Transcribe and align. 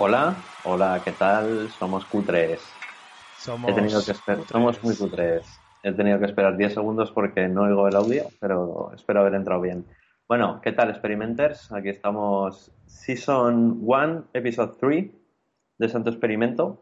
Hola, 0.00 0.36
hola, 0.62 1.02
¿qué 1.04 1.10
tal? 1.10 1.68
Somos 1.70 2.08
Q3. 2.08 2.56
Somos, 3.36 3.68
He 3.68 3.74
tenido 3.74 4.04
que 4.04 4.12
esperar, 4.12 4.44
somos 4.46 4.84
muy 4.84 4.94
Q3. 4.94 5.42
He 5.82 5.92
tenido 5.92 6.20
que 6.20 6.26
esperar 6.26 6.56
10 6.56 6.74
segundos 6.74 7.10
porque 7.10 7.48
no 7.48 7.62
oigo 7.62 7.88
el 7.88 7.96
audio, 7.96 8.26
pero 8.38 8.92
espero 8.94 9.22
haber 9.22 9.34
entrado 9.34 9.60
bien. 9.60 9.84
Bueno, 10.28 10.60
¿qué 10.62 10.70
tal, 10.70 10.90
Experimenters? 10.90 11.72
Aquí 11.72 11.88
estamos, 11.88 12.70
Season 12.86 13.80
1, 13.82 14.26
Episode 14.34 14.76
3 14.78 15.10
de 15.78 15.88
Santo 15.88 16.10
Experimento. 16.10 16.80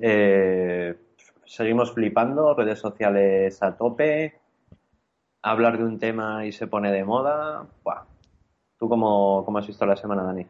Eh, 0.00 0.96
seguimos 1.44 1.92
flipando, 1.92 2.54
redes 2.54 2.78
sociales 2.78 3.62
a 3.62 3.76
tope, 3.76 4.40
hablar 5.42 5.76
de 5.76 5.84
un 5.84 5.98
tema 5.98 6.46
y 6.46 6.52
se 6.52 6.66
pone 6.66 6.90
de 6.90 7.04
moda. 7.04 7.66
Buah. 7.84 8.06
¿Tú 8.78 8.88
cómo, 8.88 9.44
cómo 9.44 9.58
has 9.58 9.66
visto 9.66 9.84
la 9.84 9.96
semana, 9.96 10.22
Dani? 10.22 10.46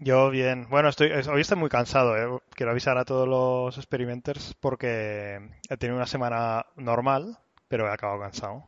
Yo 0.00 0.30
bien. 0.30 0.66
Bueno, 0.70 0.88
estoy, 0.88 1.10
hoy 1.10 1.40
estoy 1.40 1.56
muy 1.58 1.68
cansado. 1.68 2.16
¿eh? 2.16 2.40
Quiero 2.54 2.70
avisar 2.72 2.98
a 2.98 3.04
todos 3.04 3.26
los 3.26 3.76
experimenters 3.78 4.54
porque 4.60 5.40
he 5.68 5.76
tenido 5.76 5.96
una 5.96 6.06
semana 6.06 6.66
normal, 6.76 7.38
pero 7.68 7.86
he 7.88 7.90
acabado 7.92 8.20
cansado. 8.20 8.64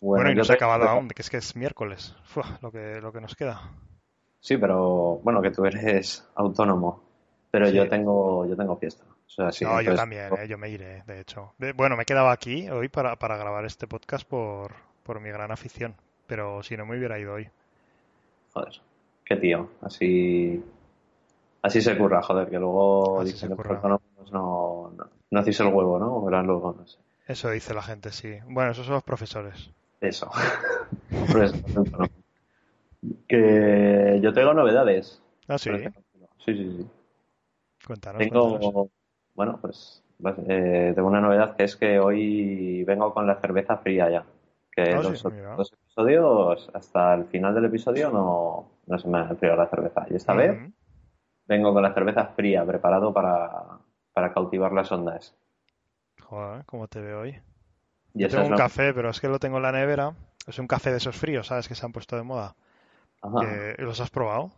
Bueno, 0.00 0.30
y 0.30 0.34
no 0.34 0.44
se 0.44 0.52
ha 0.52 0.56
te- 0.56 0.64
acabado 0.64 0.88
aún, 0.88 1.08
que 1.08 1.22
es 1.22 1.30
que 1.30 1.38
es 1.38 1.56
miércoles. 1.56 2.14
Lo 2.60 2.70
que, 2.70 3.00
lo 3.00 3.10
que 3.12 3.20
nos 3.20 3.34
queda. 3.34 3.72
Sí, 4.40 4.56
pero 4.56 5.16
bueno, 5.24 5.42
que 5.42 5.50
tú 5.50 5.64
eres 5.64 6.28
autónomo, 6.36 7.02
pero 7.50 7.66
Sí. 7.66 7.74
yo 7.74 7.88
tengo 7.88 8.46
yo 8.46 8.56
tengo 8.56 8.76
fiesta. 8.76 9.04
O 9.26 9.30
sea, 9.30 9.50
sí, 9.52 9.64
no, 9.64 9.80
yo 9.82 9.94
también, 9.94 10.32
¿eh? 10.38 10.46
yo 10.48 10.56
me 10.58 10.68
iré, 10.70 11.02
de 11.06 11.20
hecho. 11.20 11.54
Bueno, 11.74 11.96
me 11.96 12.02
he 12.04 12.06
quedado 12.06 12.28
aquí 12.30 12.68
hoy 12.70 12.88
para, 12.88 13.16
para 13.16 13.36
grabar 13.36 13.64
este 13.64 13.86
podcast 13.86 14.26
por, 14.26 14.72
por 15.02 15.20
mi 15.20 15.28
gran 15.30 15.50
afición, 15.50 15.96
pero 16.26 16.62
si 16.62 16.76
no 16.76 16.86
me 16.86 16.96
hubiera 16.96 17.18
ido 17.18 17.34
hoy. 17.34 17.48
Joder, 18.52 18.80
qué 19.28 19.36
tío, 19.36 19.68
así 19.82 20.62
así 21.62 21.80
se 21.82 21.96
curra, 21.98 22.22
joder, 22.22 22.48
que 22.48 22.58
luego 22.58 23.22
dicen 23.24 23.50
los 23.50 23.58
autónomos 23.58 24.02
no, 24.32 24.92
no, 24.96 25.10
no 25.30 25.40
hacéis 25.40 25.60
el 25.60 25.68
huevo, 25.68 25.98
¿no? 25.98 26.16
O 26.16 26.30
luego, 26.30 26.74
no 26.78 26.86
sé. 26.86 26.98
Eso 27.26 27.50
dice 27.50 27.74
la 27.74 27.82
gente, 27.82 28.10
sí. 28.10 28.38
Bueno, 28.48 28.70
esos 28.70 28.86
son 28.86 28.94
los 28.94 29.04
profesores. 29.04 29.70
Eso. 30.00 30.30
Que 33.28 34.18
yo 34.20 34.32
tengo 34.32 34.54
novedades. 34.54 35.22
Ah, 35.46 35.56
sí. 35.56 35.70
Sí, 36.44 36.54
sí, 36.54 36.76
sí. 36.78 36.86
Cuéntanos, 37.86 38.18
cuéntanos. 38.18 38.58
Tengo, 38.60 38.90
bueno, 39.34 39.58
pues 39.60 40.02
eh, 40.48 40.92
tengo 40.94 41.06
una 41.06 41.20
novedad 41.20 41.54
que 41.54 41.62
es 41.62 41.76
que 41.76 42.00
hoy 42.00 42.82
vengo 42.84 43.14
con 43.14 43.26
la 43.26 43.40
cerveza 43.40 43.76
fría 43.76 44.10
ya. 44.10 44.24
Que 44.72 44.94
Ah, 44.94 45.02
los, 45.02 45.22
los 45.22 45.72
episodios, 45.72 46.70
hasta 46.74 47.14
el 47.14 47.26
final 47.26 47.54
del 47.54 47.66
episodio, 47.66 48.10
no, 48.10 48.68
no 48.88 48.98
se 48.98 49.08
me 49.08 49.18
ha 49.18 49.28
enfriado 49.28 49.56
la 49.56 49.68
cerveza. 49.68 50.06
Y 50.10 50.16
esta 50.16 50.34
vez 50.34 50.58
vengo 51.46 51.72
con 51.72 51.82
la 51.82 51.94
cerveza 51.94 52.26
fría, 52.26 52.64
preparado 52.64 53.12
para, 53.12 53.78
para 54.12 54.32
cautivar 54.32 54.72
las 54.72 54.90
ondas. 54.90 55.36
Joder, 56.22 56.64
¿cómo 56.66 56.88
te 56.88 57.00
veo 57.00 57.20
hoy? 57.20 57.40
Y 58.14 58.20
Yo 58.20 58.26
esa 58.26 58.38
tengo 58.38 58.50
un 58.50 58.56
café, 58.56 58.92
pero 58.92 59.10
es 59.10 59.20
que 59.20 59.28
lo 59.28 59.38
tengo 59.38 59.58
en 59.58 59.62
la 59.62 59.72
nevera. 59.72 60.12
Es 60.46 60.58
un 60.58 60.66
café 60.66 60.90
de 60.90 60.96
esos 60.96 61.16
fríos, 61.16 61.46
¿sabes? 61.46 61.68
Que 61.68 61.74
se 61.74 61.84
han 61.84 61.92
puesto 61.92 62.16
de 62.16 62.22
moda. 62.22 62.54
Ajá. 63.20 63.74
¿Los 63.78 64.00
has 64.00 64.10
probado? 64.10 64.50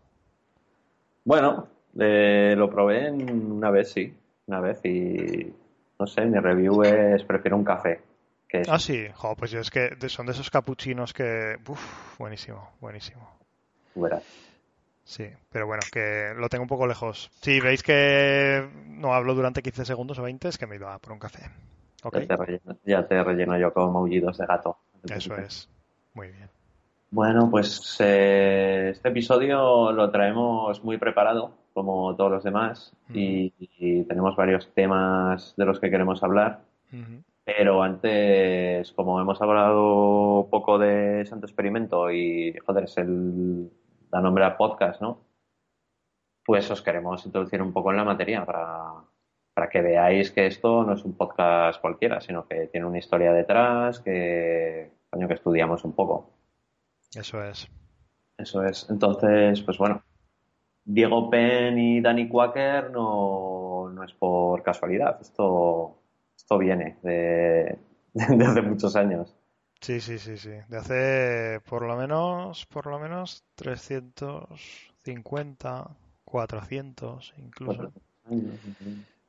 Bueno, 1.24 1.66
eh, 1.98 2.54
lo 2.56 2.70
probé 2.70 3.08
en 3.08 3.52
una 3.52 3.70
vez, 3.70 3.92
sí. 3.92 4.16
Una 4.46 4.60
vez 4.60 4.84
y 4.84 5.52
no 5.98 6.06
sé, 6.06 6.24
mi 6.26 6.38
review 6.38 6.82
es 6.82 7.22
prefiero 7.24 7.56
un 7.56 7.64
café. 7.64 8.00
Que. 8.48 8.62
Ah, 8.68 8.78
sí. 8.78 9.06
Jo, 9.14 9.34
pues 9.36 9.50
yo 9.50 9.60
es 9.60 9.70
que 9.70 9.96
son 10.08 10.26
de 10.26 10.32
esos 10.32 10.50
capuchinos 10.50 11.12
que... 11.12 11.56
Uf, 11.68 12.18
buenísimo, 12.18 12.70
buenísimo. 12.80 13.39
Tú 14.00 14.04
verás. 14.04 14.22
Sí, 15.04 15.26
pero 15.50 15.66
bueno, 15.66 15.82
que 15.92 16.32
lo 16.36 16.48
tengo 16.48 16.62
un 16.62 16.68
poco 16.68 16.86
lejos. 16.86 17.30
Si 17.42 17.60
veis 17.60 17.82
que 17.82 18.66
no 18.86 19.12
hablo 19.12 19.34
durante 19.34 19.62
15 19.62 19.84
segundos 19.84 20.18
o 20.18 20.22
20, 20.22 20.48
es 20.48 20.56
que 20.56 20.66
me 20.66 20.76
iba 20.76 20.98
por 20.98 21.12
un 21.12 21.18
café. 21.18 21.50
Ya 22.02 22.26
te 22.26 22.36
relleno, 22.36 22.76
ya 22.84 23.06
te 23.06 23.22
relleno 23.22 23.58
yo 23.58 23.74
con 23.74 23.92
maullidos 23.92 24.38
de 24.38 24.46
gato. 24.46 24.78
Eso 25.04 25.36
es. 25.36 25.68
Muy 26.14 26.28
bien. 26.28 26.48
Bueno, 27.10 27.50
pues 27.50 27.96
eh, 28.00 28.90
este 28.92 29.08
episodio 29.08 29.92
lo 29.92 30.10
traemos 30.10 30.82
muy 30.82 30.96
preparado, 30.96 31.52
como 31.74 32.16
todos 32.16 32.30
los 32.30 32.44
demás, 32.44 32.94
y, 33.12 33.52
y 33.58 34.04
tenemos 34.04 34.34
varios 34.36 34.72
temas 34.72 35.54
de 35.56 35.64
los 35.66 35.78
que 35.78 35.90
queremos 35.90 36.22
hablar. 36.22 36.62
Pero 37.44 37.82
antes, 37.82 38.92
como 38.92 39.20
hemos 39.20 39.42
hablado 39.42 40.46
poco 40.50 40.78
de 40.78 41.26
Santo 41.26 41.46
Experimento 41.46 42.10
y, 42.10 42.54
joder, 42.64 42.84
es 42.84 42.96
el, 42.98 43.70
da 44.10 44.20
nombre 44.20 44.44
al 44.44 44.56
podcast, 44.56 45.00
¿no? 45.00 45.18
Pues 46.44 46.70
os 46.70 46.82
queremos 46.82 47.24
introducir 47.26 47.62
un 47.62 47.72
poco 47.72 47.90
en 47.90 47.96
la 47.98 48.04
materia 48.04 48.44
para, 48.44 48.92
para 49.54 49.68
que 49.68 49.82
veáis 49.82 50.30
que 50.30 50.46
esto 50.46 50.84
no 50.84 50.94
es 50.94 51.04
un 51.04 51.16
podcast 51.16 51.80
cualquiera, 51.80 52.20
sino 52.20 52.46
que 52.46 52.66
tiene 52.66 52.86
una 52.86 52.98
historia 52.98 53.32
detrás, 53.32 54.00
que, 54.00 54.90
coño, 55.10 55.28
que 55.28 55.34
estudiamos 55.34 55.84
un 55.84 55.92
poco. 55.92 56.30
Eso 57.14 57.42
es. 57.44 57.68
Eso 58.38 58.64
es. 58.64 58.88
Entonces, 58.90 59.60
pues 59.62 59.78
bueno, 59.78 60.02
Diego 60.84 61.28
Penn 61.30 61.78
y 61.78 62.00
Danny 62.00 62.28
Quaker 62.28 62.90
no, 62.90 63.90
no 63.92 64.04
es 64.04 64.12
por 64.14 64.62
casualidad.50 64.62 66.00
esto 66.50 66.58
viene 66.58 66.96
de, 67.02 67.78
de 68.14 68.44
hace 68.44 68.62
muchos 68.62 68.96
años. 68.96 69.36
Sí, 69.80 70.00
sí, 70.00 70.18
sí, 70.18 70.36
sí. 70.36 70.50
De 70.68 70.76
hace 70.76 71.60
por 71.68 71.82
lo 71.86 71.96
menos, 71.96 72.66
por 72.66 72.86
lo 72.86 72.98
menos 72.98 73.44
350, 73.54 75.88
400 76.24 77.32
incluso. 77.38 77.92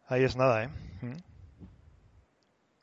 Ahí 0.08 0.24
es 0.24 0.36
nada, 0.36 0.64
¿eh? 0.66 0.70
Mm. 1.02 1.14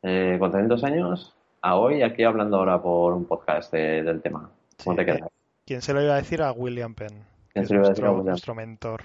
Eh, 0.03 0.37
400 0.39 0.83
años 0.85 1.35
a 1.61 1.75
hoy, 1.77 2.03
aquí 2.03 2.23
hablando 2.25 2.57
ahora 2.57 2.81
por 2.81 3.13
un 3.13 3.27
podcast 3.27 3.71
de- 3.73 4.03
del 4.03 4.23
tema. 4.23 4.51
¿Cómo 4.83 4.95
Sí. 4.95 4.97
te 4.97 5.05
quedas? 5.05 5.29
¿Quién 5.67 5.83
se 5.83 5.93
lo 5.93 6.01
iba 6.03 6.15
a 6.15 6.19
decir 6.19 6.41
a 6.41 6.53
William 6.53 6.95
Penn? 6.95 7.23
¿Quién 7.53 7.67
se 7.67 7.75
lo 7.75 7.81
iba 7.81 7.89
a 7.89 7.91
decir 7.91 8.05
a 8.07 8.11
William? 8.13 8.29
nuestro 8.29 8.55
mentor. 8.55 9.03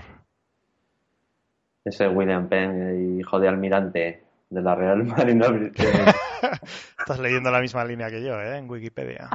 Ese 1.83 2.07
William 2.07 2.47
Penn, 2.47 3.19
hijo 3.19 3.37
de 3.39 3.47
almirante 3.49 4.23
de 4.49 4.61
la 4.61 4.73
Real 4.75 5.03
Marina 5.03 5.47
Británica. 5.49 6.15
Estás 7.03 7.19
leyendo 7.19 7.51
la 7.51 7.59
misma 7.59 7.83
línea 7.83 8.09
que 8.09 8.23
yo, 8.23 8.39
¿eh? 8.39 8.57
En 8.57 8.69
Wikipedia. 8.69 9.29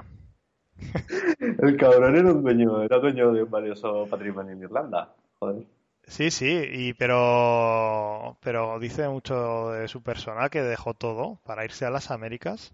El 1.38 1.76
cabrón 1.76 2.16
era 2.16 2.32
un 2.32 2.42
dueño, 2.42 2.82
era 2.82 2.98
dueño 2.98 3.30
de 3.30 3.42
un 3.42 3.50
valioso 3.50 4.06
patrimonio 4.06 4.52
en 4.52 4.62
Irlanda. 4.62 5.14
Joder. 5.38 5.66
Sí, 6.06 6.30
sí, 6.30 6.48
y 6.48 6.94
pero 6.94 8.38
pero 8.40 8.78
dice 8.78 9.06
mucho 9.10 9.72
de 9.72 9.86
su 9.86 10.02
persona 10.02 10.48
que 10.48 10.62
dejó 10.62 10.94
todo 10.94 11.40
para 11.44 11.66
irse 11.66 11.84
a 11.84 11.90
las 11.90 12.10
Américas 12.10 12.72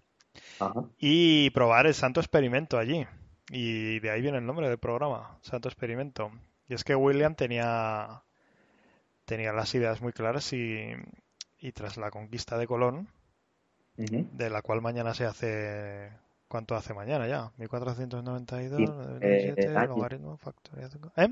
Ajá. 0.61 0.85
y 0.97 1.49
probar 1.49 1.87
el 1.87 1.93
Santo 1.93 2.21
Experimento 2.21 2.77
allí. 2.77 3.05
Y 3.49 3.99
de 3.99 4.11
ahí 4.11 4.21
viene 4.21 4.37
el 4.37 4.45
nombre 4.45 4.69
del 4.69 4.77
programa, 4.77 5.37
Santo 5.41 5.67
Experimento. 5.67 6.31
Y 6.69 6.73
es 6.73 6.85
que 6.85 6.95
William 6.95 7.35
tenía 7.35 8.23
tenía 9.25 9.51
las 9.51 9.75
ideas 9.75 10.01
muy 10.01 10.13
claras 10.13 10.53
y, 10.53 10.93
y 11.59 11.71
tras 11.73 11.97
la 11.97 12.11
conquista 12.11 12.57
de 12.57 12.67
Colón, 12.67 13.09
De 13.97 14.49
la 14.49 14.61
cual 14.61 14.81
mañana 14.81 15.13
se 15.13 15.25
hace 15.25 16.11
¿cuánto 16.47 16.75
hace 16.75 16.93
mañana 16.93 17.27
ya? 17.27 17.51
1492, 17.57 18.79
Sí, 18.79 18.85
97, 18.85 19.65
eh, 19.65 19.87
logaritmo, 19.87 20.37
factorial, 20.37 20.89
¿eh? 21.17 21.29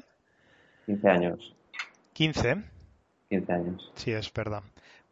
15 0.86 1.10
años. 1.10 1.56
15. 2.14 2.64
15 3.30 3.54
años. 3.54 3.92
Sí, 3.96 4.12
es 4.12 4.32
verdad. 4.34 4.64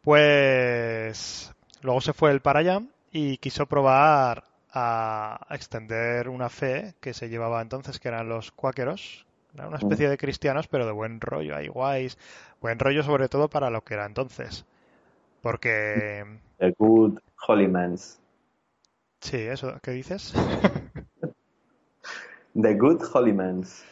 Pues 0.02 1.54
luego 1.82 2.02
se 2.02 2.14
fue 2.14 2.32
él 2.32 2.42
para 2.42 2.60
allá 2.60 2.82
y 3.12 3.38
quiso 3.38 3.66
probar 3.68 4.44
a 4.74 5.48
extender 5.52 6.30
una 6.30 6.50
fe 6.50 6.96
que 7.00 7.14
se 7.14 7.30
llevaba 7.30 7.62
entonces, 7.62 8.00
que 8.00 8.08
eran 8.08 8.30
los 8.30 8.52
cuáqueros. 8.52 9.26
Era 9.54 9.68
una 9.68 9.78
especie 9.78 10.10
de 10.10 10.18
cristianos, 10.18 10.68
pero 10.68 10.86
de 10.86 10.94
buen 10.94 11.20
rollo, 11.20 11.56
ahí 11.56 11.68
guays. 11.68 12.18
Buen 12.62 12.80
rollo 12.80 13.04
sobre 13.04 13.28
todo 13.28 13.50
para 13.50 13.70
lo 13.70 13.84
que 13.84 13.96
era 13.96 14.06
entonces. 14.06 14.66
Porque, 15.42 16.24
The 16.62 16.76
Good 16.78 17.18
Holy 17.48 17.68
Mans. 17.68 18.22
Sí, 19.20 19.38
eso, 19.38 19.80
¿qué 19.82 19.92
dices? 19.92 20.34
The 22.54 22.76
Good 22.76 23.02
Holymans. 23.12 23.84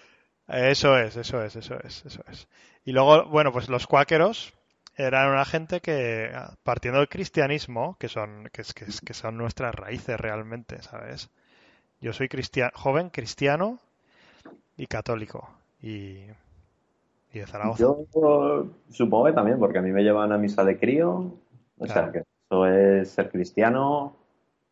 Eso 0.47 0.97
es, 0.97 1.15
eso 1.17 1.43
es, 1.43 1.55
eso 1.55 1.79
es, 1.83 2.05
eso 2.05 2.23
es. 2.29 2.47
Y 2.85 2.91
luego, 2.91 3.25
bueno, 3.25 3.51
pues 3.51 3.69
los 3.69 3.87
cuáqueros 3.87 4.53
eran 4.95 5.31
una 5.31 5.45
gente 5.45 5.81
que, 5.81 6.31
partiendo 6.61 6.99
del 6.99 7.09
cristianismo, 7.09 7.97
que 7.99 8.07
son, 8.07 8.49
que, 8.53 8.61
que, 8.75 8.85
que 9.03 9.13
son 9.15 9.37
nuestras 9.37 9.73
raíces 9.73 10.19
realmente, 10.19 10.79
¿sabes? 10.83 11.31
Yo 12.01 12.13
soy 12.13 12.29
cristiano, 12.29 12.71
joven 12.75 13.09
cristiano 13.09 13.79
y 14.77 14.85
católico. 14.85 15.49
Y, 15.81 16.25
y 17.33 17.39
de 17.39 17.47
Zaragoza. 17.47 17.79
Yo 17.79 18.67
supongo 18.91 19.25
que 19.25 19.33
también, 19.33 19.57
porque 19.57 19.79
a 19.79 19.81
mí 19.81 19.91
me 19.91 20.03
llevan 20.03 20.31
a 20.31 20.37
misa 20.37 20.63
de 20.63 20.77
crío. 20.77 21.33
O 21.77 21.87
sea, 21.87 22.11
que 22.11 22.23
eso 22.49 22.65
es 22.65 23.11
ser 23.11 23.29
cristiano. 23.29 24.15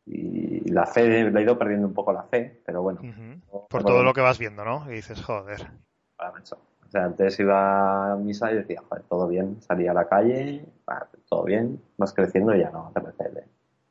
Y 0.06 0.70
la 0.72 0.86
fe, 0.86 1.30
le 1.30 1.40
he 1.40 1.44
ido 1.44 1.58
perdiendo 1.58 1.88
un 1.88 1.94
poco 1.94 2.14
la 2.14 2.24
fe, 2.24 2.62
pero 2.66 2.82
bueno. 2.82 3.02
Uh 3.04 3.08
-huh. 3.08 3.68
Por 3.70 3.84
todo 3.84 4.04
lo 4.04 4.14
que 4.14 4.22
vas 4.22 4.40
viendo, 4.40 4.64
¿no? 4.64 4.90
Y 4.90 4.96
dices, 4.96 5.22
joder. 5.22 5.70
O 6.18 6.90
sea, 6.90 7.04
antes 7.04 7.38
iba 7.40 8.14
a 8.14 8.16
misa 8.16 8.52
y 8.52 8.56
decía, 8.56 8.82
joder, 8.88 9.04
todo 9.04 9.28
bien, 9.28 9.62
salía 9.62 9.92
a 9.92 9.94
la 9.94 10.08
calle, 10.08 10.66
bah, 10.86 11.10
todo 11.28 11.44
bien, 11.44 11.82
vas 11.98 12.14
creciendo 12.14 12.56
y 12.56 12.60
ya 12.62 12.72
no, 12.72 12.92
te 12.96 13.02
parece. 13.02 13.46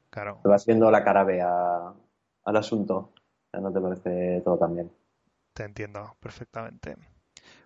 Claro. 0.08 0.40
Te 0.42 0.48
vas 0.48 0.64
viendo 0.64 0.90
la 0.90 1.04
cara 1.04 1.22
B 1.24 1.42
a, 1.42 1.92
al 2.44 2.56
asunto, 2.56 3.12
ya 3.52 3.60
no 3.60 3.70
te 3.70 3.80
parece 3.80 4.40
todo 4.42 4.56
tan 4.56 4.74
bien. 4.74 4.90
Te 5.52 5.64
entiendo 5.64 6.16
perfectamente. 6.18 6.96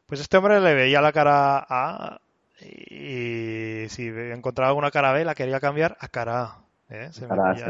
Pues 0.05 0.21
este 0.21 0.37
hombre 0.37 0.61
le 0.61 0.75
veía 0.75 1.01
la 1.01 1.13
cara 1.13 1.65
A 1.69 2.21
y 2.61 3.89
si 3.89 4.09
encontraba 4.09 4.69
alguna 4.69 4.91
cara 4.91 5.13
B 5.13 5.25
la 5.25 5.35
quería 5.35 5.61
cambiar 5.61 5.97
a 6.01 6.09
cara 6.09 6.43
A. 6.43 6.59
¿eh? 6.91 7.09
Se 7.13 7.27
Cara 7.27 7.51
A, 7.51 7.53
metía 7.55 7.67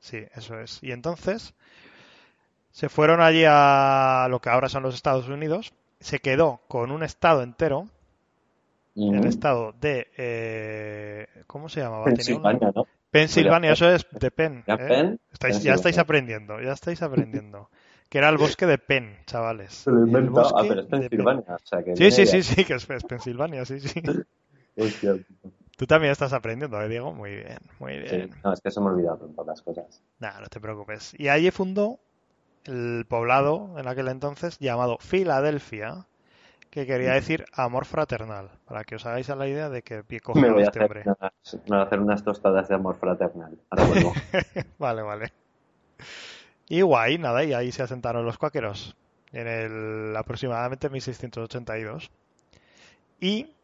sí, 0.00 0.16
el- 0.16 0.28
eso 0.34 0.60
es. 0.60 0.82
Y 0.82 0.92
entonces 0.92 1.54
se 2.70 2.88
fueron 2.88 3.20
allí 3.20 3.44
a 3.46 4.26
lo 4.30 4.40
que 4.40 4.48
ahora 4.50 4.68
son 4.68 4.82
los 4.82 4.94
Estados 4.94 5.28
Unidos. 5.28 5.72
Se 6.00 6.20
quedó 6.20 6.60
con 6.68 6.90
un 6.90 7.02
estado 7.02 7.42
entero, 7.42 7.88
el 8.94 9.26
estado 9.26 9.72
de... 9.80 10.08
eh, 10.16 11.26
¿Cómo 11.46 11.68
se 11.68 11.80
llamaba? 11.80 12.04
Un- 12.04 12.14
Pensilvania, 12.14 12.72
¿no? 12.74 12.86
Pensilvania, 13.10 13.72
eso 13.72 13.90
es 13.90 14.06
de 14.10 14.30
Penn. 14.30 14.64
¿Ya 14.66 14.74
¿eh? 14.74 14.78
Penn? 14.88 15.20
Estáis- 15.32 15.62
ya 15.62 15.74
estáis 15.74 15.98
aprendiendo, 15.98 16.60
ya 16.60 16.72
estáis 16.72 17.02
aprendiendo. 17.02 17.68
Que 18.10 18.18
era 18.18 18.28
el 18.28 18.36
bosque 18.36 18.66
de 18.66 18.76
Penn, 18.76 19.16
chavales. 19.24 19.86
El. 19.86 20.30
Ah, 20.36 20.64
pero 20.68 20.80
es. 20.80 20.86
Pensilvania. 20.86 21.44
O 21.48 21.58
sea, 21.66 21.82
que 21.82 21.96
Sí, 21.96 22.10
sí, 22.10 22.26
sí, 22.26 22.42
sí, 22.42 22.64
que 22.64 22.74
es, 22.74 22.90
es 22.90 23.04
Pensilvania, 23.04 23.64
sí, 23.64 23.80
sí. 23.80 24.02
Tú 25.76 25.86
también 25.86 26.12
estás 26.12 26.32
aprendiendo, 26.32 26.80
¿eh, 26.82 26.88
Diego? 26.88 27.12
Muy 27.12 27.36
bien, 27.36 27.58
muy 27.78 27.92
Sí, 28.06 28.16
bien. 28.16 28.30
no, 28.44 28.52
es 28.52 28.60
que 28.60 28.70
se 28.70 28.80
me 28.80 28.86
olvidado 28.88 29.24
en 29.26 29.34
pocas 29.34 29.62
cosas. 29.62 30.02
Nada, 30.18 30.40
no 30.40 30.46
te 30.48 30.60
preocupes. 30.60 31.14
Y 31.18 31.28
allí 31.28 31.50
fundó 31.50 31.98
el 32.64 33.06
poblado 33.08 33.78
en 33.78 33.88
aquel 33.88 34.08
entonces 34.08 34.58
llamado 34.58 34.98
Filadelfia, 34.98 36.06
que 36.70 36.86
quería 36.86 37.12
decir 37.12 37.44
amor 37.52 37.84
fraternal, 37.86 38.50
para 38.66 38.84
que 38.84 38.96
os 38.96 39.06
hagáis 39.06 39.30
a 39.30 39.36
la 39.36 39.48
idea 39.48 39.70
de 39.70 39.82
que 39.82 40.04
pie 40.04 40.20
cogió 40.20 40.58
este 40.58 40.80
hacer 40.80 40.82
hombre. 40.82 41.04
me 41.04 41.60
voy 41.68 41.78
a 41.78 41.82
hacer 41.82 42.00
unas 42.00 42.22
tostadas 42.24 42.68
de 42.68 42.74
amor 42.74 42.96
fraternal. 42.96 43.58
Ahora 43.70 43.84
vuelvo. 43.86 44.12
Vale, 44.78 45.02
vale. 45.02 45.32
Y 46.70 46.82
guay, 46.82 47.18
nada, 47.18 47.42
y 47.42 47.52
ahí 47.52 47.72
se 47.72 47.82
asentaron 47.82 48.24
los 48.24 48.38
cuáqueros 48.38 48.94
en 49.32 49.48
el 49.48 50.16
aproximadamente 50.16 50.88
1682. 50.88 52.12
Y 53.20 53.56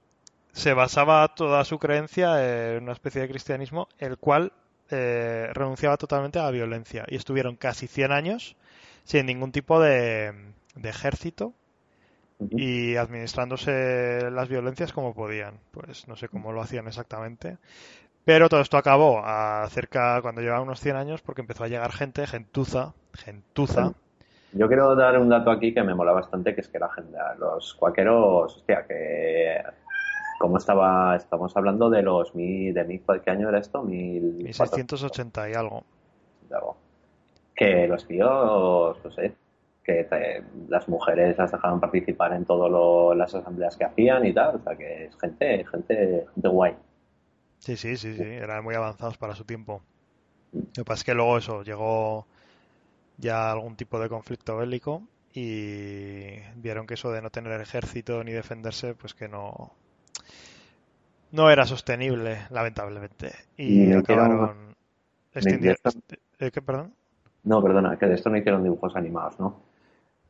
se 0.53 0.75
basaba 0.75 1.33
toda 1.37 1.65
su 1.65 1.79
creencia 1.79 2.75
en 2.75 2.83
una 2.83 2.93
especie 2.93 3.21
de 3.21 3.29
cristianismo, 3.29 3.87
el 3.99 4.19
cual 4.19 4.53
eh, 4.91 5.49
renunciaba 5.53 5.97
totalmente 5.97 6.41
a 6.41 6.43
la 6.43 6.51
violencia. 6.51 7.05
Y 7.07 7.15
estuvieron 7.15 7.55
casi 7.55 7.87
100 7.87 8.11
años 8.11 8.57
sin 9.05 9.27
ningún 9.27 9.53
tipo 9.53 9.81
de, 9.81 10.33
de 10.75 10.89
ejército 10.89 11.55
y 12.51 12.97
administrándose 12.97 14.33
las 14.33 14.49
violencias 14.49 14.93
como 14.93 15.15
podían. 15.15 15.61
Pues 15.71 16.09
no 16.09 16.17
sé 16.17 16.29
cómo 16.29 16.51
lo 16.51 16.61
hacían 16.61 16.89
exactamente. 16.89 17.59
Pero 18.27 18.49
todo 18.51 18.61
esto 18.61 18.77
acabó 18.77 19.23
a 19.25 19.67
cerca 19.71 20.21
cuando 20.21 20.43
llevaba 20.43 20.61
unos 20.61 20.81
100 20.81 20.97
años 20.97 21.23
porque 21.23 21.41
empezó 21.43 21.65
a 21.65 21.69
llegar 21.69 21.93
gente, 21.93 22.27
gentuza, 22.27 22.93
gentuza. 23.15 23.93
Yo 24.53 24.67
quiero 24.69 24.95
dar 24.97 25.19
un 25.19 25.29
dato 25.29 25.51
aquí 25.51 25.73
que 25.73 25.83
me 25.83 25.95
mola 25.95 26.13
bastante, 26.13 26.55
que 26.55 26.61
es 26.61 26.69
que 26.69 26.79
la 26.79 26.91
gente, 26.91 27.17
los 27.39 27.75
cuaqueros, 27.75 28.57
hostia, 28.57 28.85
que 28.87 29.63
como 30.41 30.59
estaba, 30.59 31.17
estamos 31.17 31.57
hablando 31.57 31.89
de 31.89 32.03
los 32.03 32.35
mil, 32.35 32.75
de 32.75 32.85
mil, 32.85 33.03
¿qué 33.25 33.31
año 33.31 33.49
era 33.49 33.59
esto? 33.59 33.83
Mil 33.83 34.23
1680 34.43 35.49
y 35.51 35.55
algo. 35.55 35.85
algo. 36.51 36.77
Que 37.55 37.87
los 37.87 38.07
tíos, 38.07 38.99
no 39.05 39.11
sé, 39.13 39.35
que 39.85 40.05
te- 40.05 40.43
las 40.69 40.89
mujeres 40.89 41.39
las 41.39 41.53
dejaban 41.53 41.81
participar 41.81 42.33
en 42.35 42.45
todas 42.45 43.17
las 43.17 43.35
asambleas 43.35 43.77
que 43.77 43.85
hacían 43.85 44.27
y 44.27 44.33
tal, 44.35 44.57
o 44.57 44.61
sea 44.63 44.77
que 44.77 45.07
es 45.07 45.17
gente, 45.19 45.65
gente, 45.65 46.27
gente 46.35 46.49
guay. 46.49 46.75
Sí, 47.67 47.77
sí, 47.77 47.97
sí, 47.97 48.15
sí, 48.15 48.23
eran 48.23 48.63
muy 48.65 48.75
avanzados 48.75 49.19
para 49.19 49.35
su 49.35 49.45
tiempo. 49.45 49.83
Lo 50.77 50.85
que 50.85 50.87
pasa 50.87 51.01
es 51.01 51.05
que 51.05 51.15
luego 51.15 51.39
eso, 51.39 51.63
llegó 51.65 52.27
ya 53.19 53.53
algún 53.53 53.77
tipo 53.77 54.01
de 54.01 54.09
conflicto 54.11 54.57
bélico 54.59 55.03
y 55.35 56.39
vieron 56.57 56.87
que 56.87 56.95
eso 56.95 57.13
de 57.13 57.23
no 57.23 57.31
tener 57.31 57.61
ejército 57.61 58.25
ni 58.25 58.33
defenderse, 58.33 58.95
pues 58.95 59.15
que 59.15 59.29
no, 59.29 59.73
no 61.31 61.51
era 61.51 61.67
sostenible, 61.67 62.47
lamentablemente. 62.51 63.33
Y 63.57 63.93
hicieron- 63.93 63.93
acabaron 63.93 64.77
extinguiendo... 65.35 65.81
¿Eh, 66.41 66.51
qué, 66.53 66.63
perdón? 66.63 66.95
No, 67.51 67.63
perdona, 67.63 67.97
que 67.99 68.05
de 68.05 68.15
esto 68.17 68.29
no 68.29 68.37
hicieron 68.37 68.63
dibujos 68.63 68.95
animados, 68.95 69.41
¿no? 69.41 69.63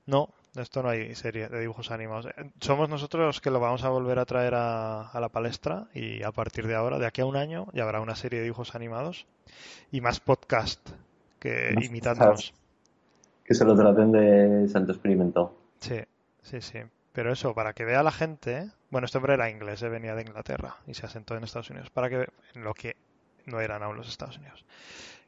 No, 0.06 0.30
de 0.56 0.62
esto 0.62 0.82
no 0.82 0.88
hay 0.88 1.14
serie 1.14 1.48
de 1.48 1.60
dibujos 1.60 1.90
animados. 1.90 2.26
Eh, 2.26 2.50
Somos 2.60 2.88
nosotros 2.88 3.26
los 3.26 3.40
que 3.42 3.50
lo 3.50 3.60
vamos 3.60 3.84
a 3.84 3.90
volver 3.90 4.18
a 4.18 4.24
traer 4.24 4.54
a, 4.54 5.08
a 5.08 5.20
la 5.20 5.28
palestra 5.28 5.88
y 5.94 6.22
a 6.22 6.32
partir 6.32 6.66
de 6.66 6.74
ahora, 6.74 6.98
de 6.98 7.06
aquí 7.06 7.20
a 7.20 7.26
un 7.26 7.36
año, 7.36 7.66
ya 7.74 7.84
habrá 7.84 8.00
una 8.00 8.16
serie 8.16 8.38
de 8.38 8.46
dibujos 8.46 8.74
animados 8.74 9.26
y 9.92 10.00
más 10.00 10.18
podcast 10.18 10.88
que 11.38 11.72
Más 11.74 11.84
imitándonos. 11.84 12.54
Que 13.44 13.54
se 13.54 13.64
lo 13.66 13.76
traten 13.76 14.10
de 14.10 14.68
santo 14.68 14.92
experimento. 14.92 15.54
Sí, 15.78 16.00
sí, 16.42 16.60
sí. 16.62 16.78
Pero 17.12 17.32
eso, 17.32 17.54
para 17.54 17.74
que 17.74 17.84
vea 17.84 18.02
la 18.02 18.10
gente, 18.10 18.70
bueno, 18.90 19.04
este 19.04 19.18
hombre 19.18 19.34
era 19.34 19.50
inglés, 19.50 19.82
eh, 19.82 19.88
venía 19.90 20.14
de 20.14 20.22
Inglaterra 20.22 20.76
y 20.86 20.94
se 20.94 21.04
asentó 21.04 21.36
en 21.36 21.44
Estados 21.44 21.70
Unidos, 21.70 21.90
para 21.90 22.08
que 22.08 22.26
en 22.54 22.64
lo 22.64 22.72
que 22.72 22.96
no 23.44 23.60
eran 23.60 23.82
aún 23.82 23.96
los 23.96 24.08
Estados 24.08 24.38
Unidos. 24.38 24.64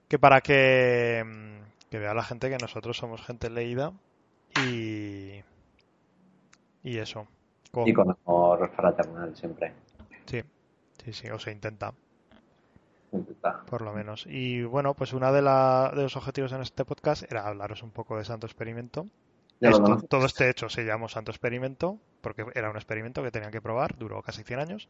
Que 0.09 0.19
para 0.19 0.41
que, 0.41 1.23
mm, 1.25 1.89
que 1.91 1.99
vea 1.99 2.15
la 2.15 2.25
gente 2.25 2.49
que 2.49 2.57
nosotros 2.57 2.97
somos 2.97 3.23
gente 3.23 3.51
leída 3.51 3.93
y 4.57 4.98
y 6.83 6.99
eso. 6.99 7.27
Con- 7.73 7.87
Y 7.89 7.93
con 7.93 8.17
amor 8.27 8.71
fraternal 8.75 9.37
siempre. 9.37 9.73
Sí, 10.27 10.43
sí, 11.05 11.13
sí, 11.13 11.29
o 11.31 11.39
se 11.39 11.53
intenta, 11.53 11.93
Está. 13.13 13.63
por 13.67 13.83
lo 13.83 13.93
menos. 13.93 14.25
Y 14.27 14.63
bueno, 14.65 14.95
pues 14.95 15.13
uno 15.13 15.33
de, 15.33 15.43
la- 15.43 15.93
de 15.95 16.03
los 16.03 16.17
objetivos 16.17 16.53
en 16.53 16.61
este 16.63 16.85
podcast 16.85 17.31
era 17.31 17.47
hablaros 17.47 17.83
un 17.83 17.91
poco 17.91 18.17
de 18.17 18.25
Santo 18.25 18.47
Experimento. 18.47 19.07
Esto- 19.61 20.03
todo 20.09 20.25
este 20.27 20.49
hecho 20.49 20.69
se 20.69 20.85
llamó 20.85 21.09
Santo 21.09 21.31
Experimento, 21.33 21.99
porque 22.21 22.47
era 22.55 22.71
un 22.71 22.77
experimento 22.77 23.23
que 23.25 23.31
tenían 23.33 23.51
que 23.51 23.61
probar, 23.61 23.97
duró 23.99 24.23
casi 24.23 24.45
100 24.45 24.61
años, 24.61 24.89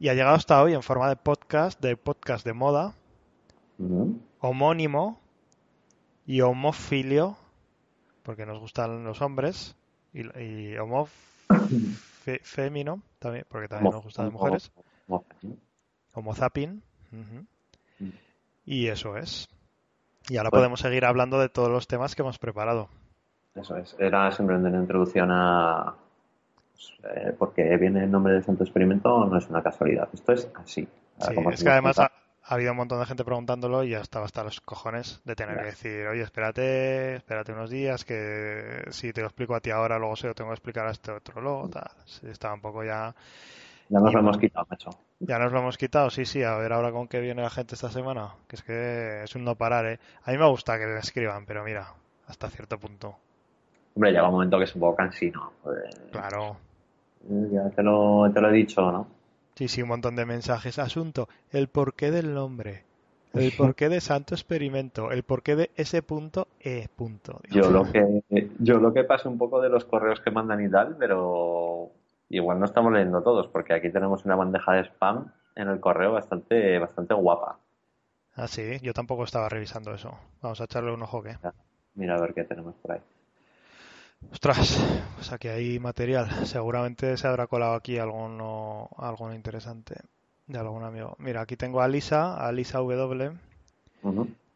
y 0.00 0.08
ha 0.08 0.14
llegado 0.14 0.34
hasta 0.34 0.60
hoy 0.60 0.74
en 0.74 0.82
forma 0.82 1.08
de 1.08 1.14
podcast, 1.16 1.80
de 1.80 1.96
podcast 1.96 2.44
de 2.44 2.52
moda, 2.52 2.94
homónimo 4.40 5.20
y 6.26 6.40
homofilio, 6.40 7.36
porque 8.22 8.46
nos 8.46 8.58
gustan 8.58 9.04
los 9.04 9.20
hombres, 9.22 9.76
y, 10.12 10.38
y 10.40 10.76
homofémino 10.78 13.02
también, 13.18 13.44
porque 13.48 13.68
también 13.68 13.92
nos 13.92 14.02
gustan 14.04 14.26
las 14.26 14.32
mujeres, 14.34 14.70
Homo- 15.06 15.24
homo- 16.14 16.34
ujú. 17.12 17.46
Mm. 17.98 18.10
y 18.66 18.86
eso 18.88 19.16
es. 19.16 19.48
Y 20.28 20.36
ahora 20.36 20.50
Pues- 20.50 20.60
podemos 20.60 20.80
seguir 20.80 21.04
hablando 21.04 21.38
de 21.40 21.48
todos 21.48 21.68
los 21.70 21.86
temas 21.88 22.14
que 22.14 22.22
hemos 22.22 22.38
preparado. 22.38 22.88
Eso 23.54 23.76
es. 23.76 23.94
Era 23.98 24.30
simplemente 24.32 24.68
una 24.70 24.80
introducción 24.80 25.28
a. 25.30 25.94
pues, 26.72 26.92
eh, 27.14 27.34
porque 27.38 27.76
viene 27.76 28.04
el 28.04 28.10
nombre 28.10 28.32
del 28.34 28.42
santo 28.44 28.64
experimento, 28.64 29.24
no 29.26 29.36
es 29.36 29.46
una 29.48 29.62
casualidad. 29.62 30.08
Esto 30.12 30.32
es 30.32 30.48
así. 30.54 30.88
Sí, 31.18 31.34
es 31.52 31.62
que 31.62 31.68
además 31.70 31.96
ha, 32.42 32.50
ha 32.50 32.54
habido 32.54 32.72
un 32.72 32.76
montón 32.78 32.98
de 33.00 33.06
gente 33.06 33.24
preguntándolo 33.24 33.84
y 33.84 33.90
ya 33.90 34.00
estaba 34.00 34.26
hasta 34.26 34.44
los 34.44 34.60
cojones 34.60 35.20
de 35.24 35.34
tener 35.36 35.58
que 35.58 35.64
decir, 35.64 36.06
oye, 36.06 36.22
espérate, 36.22 37.16
espérate 37.16 37.52
unos 37.52 37.70
días, 37.70 38.04
que 38.04 38.84
si 38.90 39.12
te 39.12 39.20
lo 39.20 39.28
explico 39.28 39.54
a 39.54 39.60
ti 39.60 39.70
ahora, 39.70 39.98
luego 39.98 40.16
se 40.16 40.26
lo 40.28 40.34
tengo 40.34 40.50
que 40.50 40.54
explicar 40.54 40.86
a 40.86 40.90
este 40.92 41.12
otro 41.12 41.40
luego, 41.40 41.68
tal. 41.68 41.90
Sí, 42.04 42.26
estaba 42.28 42.54
un 42.54 42.60
poco 42.60 42.84
ya... 42.84 43.14
Ya 43.88 44.00
nos 44.00 44.10
y 44.10 44.14
lo 44.14 44.20
hemos 44.20 44.38
quitado, 44.38 44.66
macho. 44.70 44.90
Ya 45.20 45.38
nos 45.38 45.52
lo 45.52 45.58
hemos 45.60 45.78
quitado, 45.78 46.10
sí, 46.10 46.24
sí, 46.24 46.42
a 46.42 46.56
ver 46.56 46.72
ahora 46.72 46.90
con 46.92 47.08
qué 47.08 47.20
viene 47.20 47.42
la 47.42 47.50
gente 47.50 47.74
esta 47.74 47.90
semana, 47.90 48.34
que 48.48 48.56
es 48.56 48.62
que 48.62 49.22
es 49.24 49.34
un 49.36 49.44
no 49.44 49.54
parar, 49.56 49.86
¿eh? 49.86 50.00
A 50.24 50.32
mí 50.32 50.38
me 50.38 50.48
gusta 50.48 50.78
que 50.78 50.86
me 50.86 50.98
escriban, 50.98 51.46
pero 51.46 51.62
mira, 51.64 51.94
hasta 52.26 52.48
cierto 52.50 52.78
punto. 52.78 53.16
Hombre, 53.94 54.10
llega 54.10 54.26
un 54.26 54.32
momento 54.32 54.58
que 54.58 54.64
es 54.64 54.74
un 54.74 54.80
poco 54.80 54.96
cansino. 54.96 55.52
Pues, 55.62 55.94
Claro. 56.10 56.56
ya 57.28 57.70
te 57.70 57.82
lo, 57.82 58.30
te 58.32 58.40
lo 58.40 58.48
he 58.50 58.52
dicho, 58.52 58.90
¿no? 58.90 59.06
Sí, 59.54 59.68
sí, 59.68 59.82
un 59.82 59.88
montón 59.88 60.16
de 60.16 60.24
mensajes. 60.24 60.78
Asunto, 60.78 61.28
el 61.50 61.68
porqué 61.68 62.10
del 62.10 62.34
nombre. 62.34 62.84
El 63.34 63.52
porqué 63.56 63.88
de 63.88 64.00
Santo 64.00 64.34
Experimento, 64.34 65.10
el 65.10 65.22
porqué 65.22 65.56
de 65.56 65.70
ese 65.76 66.02
punto 66.02 66.48
E 66.60 66.88
punto. 66.94 67.40
Yo 67.50 67.70
lo 67.70 67.90
que 67.90 68.22
yo 68.58 68.78
lo 68.78 68.92
que 68.92 69.04
paso 69.04 69.30
un 69.30 69.38
poco 69.38 69.60
de 69.60 69.70
los 69.70 69.86
correos 69.86 70.20
que 70.20 70.30
mandan 70.30 70.62
y 70.62 70.70
tal, 70.70 70.96
pero 70.98 71.90
igual 72.28 72.58
no 72.58 72.66
estamos 72.66 72.92
leyendo 72.92 73.22
todos, 73.22 73.46
porque 73.46 73.72
aquí 73.72 73.90
tenemos 73.90 74.24
una 74.26 74.36
bandeja 74.36 74.72
de 74.72 74.84
spam 74.84 75.32
en 75.56 75.68
el 75.68 75.80
correo 75.80 76.12
bastante 76.12 76.78
bastante 76.78 77.14
guapa. 77.14 77.58
Ah, 78.34 78.48
sí, 78.48 78.78
yo 78.82 78.92
tampoco 78.92 79.24
estaba 79.24 79.48
revisando 79.48 79.94
eso. 79.94 80.14
Vamos 80.42 80.60
a 80.60 80.64
echarle 80.64 80.92
un 80.92 81.02
ojo, 81.02 81.22
¿qué? 81.22 81.36
Mira 81.94 82.16
a 82.16 82.20
ver 82.20 82.34
qué 82.34 82.44
tenemos 82.44 82.74
por 82.76 82.92
ahí. 82.92 83.00
Ostras, 84.30 84.78
pues 85.16 85.32
aquí 85.32 85.48
hay 85.48 85.78
material. 85.78 86.46
Seguramente 86.46 87.16
se 87.16 87.26
habrá 87.26 87.46
colado 87.46 87.74
aquí 87.74 87.98
alguno, 87.98 88.88
algo 88.96 89.32
interesante 89.32 89.96
de 90.46 90.58
algún 90.58 90.84
amigo. 90.84 91.16
Mira, 91.18 91.40
aquí 91.40 91.56
tengo 91.56 91.80
a 91.80 91.88
Lisa, 91.88 92.36
a 92.36 92.52
Lisa 92.52 92.78
W, 92.78 93.32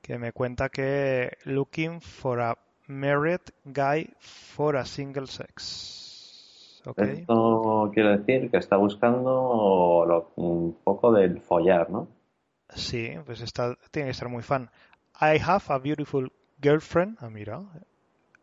que 0.02 0.18
me 0.18 0.32
cuenta 0.32 0.68
que 0.68 1.36
looking 1.44 2.00
for 2.00 2.40
a 2.40 2.58
married 2.86 3.40
guy 3.64 4.08
for 4.18 4.76
a 4.76 4.84
single 4.84 5.26
sex. 5.26 6.82
Okay. 6.84 7.20
Esto 7.20 7.90
quiere 7.92 8.18
decir 8.18 8.50
que 8.50 8.58
está 8.58 8.76
buscando 8.76 10.30
un 10.36 10.76
poco 10.84 11.12
del 11.12 11.40
follar, 11.40 11.90
¿no? 11.90 12.06
Sí, 12.68 13.12
pues 13.24 13.40
está, 13.40 13.76
tiene 13.90 14.08
que 14.08 14.14
ser 14.14 14.28
muy 14.28 14.42
fan. 14.42 14.70
I 15.20 15.40
have 15.44 15.64
a 15.68 15.78
beautiful 15.78 16.32
girlfriend. 16.60 17.16
Ah, 17.20 17.30
mira. 17.30 17.62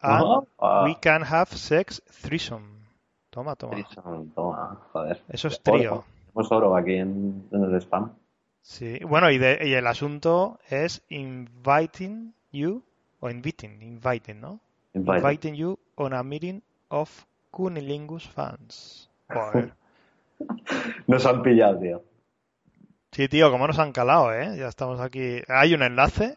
And 0.04 0.46
we 0.86 0.96
can 0.96 1.24
have 1.24 1.56
sex 1.56 2.02
threesome. 2.22 2.84
Toma, 3.30 3.56
toma. 3.56 3.76
Threesome, 3.76 4.32
toma, 4.36 4.78
joder. 4.92 5.22
Eso 5.30 5.48
es 5.48 5.62
trío. 5.62 6.04
Tenemos 6.34 6.52
oro 6.52 6.76
aquí 6.76 6.96
en, 6.96 7.48
el 7.52 7.82
spam. 7.82 8.12
Sí, 8.62 9.00
bueno, 9.06 9.32
y, 9.32 9.38
de, 9.38 9.60
y, 9.64 9.74
el 9.74 9.88
asunto 9.88 10.60
es 10.70 11.04
inviting 11.10 12.34
you, 12.52 12.84
o 13.22 13.30
inviting, 13.30 13.82
inviting, 13.82 14.42
¿no? 14.42 14.60
Inviting, 14.94 15.56
you 15.56 15.80
on 15.96 16.14
a 16.14 16.22
meeting 16.22 16.62
of 16.90 17.26
Cunilingus 17.52 18.28
fans. 18.28 19.10
Joder. 19.30 19.74
Nos 21.08 21.26
han 21.26 21.42
pillado, 21.44 21.80
tío. 21.80 22.04
Sí, 23.12 23.28
tío, 23.28 23.52
como 23.52 23.68
nos 23.68 23.78
han 23.78 23.92
calado, 23.92 24.34
¿eh? 24.34 24.58
Ya 24.58 24.68
estamos 24.68 25.00
aquí. 25.00 25.42
Hay 25.48 25.76
un 25.76 25.84
enlace 25.84 26.36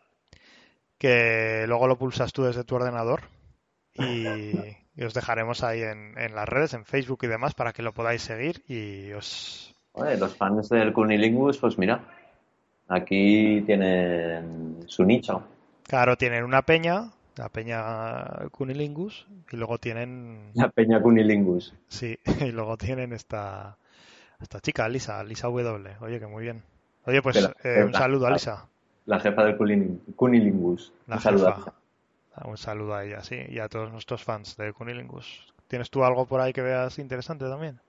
que 0.99 1.65
luego 1.67 1.89
lo 1.89 1.97
pulsas 1.97 2.35
tú 2.35 2.45
desde 2.45 2.65
tu 2.65 2.75
ordenador 2.75 3.23
y, 3.99 5.03
os 5.03 5.15
dejaremos 5.15 5.63
ahí 5.63 5.83
en, 5.83 6.35
las 6.35 6.49
redes, 6.49 6.75
en 6.75 6.85
Facebook 6.85 7.21
y 7.23 7.27
demás, 7.27 7.55
para 7.55 7.73
que 7.73 7.83
lo 7.83 7.93
podáis 7.93 8.23
seguir 8.23 8.63
y 8.67 9.13
os... 9.13 9.75
los 9.95 10.37
fans 10.37 10.69
del 10.69 10.93
Cunilingus, 10.93 11.59
pues 11.59 11.79
mira, 11.79 12.05
aquí 12.89 13.63
tienen 13.67 14.85
su 14.87 15.05
nicho. 15.05 15.43
Claro, 15.83 16.17
tienen 16.17 16.45
una 16.45 16.63
peña, 16.63 17.11
la 17.37 17.49
peña 17.49 18.49
Cunilingus, 18.51 19.27
y 19.53 19.57
luego 19.57 19.79
tienen... 19.79 20.51
La 20.55 20.69
peña 20.69 21.01
Cunilingus. 21.01 21.75
Sí, 21.89 22.19
y 22.41 22.53
luego 22.53 22.77
tienen 22.77 23.13
esta, 23.13 23.77
esta 24.41 24.61
chica, 24.61 24.89
Lisa, 24.89 25.23
Lisa 25.25 25.49
W. 25.49 25.97
Oye, 26.01 26.19
que 26.19 26.27
muy 26.27 26.45
bien. 26.45 26.63
Oye, 27.05 27.23
pues 27.23 27.49
eh, 27.63 27.85
un 27.85 27.95
saludo 27.95 28.27
a 28.27 28.31
Lisa. 28.31 28.67
La 29.05 29.21
jefa 29.21 29.45
del 29.45 29.57
Cunilingus. 30.17 30.93
un 31.07 31.21
saludo 31.21 31.49
a 31.49 31.57
Lisa. 31.57 31.73
Un 32.45 32.57
saludo 32.57 32.95
a 32.95 33.05
ella, 33.05 33.23
sí, 33.23 33.37
y 33.49 33.59
a 33.59 33.69
todos 33.69 33.91
nuestros 33.91 34.23
fans 34.23 34.57
de 34.57 34.73
Cunilingus. 34.73 35.53
¿Tienes 35.69 35.91
tú 35.91 36.05
algo 36.05 36.27
por 36.27 36.41
ahí 36.41 36.53
que 36.53 36.63
veas 36.63 36.99
interesante 36.99 37.47
también? 37.47 37.81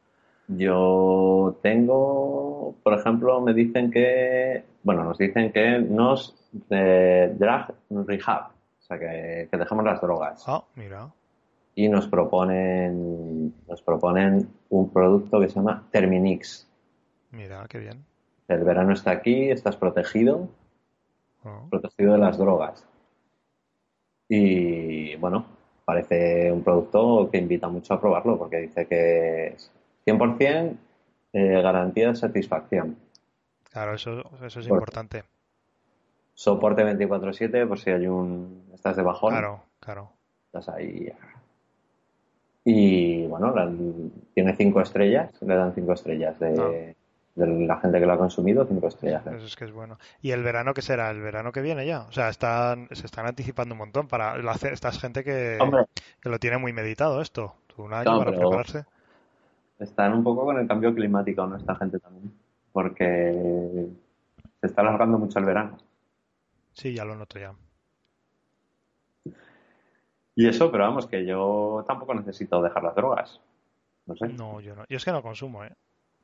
Yo 0.48 1.60
tengo, 1.62 2.76
por 2.82 2.94
ejemplo, 2.94 3.42
me 3.42 3.54
dicen 3.54 3.92
que, 3.92 4.64
bueno, 4.84 5.04
nos 5.04 5.18
dicen 5.18 5.52
que 5.52 5.80
nos 5.80 6.36
de 6.70 7.36
drag 7.38 7.74
rehab, 7.90 8.48
o 8.48 8.82
sea, 8.82 8.98
que, 8.98 9.50
que 9.52 9.58
dejemos 9.58 9.84
las 9.84 10.00
drogas. 10.00 10.44
Ah, 10.48 10.64
mira. 10.76 11.10
Y 11.76 11.90
nos 11.90 12.08
proponen, 12.08 13.54
nos 13.68 13.82
proponen 13.82 14.48
un 14.70 14.90
producto 14.90 15.40
que 15.40 15.50
se 15.50 15.56
llama 15.56 15.84
Terminix. 15.92 16.68
Mira, 17.32 17.66
qué 17.70 17.80
bien. 17.80 18.06
El 18.48 18.64
verano 18.64 18.94
está 18.94 19.12
aquí, 19.12 19.52
estás 19.52 19.76
protegido, 19.76 20.48
oh. 21.44 21.68
protegido 21.70 22.14
de 22.14 22.20
las 22.20 22.38
drogas. 22.38 22.88
Y 24.30 25.16
bueno, 25.16 25.46
parece 25.86 26.52
un 26.52 26.64
producto 26.64 27.30
que 27.32 27.38
invita 27.38 27.68
mucho 27.68 27.94
a 27.94 28.02
probarlo 28.02 28.38
porque 28.38 28.58
dice 28.58 28.86
que 28.88 29.48
es 29.48 29.72
100% 30.06 30.78
eh, 31.34 31.62
garantía 31.62 32.10
de 32.10 32.16
satisfacción. 32.16 32.98
Claro, 33.72 33.94
eso, 33.94 34.24
eso 34.44 34.60
es 34.60 34.68
importante. 34.68 35.24
Soporte 36.34 36.84
24/7 36.84 37.68
por 37.68 37.80
si 37.80 37.92
hay 37.92 38.08
un... 38.08 38.70
estás 38.74 38.96
de 38.96 39.04
bajón. 39.04 39.32
Claro, 39.32 39.64
claro. 39.80 40.12
Estás 40.48 40.70
ahí. 40.70 41.12
Y 42.64 43.26
bueno, 43.28 43.54
tiene 44.34 44.56
cinco 44.56 44.82
estrellas, 44.82 45.32
le 45.42 45.56
dan 45.56 45.74
cinco 45.74 45.94
estrellas 45.94 46.38
de, 46.40 46.94
ah 46.94 46.97
de 47.38 47.68
la 47.68 47.80
gente 47.80 48.00
que 48.00 48.06
lo 48.06 48.14
ha 48.14 48.18
consumido, 48.18 48.66
cinco 48.66 48.88
estrellas. 48.88 49.26
Eso 49.28 49.46
es 49.46 49.56
que 49.56 49.66
es 49.66 49.72
bueno. 49.72 49.98
¿Y 50.22 50.32
el 50.32 50.44
verano 50.44 50.74
qué 50.74 50.82
será? 50.82 51.12
¿El 51.12 51.22
verano 51.22 51.52
que 51.52 51.62
viene 51.62 51.86
ya? 51.86 52.02
O 52.02 52.12
sea, 52.12 52.30
están, 52.30 52.88
se 52.92 53.06
están 53.06 53.28
anticipando 53.28 53.76
un 53.76 53.80
montón 53.80 54.08
para 54.08 54.34
hacer 54.52 54.74
esta 54.74 54.92
gente 54.92 55.24
que, 55.24 55.60
que 56.20 56.30
lo 56.30 56.40
tiene 56.40 56.58
muy 56.58 56.74
meditado 56.74 57.22
esto. 57.22 57.56
Un 57.78 57.94
año 57.94 58.18
para 58.18 58.32
prepararse. 58.32 58.86
Están 59.78 60.14
un 60.14 60.24
poco 60.24 60.46
con 60.46 60.58
el 60.58 60.68
cambio 60.68 60.94
climático, 60.96 61.46
¿no? 61.46 61.58
Esta 61.58 61.76
gente 61.76 62.00
también. 62.00 62.34
Porque 62.72 63.88
se 64.60 64.68
está 64.68 64.82
alargando 64.82 65.20
mucho 65.20 65.38
el 65.38 65.46
verano. 65.46 65.78
Sí, 66.74 66.96
ya 66.96 67.06
lo 67.06 67.16
noto 67.16 67.38
ya. 67.38 67.54
Y 70.36 70.48
eso, 70.48 70.72
pero 70.72 70.86
vamos, 70.86 71.06
que 71.06 71.26
yo 71.26 71.86
tampoco 71.88 72.16
necesito 72.16 72.62
dejar 72.62 72.84
las 72.84 72.96
drogas. 72.96 73.40
No 74.08 74.16
sé. 74.16 74.28
No, 74.30 74.60
yo 74.60 74.76
no. 74.76 74.86
Yo 74.90 74.98
es 74.98 75.06
que 75.06 75.12
no 75.12 75.22
consumo, 75.22 75.64
¿eh? 75.64 75.72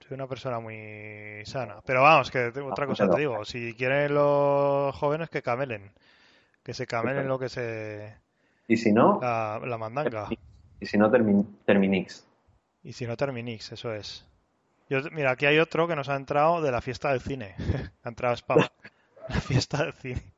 Soy 0.08 0.16
una 0.16 0.28
persona 0.28 0.60
muy 0.60 1.46
sana. 1.46 1.82
Pero 1.86 2.02
vamos, 2.02 2.30
que 2.30 2.48
otra 2.48 2.86
cosa 2.86 3.10
te 3.10 3.20
digo. 3.20 3.46
Si 3.46 3.74
quieren 3.74 4.14
los 4.14 4.94
jóvenes 4.96 5.30
que 5.30 5.42
camelen. 5.42 5.92
Que 6.62 6.74
se 6.74 6.86
camelen 6.86 7.28
lo 7.28 7.40
que 7.40 7.48
se... 7.48 8.18
Y 8.68 8.78
si 8.78 8.92
no... 8.92 9.20
La, 9.22 9.62
la 9.66 9.78
mandanga. 9.78 10.28
Y 10.80 10.86
si 10.86 10.98
no, 10.98 11.10
Terminix. 11.10 12.26
Y 12.84 12.92
si 12.92 13.08
no, 13.08 13.16
Terminix, 13.16 13.72
eso 13.72 13.94
es. 13.94 14.26
Yo, 14.90 15.00
mira, 15.12 15.32
aquí 15.32 15.46
hay 15.46 15.60
otro 15.60 15.88
que 15.88 15.96
nos 15.96 16.10
ha 16.10 16.16
entrado 16.16 16.62
de 16.62 16.72
la 16.72 16.82
fiesta 16.82 17.12
del 17.12 17.22
cine. 17.22 17.56
ha 18.04 18.10
entrado 18.10 18.36
spam. 18.36 18.60
la 19.30 19.40
fiesta 19.40 19.84
del 19.86 19.94
cine. 19.94 20.33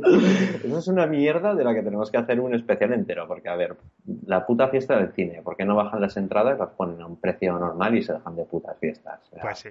Eso 0.64 0.78
es 0.78 0.88
una 0.88 1.06
mierda 1.06 1.54
de 1.54 1.64
la 1.64 1.74
que 1.74 1.82
tenemos 1.82 2.10
que 2.10 2.18
hacer 2.18 2.40
un 2.40 2.54
especial 2.54 2.92
entero, 2.92 3.26
porque 3.26 3.48
a 3.48 3.56
ver, 3.56 3.76
la 4.26 4.46
puta 4.46 4.68
fiesta 4.68 4.96
del 4.96 5.12
cine, 5.12 5.42
¿por 5.42 5.56
qué 5.56 5.64
no 5.64 5.76
bajan 5.76 6.00
las 6.00 6.16
entradas, 6.16 6.58
las 6.58 6.70
ponen 6.70 7.00
a 7.00 7.06
un 7.06 7.16
precio 7.16 7.58
normal 7.58 7.96
y 7.96 8.02
se 8.02 8.12
dejan 8.12 8.36
de 8.36 8.44
putas 8.44 8.78
fiestas? 8.78 9.20
pues 9.40 9.58
sí. 9.58 9.70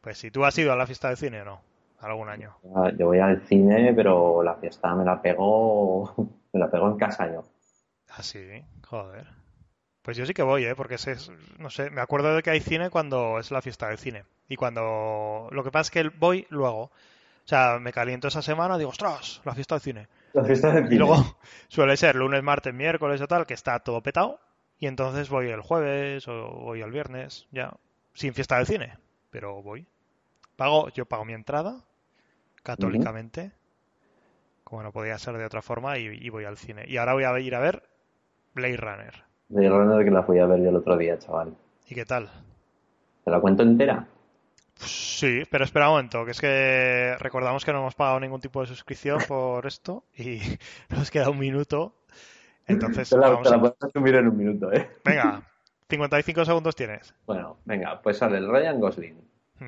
Pues 0.00 0.18
si 0.18 0.30
¿tú 0.30 0.44
has 0.44 0.56
ido 0.58 0.72
a 0.72 0.76
la 0.76 0.86
fiesta 0.86 1.08
del 1.08 1.16
cine 1.16 1.42
o 1.42 1.44
no? 1.44 1.60
¿Algún 2.00 2.28
año? 2.28 2.56
Yo 2.96 3.06
voy 3.06 3.18
al 3.18 3.40
cine, 3.46 3.92
pero 3.94 4.42
la 4.42 4.54
fiesta 4.54 4.94
me 4.94 5.04
la 5.04 5.20
pego, 5.20 6.14
me 6.52 6.60
la 6.60 6.70
pego 6.70 6.88
en 6.88 6.96
casa 6.96 7.32
yo. 7.32 7.44
Ah, 8.10 8.22
sí, 8.22 8.62
joder. 8.86 9.26
Pues 10.02 10.16
yo 10.16 10.24
sí 10.24 10.34
que 10.34 10.44
voy, 10.44 10.64
¿eh? 10.64 10.76
Porque 10.76 10.94
es, 10.94 11.32
no 11.58 11.70
sé, 11.70 11.90
me 11.90 12.00
acuerdo 12.00 12.34
de 12.36 12.42
que 12.42 12.50
hay 12.50 12.60
cine 12.60 12.90
cuando 12.90 13.40
es 13.40 13.50
la 13.50 13.62
fiesta 13.62 13.88
del 13.88 13.98
cine. 13.98 14.24
Y 14.48 14.54
cuando... 14.54 15.48
Lo 15.50 15.64
que 15.64 15.72
pasa 15.72 15.88
es 15.88 15.90
que 15.90 16.16
voy 16.16 16.46
luego. 16.48 16.92
O 17.46 17.48
sea, 17.48 17.78
me 17.78 17.92
caliento 17.92 18.26
esa 18.26 18.42
semana, 18.42 18.76
digo, 18.76 18.90
ostras, 18.90 19.40
la 19.44 19.54
fiesta 19.54 19.76
del 19.76 19.82
cine. 19.82 20.08
La 20.32 20.42
fiesta 20.42 20.72
del 20.72 20.84
cine. 20.86 20.96
Y 20.96 20.98
luego 20.98 21.14
suele 21.68 21.96
ser 21.96 22.16
lunes, 22.16 22.42
martes, 22.42 22.74
miércoles 22.74 23.20
o 23.20 23.28
tal, 23.28 23.46
que 23.46 23.54
está 23.54 23.78
todo 23.78 24.02
petado. 24.02 24.40
Y 24.80 24.88
entonces 24.88 25.28
voy 25.28 25.50
el 25.50 25.60
jueves 25.60 26.26
o 26.26 26.50
voy 26.50 26.82
el 26.82 26.90
viernes, 26.90 27.46
ya, 27.52 27.72
sin 28.14 28.34
fiesta 28.34 28.56
del 28.56 28.66
cine. 28.66 28.98
Pero 29.30 29.62
voy. 29.62 29.86
Pago, 30.56 30.88
yo 30.88 31.06
pago 31.06 31.24
mi 31.24 31.34
entrada, 31.34 31.84
católicamente, 32.64 33.52
como 34.64 34.82
no 34.82 34.90
podía 34.90 35.16
ser 35.16 35.38
de 35.38 35.44
otra 35.44 35.62
forma, 35.62 35.98
y, 35.98 36.28
voy 36.30 36.46
al 36.46 36.56
cine. 36.56 36.84
Y 36.88 36.96
ahora 36.96 37.12
voy 37.12 37.24
a 37.24 37.38
ir 37.38 37.54
a 37.54 37.60
ver 37.60 37.84
Blade 38.54 38.76
Runner. 38.76 39.14
Blade 39.50 39.68
Runner 39.68 40.04
que 40.04 40.10
la 40.10 40.24
fui 40.24 40.40
a 40.40 40.46
ver 40.46 40.62
yo 40.62 40.70
el 40.70 40.76
otro 40.76 40.96
día, 40.96 41.16
chaval. 41.16 41.54
¿Y 41.86 41.94
qué 41.94 42.04
tal? 42.04 42.28
¿Te 43.24 43.30
la 43.30 43.38
cuento 43.38 43.62
entera? 43.62 44.08
Sí, 44.76 45.42
pero 45.50 45.64
espera 45.64 45.88
un 45.88 45.96
momento, 45.96 46.24
que 46.24 46.32
es 46.32 46.40
que 46.40 47.16
recordamos 47.18 47.64
que 47.64 47.72
no 47.72 47.78
hemos 47.78 47.94
pagado 47.94 48.20
ningún 48.20 48.40
tipo 48.40 48.60
de 48.60 48.66
suscripción 48.66 49.18
por 49.28 49.66
esto 49.66 50.04
y 50.16 50.38
nos 50.90 51.10
queda 51.10 51.30
un 51.30 51.38
minuto. 51.38 51.94
Entonces, 52.66 53.08
te 53.08 53.16
la, 53.16 53.30
vamos 53.30 53.48
te 53.48 53.58
puedes 53.58 53.76
resumir 53.80 54.14
en 54.16 54.28
un 54.28 54.36
minuto, 54.36 54.72
¿eh? 54.72 54.88
Venga, 55.04 55.42
55 55.88 56.44
segundos 56.44 56.74
tienes. 56.74 57.14
Bueno, 57.24 57.58
venga, 57.64 58.00
pues 58.02 58.18
sale 58.18 58.38
el 58.38 58.48
Ryan 58.48 58.80
Gosling. 58.80 59.16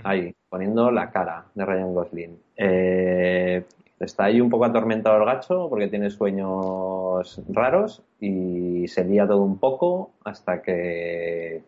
Ahí, 0.05 0.35
poniendo 0.50 0.91
la 0.91 1.11
cara 1.11 1.47
de 1.55 1.65
Ryan 1.65 1.95
Gosling. 1.95 2.38
Eh, 2.57 3.65
está 4.00 4.25
ahí 4.25 4.41
un 4.41 4.50
poco 4.50 4.67
atormentado 4.67 5.17
el 5.17 5.25
gacho 5.25 5.69
porque 5.71 5.88
tiene 5.88 6.11
sueños 6.11 7.41
raros 7.49 8.03
y 8.21 8.87
se 8.88 9.05
lía 9.05 9.27
todo 9.27 9.43
un 9.43 9.59
poco 9.59 10.12
hasta 10.25 10.61
que 10.61 11.62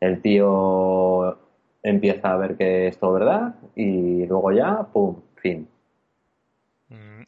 el 0.00 0.22
tío 0.22 1.38
empieza 1.82 2.32
a 2.32 2.36
ver 2.36 2.56
que 2.56 2.88
es 2.88 2.98
todo 2.98 3.12
verdad 3.14 3.54
y 3.74 4.26
luego 4.26 4.52
ya, 4.52 4.82
¡pum! 4.92 5.20
Fin. 5.36 5.68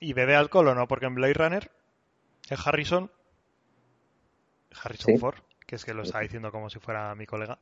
¿Y 0.01 0.13
bebe 0.13 0.35
alcohol 0.35 0.69
o 0.69 0.75
no? 0.75 0.89
Porque 0.89 1.07
en 1.07 1.15
Blade 1.15 1.35
Runner, 1.35 1.71
el 2.51 2.59
Harrison, 2.65 3.11
Harrison 4.83 5.15
Sí. 5.15 5.19
Ford, 5.19 5.37
que 5.67 5.77
es 5.77 5.85
que 5.85 5.95
lo 5.95 6.03
estaba 6.03 6.23
diciendo 6.23 6.51
como 6.51 6.69
si 6.71 6.79
fuera 6.79 7.15
mi 7.15 7.27
colega, 7.27 7.59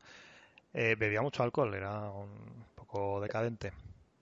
eh, 0.73 0.97
bebía 0.99 1.23
mucho 1.23 1.43
alcohol, 1.43 1.75
era 1.75 2.11
un 2.11 2.65
poco 2.75 3.21
decadente. 3.21 3.73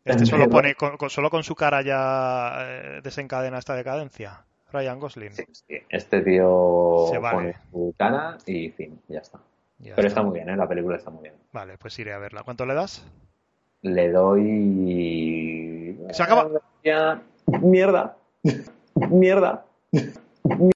Este 0.05 0.25
solo 0.27 0.49
pone, 0.49 0.75
con, 0.75 0.97
con- 0.97 1.11
solo 1.11 1.29
con 1.31 1.45
su 1.45 1.55
cara 1.55 1.83
ya 1.83 2.55
eh, 2.61 3.01
desencadena 3.03 3.59
esta 3.59 3.75
decadencia. 3.75 4.43
Ryan 4.73 4.99
Gosling. 5.01 5.33
Sí, 5.33 5.45
sí. 5.53 5.79
Este 5.89 6.21
tío 6.23 7.07
Se 7.11 7.19
vale. 7.19 7.37
pone 7.37 7.57
su 7.71 7.95
cara 7.97 8.37
y 8.47 8.71
fin, 8.71 9.01
ya 9.09 9.21
está. 9.21 9.39
Ya 9.79 9.95
Pero 9.95 10.09
está. 10.09 10.21
está 10.21 10.23
muy 10.23 10.35
bien, 10.35 10.49
¿eh? 10.51 10.57
La 10.57 10.69
película 10.69 10.97
está 10.97 11.11
muy 11.11 11.23
bien. 11.23 11.35
Vale, 11.53 11.79
pues 11.79 11.99
iré 11.99 12.13
a 12.13 12.19
verla. 12.19 12.43
¿Cuánto 12.43 12.67
le 12.67 12.75
das? 12.75 13.07
Le 13.83 14.11
doy... 14.11 15.99
Se 16.11 16.23
acaba. 16.23 16.49
Mierda. 17.63 18.17
Mierda. 18.95 19.65
Mierda. 20.45 20.75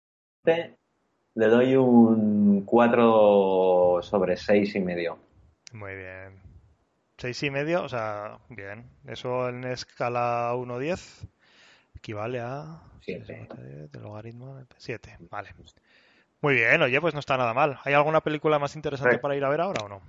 Le 1.34 1.46
doy 1.48 1.76
un 1.76 2.62
4 2.64 4.00
sobre 4.02 4.36
6 4.36 4.74
y 4.76 4.80
medio. 4.80 5.18
Muy 5.72 5.94
bien. 5.96 6.40
Seis 7.18 7.42
y 7.44 7.50
medio, 7.50 7.84
o 7.84 7.88
sea, 7.88 8.38
bien. 8.48 8.90
Eso 9.06 9.48
en 9.48 9.64
escala 9.64 10.52
1-10 10.54 11.28
equivale 11.94 12.40
a... 12.40 12.82
Siete. 13.00 13.48
Del 13.92 14.02
logaritmo 14.02 14.56
de 14.56 14.66
7, 14.76 15.18
vale. 15.30 15.50
Muy 16.42 16.54
bien, 16.54 16.82
oye, 16.82 17.00
pues 17.00 17.14
no 17.14 17.20
está 17.20 17.36
nada 17.36 17.54
mal. 17.54 17.78
¿Hay 17.84 17.94
alguna 17.94 18.20
película 18.20 18.58
más 18.58 18.74
interesante 18.76 19.14
Sí. 19.16 19.20
para 19.20 19.36
ir 19.36 19.44
a 19.44 19.48
ver 19.48 19.60
ahora 19.60 19.84
o 19.84 19.88
no? 19.88 20.00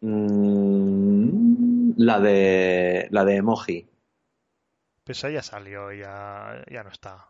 Mm, 0.00 1.92
la 1.96 2.20
de 2.20 3.08
la 3.10 3.24
de 3.24 3.36
emoji. 3.36 3.88
Pues 5.04 5.18
esa 5.18 5.30
ya 5.30 5.42
salió, 5.42 5.92
ya, 5.92 6.62
ya 6.70 6.82
no 6.82 6.90
está. 6.90 7.28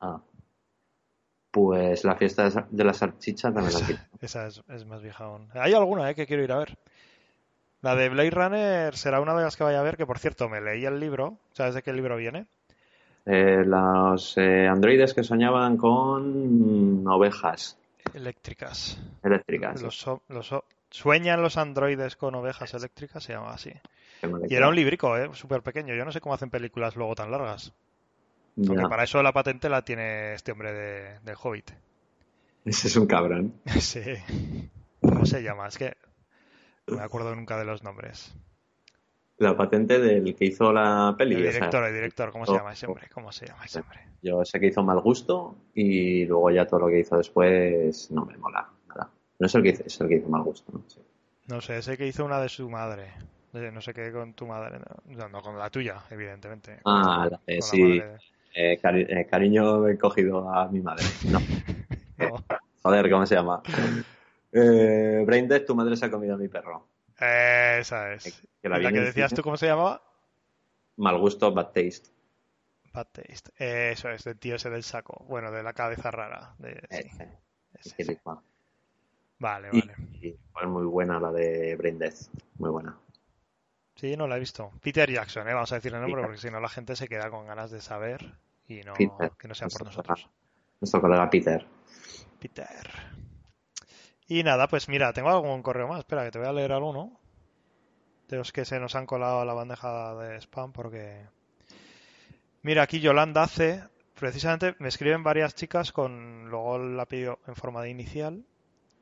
Ah. 0.00 0.20
Pues 1.50 2.04
la 2.04 2.14
fiesta 2.16 2.44
de 2.44 2.50
sa- 2.50 2.66
de 2.70 2.84
la 2.84 2.92
salchicha 2.94 3.52
también 3.52 3.72
la 3.74 3.80
Esa, 3.80 3.86
quito. 3.86 4.00
esa 4.20 4.46
es, 4.46 4.62
es 4.68 4.84
más 4.86 5.02
vieja 5.02 5.24
aún. 5.24 5.48
Hay 5.54 5.74
alguna, 5.74 6.08
eh, 6.10 6.14
que 6.14 6.26
quiero 6.26 6.44
ir 6.44 6.52
a 6.52 6.58
ver. 6.58 6.76
La 7.82 7.94
de 7.94 8.08
Blade 8.08 8.30
Runner 8.30 8.96
será 8.96 9.20
una 9.20 9.34
de 9.34 9.42
las 9.44 9.56
que 9.56 9.64
vaya 9.64 9.80
a 9.80 9.82
ver, 9.82 9.96
que 9.96 10.06
por 10.06 10.18
cierto 10.18 10.48
me 10.48 10.60
leí 10.60 10.84
el 10.84 11.00
libro. 11.00 11.38
¿Sabes 11.52 11.74
de 11.74 11.82
qué 11.82 11.92
libro 11.92 12.16
viene? 12.16 12.46
Eh, 13.24 13.64
los 13.66 14.36
eh, 14.38 14.68
androides 14.68 15.12
que 15.14 15.24
soñaban 15.24 15.76
con 15.76 17.06
ovejas 17.08 17.76
Eléctricas. 18.14 18.98
eléctricas. 19.22 19.82
Los, 19.82 20.54
sueñan 20.90 21.42
los 21.42 21.56
androides 21.56 22.16
con 22.16 22.34
ovejas 22.34 22.72
eléctricas, 22.74 23.22
se 23.22 23.32
llama 23.32 23.52
así. 23.52 23.72
Y 24.48 24.54
era 24.54 24.68
un 24.68 24.74
librico, 24.74 25.16
¿eh? 25.16 25.28
Súper 25.32 25.62
pequeño. 25.62 25.94
Yo 25.94 26.04
no 26.04 26.12
sé 26.12 26.20
cómo 26.20 26.34
hacen 26.34 26.50
películas 26.50 26.96
luego 26.96 27.14
tan 27.14 27.30
largas. 27.30 27.72
Aunque 28.56 28.88
para 28.88 29.04
eso 29.04 29.22
la 29.22 29.32
patente 29.32 29.68
la 29.68 29.82
tiene 29.82 30.32
este 30.34 30.52
hombre 30.52 30.72
de, 30.72 31.20
del 31.20 31.36
Hobbit. 31.40 31.72
Ese 32.64 32.88
es 32.88 32.96
un 32.96 33.06
cabrón. 33.06 33.54
Sí. 33.80 34.00
¿Cómo 35.00 35.26
se 35.26 35.42
llama? 35.42 35.68
Es 35.68 35.76
que 35.78 35.96
no 36.86 36.96
me 36.96 37.02
acuerdo 37.02 37.34
nunca 37.34 37.58
de 37.58 37.64
los 37.64 37.82
nombres. 37.82 38.34
La 39.38 39.56
patente 39.56 39.98
del 39.98 40.34
que 40.34 40.46
hizo 40.46 40.72
la 40.72 41.14
peli. 41.16 41.34
El 41.34 41.40
o 41.40 41.42
sea, 41.44 41.52
director, 41.52 41.84
el 41.84 41.94
director, 41.94 42.32
¿cómo 42.32 42.46
se 42.46 42.52
llama 42.54 42.72
ese 42.72 42.86
hombre? 42.86 43.08
¿Cómo 43.12 43.32
se 43.32 43.46
llama 43.46 43.64
ese 43.64 43.80
hombre? 43.80 44.00
yo 44.22 44.44
sé 44.44 44.58
que 44.58 44.66
hizo 44.68 44.82
mal 44.82 45.00
gusto 45.00 45.56
y 45.74 46.24
luego 46.24 46.50
ya 46.50 46.66
todo 46.66 46.80
lo 46.80 46.88
que 46.88 47.00
hizo 47.00 47.16
después 47.18 48.10
no 48.10 48.24
me 48.24 48.36
mola 48.38 48.68
nada. 48.88 49.10
No 49.38 49.46
es 49.46 49.54
el 49.54 49.62
que 49.62 49.68
hizo, 49.68 49.82
es 49.84 50.00
el 50.00 50.08
que 50.08 50.16
hizo 50.16 50.28
mal 50.28 50.42
gusto. 50.42 50.72
¿no? 50.72 50.82
Sí. 50.88 51.00
No 51.48 51.60
sé, 51.60 51.78
ese 51.78 51.96
que 51.96 52.06
hizo 52.06 52.24
una 52.24 52.40
de 52.40 52.48
su 52.48 52.68
madre. 52.70 53.12
No 53.52 53.80
sé 53.80 53.94
qué 53.94 54.10
con 54.12 54.34
tu 54.34 54.46
madre. 54.46 54.78
No, 55.06 55.42
con 55.42 55.58
la 55.58 55.70
tuya, 55.70 56.02
evidentemente. 56.10 56.80
Ah, 56.84 57.28
la- 57.30 57.40
eh, 57.46 57.62
sí. 57.62 58.00
Eh, 58.54 58.78
cari- 58.82 59.06
eh, 59.08 59.26
cariño 59.26 59.86
he 59.86 59.96
cogido 59.98 60.50
a 60.50 60.66
mi 60.68 60.80
madre. 60.80 61.04
No, 61.30 61.38
de- 61.38 61.46
No. 62.18 62.36
joder, 62.82 63.10
¿cómo 63.10 63.26
se 63.26 63.34
llama? 63.34 63.62
Eh, 64.52 65.22
Brain 65.26 65.46
Dead, 65.48 65.64
tu 65.64 65.74
madre 65.74 65.96
se 65.96 66.06
ha 66.06 66.10
comido 66.10 66.34
a 66.34 66.38
mi 66.38 66.48
perro. 66.48 66.86
Esa 67.18 68.12
es. 68.12 68.42
Que 68.62 68.68
la 68.68 68.76
¿Y 68.76 68.78
vi 68.80 68.84
la 68.84 68.92
que 68.92 69.00
decías 69.00 69.30
cine. 69.30 69.36
tú 69.36 69.42
cómo 69.42 69.56
se 69.56 69.66
llamaba? 69.66 70.02
Mal 70.96 71.18
gusto, 71.18 71.52
bad 71.52 71.66
taste. 71.66 72.10
Bad 72.92 73.08
Taste. 73.12 73.50
Eh, 73.58 73.90
Eso 73.92 74.08
es, 74.08 74.24
del 74.24 74.38
tío 74.38 74.54
ese 74.54 74.70
del 74.70 74.82
saco. 74.82 75.22
Bueno, 75.28 75.50
de 75.50 75.62
la 75.62 75.74
cabeza 75.74 76.10
rara. 76.10 76.54
De... 76.58 76.80
sí, 76.90 77.90
Ese. 77.98 78.20
Vale, 79.38 79.68
Y, 79.72 79.80
vale. 79.82 79.94
y 80.22 80.36
fue 80.50 80.66
muy 80.66 80.84
buena 80.86 81.20
la 81.20 81.30
de 81.30 81.76
Brain 81.76 81.98
Dead. 81.98 82.14
Muy 82.56 82.70
buena. 82.70 82.98
Sí, 83.96 84.16
no 84.16 84.26
la 84.26 84.36
he 84.36 84.40
visto. 84.40 84.72
Peter 84.80 85.10
Jackson, 85.10 85.46
¿eh? 85.46 85.52
Vamos 85.52 85.72
a 85.72 85.74
decir 85.74 85.92
el 85.94 86.00
nombre 86.00 86.22
Peter. 86.22 86.26
porque 86.26 86.40
si 86.40 86.50
no 86.50 86.58
la 86.60 86.70
gente 86.70 86.96
se 86.96 87.06
queda 87.06 87.28
con 87.30 87.46
ganas 87.46 87.70
de 87.70 87.82
saber 87.82 88.34
y 88.66 88.80
no 88.80 88.94
Peter. 88.94 89.32
que 89.38 89.48
no 89.48 89.54
sea 89.54 89.68
por 89.68 89.84
nosotros. 89.84 90.30
Nuestro 90.80 91.00
colega 91.02 91.28
Peter. 91.28 91.66
Peter. 92.40 92.90
Y 94.28 94.42
nada, 94.42 94.66
pues 94.68 94.88
mira, 94.88 95.12
tengo 95.12 95.28
algún 95.28 95.62
correo 95.62 95.88
más. 95.88 96.00
Espera, 96.00 96.24
que 96.24 96.30
te 96.30 96.38
voy 96.38 96.48
a 96.48 96.52
leer 96.52 96.72
alguno. 96.72 97.20
De 98.28 98.36
los 98.36 98.52
que 98.52 98.64
se 98.64 98.80
nos 98.80 98.96
han 98.96 99.06
colado 99.06 99.40
a 99.40 99.44
la 99.44 99.54
bandeja 99.54 100.14
de 100.16 100.36
spam 100.40 100.72
porque... 100.72 101.26
Mira, 102.62 102.82
aquí 102.82 103.00
Yolanda 103.00 103.44
hace... 103.44 103.84
Precisamente 104.14 104.74
me 104.78 104.88
escriben 104.88 105.22
varias 105.22 105.54
chicas 105.54 105.92
con 105.92 106.48
luego 106.48 106.76
el 106.76 106.98
apellido 106.98 107.38
en 107.46 107.54
forma 107.54 107.82
de 107.82 107.90
inicial. 107.90 108.44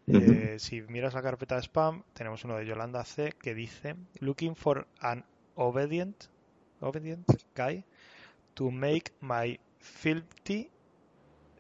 Eh, 0.07 0.57
si 0.59 0.83
miras 0.83 1.15
la 1.15 1.23
carpeta 1.23 1.55
de 1.55 1.63
spam, 1.63 2.03
tenemos 2.13 2.45
uno 2.45 2.57
de 2.57 2.67
Yolanda 2.67 3.05
C 3.05 3.33
que 3.41 3.55
dice 3.55 3.95
Looking 4.19 4.57
for 4.57 4.87
an 4.99 5.25
obedient, 5.55 6.27
obedient 6.81 7.27
guy 7.55 7.85
to 8.55 8.71
make 8.71 9.13
my 9.21 9.59
filthy, 9.79 10.69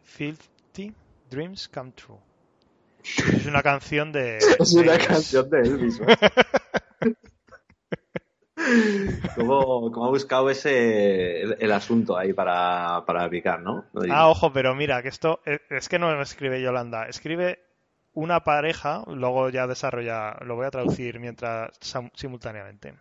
filthy 0.03 0.92
dreams 1.31 1.68
come 1.68 1.92
true. 1.92 2.18
Es 3.04 3.46
una 3.46 3.62
canción 3.62 4.12
de. 4.12 4.38
Es 4.60 4.72
una 4.72 4.94
Elvis. 4.94 5.06
canción 5.06 5.50
de 5.50 5.60
Elvis. 5.60 6.00
¿Cómo, 9.36 9.90
cómo 9.92 10.06
ha 10.06 10.10
buscado 10.10 10.48
ese 10.48 11.42
el, 11.42 11.56
el 11.60 11.72
asunto 11.72 12.16
ahí 12.16 12.32
para, 12.32 13.04
para 13.06 13.28
picar, 13.28 13.60
no? 13.60 13.84
Lo. 13.92 14.12
Ah, 14.12 14.28
ojo, 14.28 14.52
pero 14.52 14.74
mira, 14.74 15.02
que 15.02 15.08
esto 15.08 15.40
es, 15.44 15.60
es 15.68 15.88
que 15.88 15.98
no 15.98 16.20
escribe 16.22 16.62
Yolanda, 16.62 17.06
escribe 17.06 17.60
una 18.14 18.44
pareja, 18.44 19.02
luego 19.08 19.50
ya 19.50 19.66
desarrolla, 19.66 20.36
lo 20.42 20.54
voy 20.56 20.66
a 20.66 20.70
traducir 20.70 21.20
mientras 21.20 21.70
simultáneamente. 22.14 22.94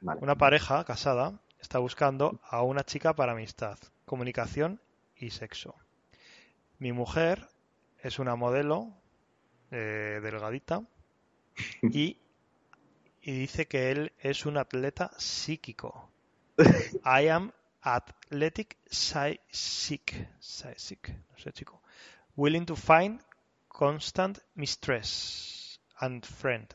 Vale. 0.00 0.20
Una 0.22 0.36
pareja 0.36 0.84
casada 0.84 1.38
está 1.60 1.78
buscando 1.78 2.40
a 2.48 2.62
una 2.62 2.82
chica 2.82 3.14
para 3.14 3.32
amistad, 3.32 3.78
comunicación 4.04 4.80
y 5.16 5.30
sexo. 5.30 5.74
Mi 6.78 6.92
mujer 6.92 7.46
es 8.00 8.18
una 8.18 8.36
modelo 8.36 8.94
eh, 9.70 10.20
delgadita 10.22 10.82
y, 11.82 12.18
y 13.22 13.32
dice 13.40 13.66
que 13.66 13.90
él 13.90 14.12
es 14.20 14.46
un 14.46 14.56
atleta 14.56 15.10
psíquico. 15.18 16.10
I 17.04 17.28
am 17.28 17.52
athletic 17.82 18.76
psychic, 18.90 20.28
psychic, 20.40 21.08
no 21.30 21.38
sé 21.38 21.52
chico. 21.52 21.82
Willing 22.36 22.66
to 22.66 22.76
find 22.76 23.20
constant 23.68 24.38
mistress 24.54 25.80
and 25.96 26.24
friend. 26.24 26.68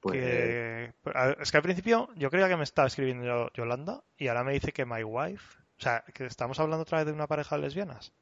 Pues, 0.00 0.14
Que- 0.16 0.94
es 1.40 1.50
que 1.50 1.56
al 1.56 1.62
principio 1.62 2.08
yo 2.16 2.30
creía 2.30 2.48
que 2.48 2.56
me 2.56 2.62
estaba 2.64 2.86
escribiendo 2.88 3.24
yo- 3.24 3.50
Yolanda 3.54 4.04
y 4.16 4.28
ahora 4.28 4.44
me 4.44 4.52
dice 4.52 4.72
que 4.72 4.84
my 4.86 5.02
wife. 5.02 5.58
O 5.78 5.80
sea, 5.82 6.04
que 6.14 6.26
estamos 6.26 6.60
hablando 6.60 6.82
otra 6.82 6.98
vez 6.98 7.06
de 7.06 7.12
una 7.12 7.26
pareja 7.26 7.56
de 7.56 7.62
lesbianas. 7.62 8.12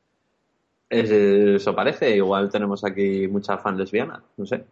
Es- 0.90 1.10
eso 1.10 1.74
parece. 1.74 2.14
Igual 2.16 2.50
tenemos 2.50 2.84
aquí 2.84 3.26
mucha 3.28 3.56
fan 3.58 3.78
lesbiana. 3.78 4.22
No 4.36 4.44
sé. 4.44 4.64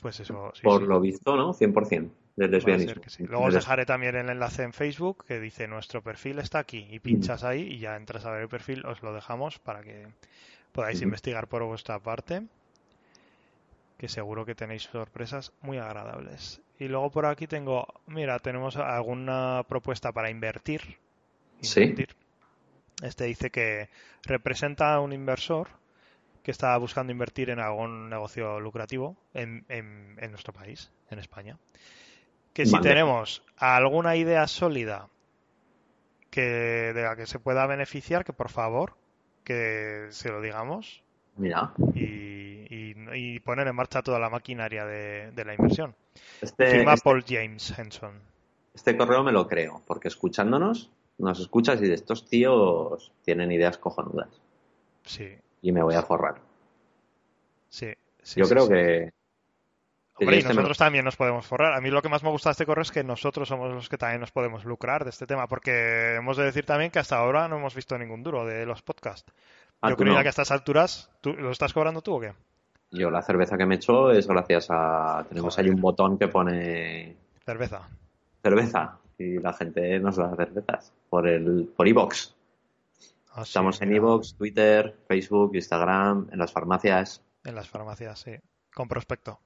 Pues 0.00 0.20
eso, 0.20 0.52
sí, 0.54 0.62
Por 0.62 0.82
sí. 0.82 0.86
lo 0.86 1.00
visto, 1.00 1.36
¿no? 1.36 1.52
100% 1.52 2.10
del 2.36 2.50
lesbianismo. 2.50 3.02
sí. 3.06 3.24
Luego 3.24 3.46
os 3.46 3.54
dejaré 3.54 3.84
también 3.86 4.14
el 4.14 4.28
enlace 4.28 4.62
en 4.62 4.72
Facebook 4.72 5.24
que 5.26 5.40
dice 5.40 5.66
nuestro 5.66 6.02
perfil 6.02 6.38
está 6.38 6.58
aquí 6.60 6.86
y 6.90 7.00
pinchas 7.00 7.42
ahí 7.44 7.62
y 7.62 7.78
ya 7.78 7.96
entras 7.96 8.24
a 8.26 8.30
ver 8.30 8.42
el 8.42 8.48
perfil, 8.48 8.84
os 8.86 9.02
lo 9.02 9.12
dejamos 9.14 9.58
para 9.58 9.82
que 9.82 10.06
podáis 10.72 11.00
investigar 11.02 11.48
por 11.48 11.64
vuestra 11.64 11.98
parte, 11.98 12.42
que 13.98 14.08
seguro 14.08 14.44
que 14.44 14.54
tenéis 14.54 14.82
sorpresas 14.82 15.52
muy 15.62 15.78
agradables. 15.78 16.60
Y 16.78 16.88
luego 16.88 17.10
por 17.10 17.24
aquí 17.24 17.46
tengo, 17.46 17.86
mira, 18.06 18.38
tenemos 18.38 18.76
alguna 18.76 19.62
propuesta 19.66 20.12
para 20.12 20.28
invertir. 20.30 20.82
Sí. 21.62 21.94
Este 23.02 23.24
dice 23.24 23.50
que 23.50 23.88
representa 24.24 24.94
a 24.94 25.00
un 25.00 25.12
inversor 25.12 25.68
que 26.42 26.50
está 26.50 26.76
buscando 26.78 27.12
invertir 27.12 27.50
en 27.50 27.58
algún 27.60 28.08
negocio 28.08 28.60
lucrativo 28.60 29.16
en, 29.34 29.64
en- 29.68 30.16
en 30.20 30.30
nuestro 30.30 30.52
país, 30.52 30.90
en 31.10 31.18
España. 31.18 31.58
Que 32.52 32.64
si 32.64 32.72
tenemos 32.80 33.42
alguna 33.58 34.16
idea 34.16 34.46
sólida 34.48 35.08
que 36.30 36.92
de 36.94 37.02
la 37.02 37.16
que 37.16 37.26
se 37.26 37.38
pueda 37.38 37.66
beneficiar, 37.66 38.24
que 38.24 38.32
por 38.32 38.48
favor 38.48 38.96
que 39.44 40.06
se 40.10 40.30
lo 40.30 40.40
digamos 40.40 41.02
Mira. 41.36 41.72
y, 41.94 42.00
y- 42.74 42.94
y 43.14 43.40
poner 43.40 43.66
en 43.68 43.76
marcha 43.76 44.02
toda 44.02 44.18
la 44.18 44.30
maquinaria 44.30 44.84
de, 44.86 45.30
de 45.32 45.44
la 45.44 45.54
inversión. 45.54 45.94
Este, 46.40 46.66
Firma 46.70 46.94
este, 46.94 47.04
Paul 47.04 47.24
James 47.26 47.78
Henson. 47.78 48.20
este 48.74 48.96
correo 48.96 49.22
me 49.22 49.32
lo 49.32 49.46
creo, 49.46 49.82
porque 49.86 50.08
escuchándonos 50.08 50.90
nos 51.18 51.40
escuchas 51.40 51.80
y 51.82 51.88
de 51.88 51.94
estos 51.94 52.28
tíos 52.28 53.12
tienen 53.24 53.52
ideas 53.52 53.78
cojonudas. 53.78 54.28
Sí. 55.04 55.36
Y 55.62 55.72
me 55.72 55.82
voy 55.82 55.94
a 55.94 56.02
forrar. 56.02 56.40
Sí. 57.68 57.92
Yo 58.34 58.48
creo 58.48 58.68
que. 58.68 59.12
Hombre, 60.18 60.40
y 60.40 60.42
nosotros 60.42 60.78
también 60.78 61.04
nos 61.04 61.16
podemos 61.16 61.46
forrar. 61.46 61.74
A 61.74 61.80
mí 61.80 61.90
lo 61.90 62.00
que 62.00 62.08
más 62.08 62.22
me 62.22 62.30
gusta 62.30 62.48
de 62.48 62.52
este 62.52 62.64
correo 62.64 62.82
es 62.82 62.90
que 62.90 63.04
nosotros 63.04 63.48
somos 63.48 63.72
los 63.72 63.88
que 63.88 63.98
también 63.98 64.20
nos 64.20 64.32
podemos 64.32 64.64
lucrar 64.64 65.04
de 65.04 65.10
este 65.10 65.26
tema, 65.26 65.46
porque 65.46 66.14
hemos 66.16 66.38
de 66.38 66.44
decir 66.44 66.64
también 66.64 66.90
que 66.90 66.98
hasta 66.98 67.18
ahora 67.18 67.48
no 67.48 67.56
hemos 67.58 67.74
visto 67.74 67.98
ningún 67.98 68.22
duro 68.22 68.46
de 68.46 68.64
los 68.64 68.80
podcasts. 68.80 69.30
Ah, 69.82 69.90
Yo 69.90 69.96
creo 69.96 70.14
que 70.14 70.26
a 70.26 70.30
estas 70.30 70.50
alturas, 70.50 71.10
¿tú, 71.20 71.34
¿lo 71.34 71.50
estás 71.50 71.74
cobrando 71.74 72.00
tú 72.00 72.14
o 72.14 72.20
qué? 72.20 72.32
Yo 72.90 73.10
la 73.10 73.20
cerveza 73.20 73.58
que 73.58 73.66
me 73.66 73.74
echo 73.74 74.10
es 74.10 74.26
gracias 74.26 74.68
a... 74.70 75.26
Tenemos 75.28 75.58
ahí 75.58 75.68
un 75.68 75.80
botón 75.80 76.16
que 76.18 76.28
pone... 76.28 77.16
Cerveza. 77.44 77.86
Cerveza. 78.42 78.98
Y 79.18 79.38
la 79.38 79.52
gente 79.52 79.98
nos 79.98 80.16
da 80.16 80.34
cervezas 80.36 80.92
por 81.08 81.26
el 81.26 81.72
por 81.76 81.88
iBox. 81.88 82.34
Ah, 83.32 83.42
Estamos 83.42 83.80
en 83.82 83.94
iBox, 83.94 84.34
Twitter, 84.34 84.96
Facebook, 85.08 85.54
Instagram, 85.54 86.28
en 86.32 86.38
las 86.38 86.52
farmacias. 86.52 87.22
En 87.44 87.54
las 87.54 87.68
farmacias, 87.68 88.20
sí. 88.20 88.36
Con 88.74 88.88
prospecto. 88.88 89.40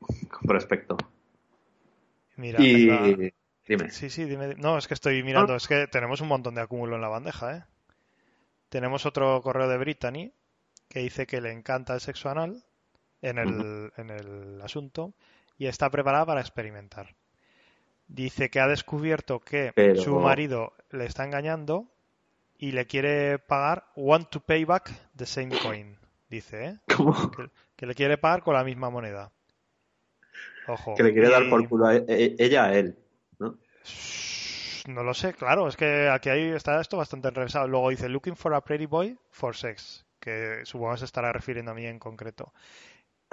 Con 0.30 0.42
prospecto. 0.46 0.96
Mira, 2.36 2.60
y... 2.62 3.32
Dime. 3.68 3.90
Sí, 3.90 4.08
sí, 4.08 4.24
dime. 4.24 4.54
No, 4.54 4.78
es 4.78 4.88
que 4.88 4.94
estoy 4.94 5.22
mirando. 5.22 5.54
Es 5.54 5.68
que 5.68 5.86
tenemos 5.88 6.22
un 6.22 6.28
montón 6.28 6.54
de 6.54 6.62
acúmulo 6.62 6.96
en 6.96 7.02
la 7.02 7.08
bandeja, 7.08 7.56
¿eh? 7.56 7.64
Tenemos 8.70 9.04
otro 9.04 9.42
correo 9.42 9.68
de 9.68 9.76
Brittany 9.76 10.32
que 10.88 11.00
dice 11.00 11.26
que 11.26 11.42
le 11.42 11.52
encanta 11.52 11.94
el 11.94 12.00
sexo 12.00 12.30
anal 12.30 12.64
en 13.20 13.38
el, 13.38 13.92
en 13.96 14.10
el 14.10 14.60
asunto 14.62 15.14
y 15.58 15.66
está 15.66 15.90
preparada 15.90 16.24
para 16.24 16.40
experimentar. 16.40 17.14
Dice 18.08 18.48
que 18.48 18.60
ha 18.60 18.66
descubierto 18.66 19.40
que 19.40 19.72
su 20.02 20.18
marido 20.18 20.72
le 20.90 21.04
está 21.04 21.24
engañando 21.24 21.86
y 22.58 22.72
le 22.72 22.86
quiere 22.86 23.38
pagar 23.38 23.84
want 23.94 24.28
to 24.30 24.40
pay 24.40 24.64
back 24.64 24.90
the 25.16 25.26
same 25.26 25.56
coin. 25.62 25.96
Dice, 26.28 26.64
¿eh? 26.64 26.78
¿Cómo? 26.96 27.14
Que, 27.76 27.86
le 27.86 27.94
quiere 27.94 28.18
pagar 28.18 28.42
con 28.42 28.54
la 28.54 28.64
misma 28.64 28.90
moneda. 28.90 29.30
Ojo. 30.66 30.94
Que 30.94 31.02
le 31.02 31.12
quiere 31.12 31.30
dar 31.30 31.48
por 31.48 31.66
culo 31.68 31.86
a 31.86 31.96
e, 31.96 32.04
e, 32.08 32.36
ella 32.38 32.64
a 32.64 32.74
él, 32.74 32.98
¿no? 33.38 33.56
No 34.86 35.02
lo 35.02 35.14
sé, 35.14 35.34
claro, 35.34 35.68
es 35.68 35.76
que 35.76 36.08
aquí 36.08 36.30
está 36.30 36.80
esto 36.80 36.96
bastante 36.96 37.28
enrevesado. 37.28 37.68
Luego 37.68 37.90
dice, 37.90 38.08
looking 38.08 38.36
for 38.36 38.54
a 38.54 38.62
pretty 38.62 38.86
boy 38.86 39.16
for 39.30 39.54
sex, 39.54 40.06
que 40.18 40.60
supongo 40.64 40.92
que 40.92 40.98
se 40.98 41.04
estará 41.04 41.32
refiriendo 41.32 41.70
a 41.70 41.74
mí 41.74 41.86
en 41.86 41.98
concreto. 41.98 42.52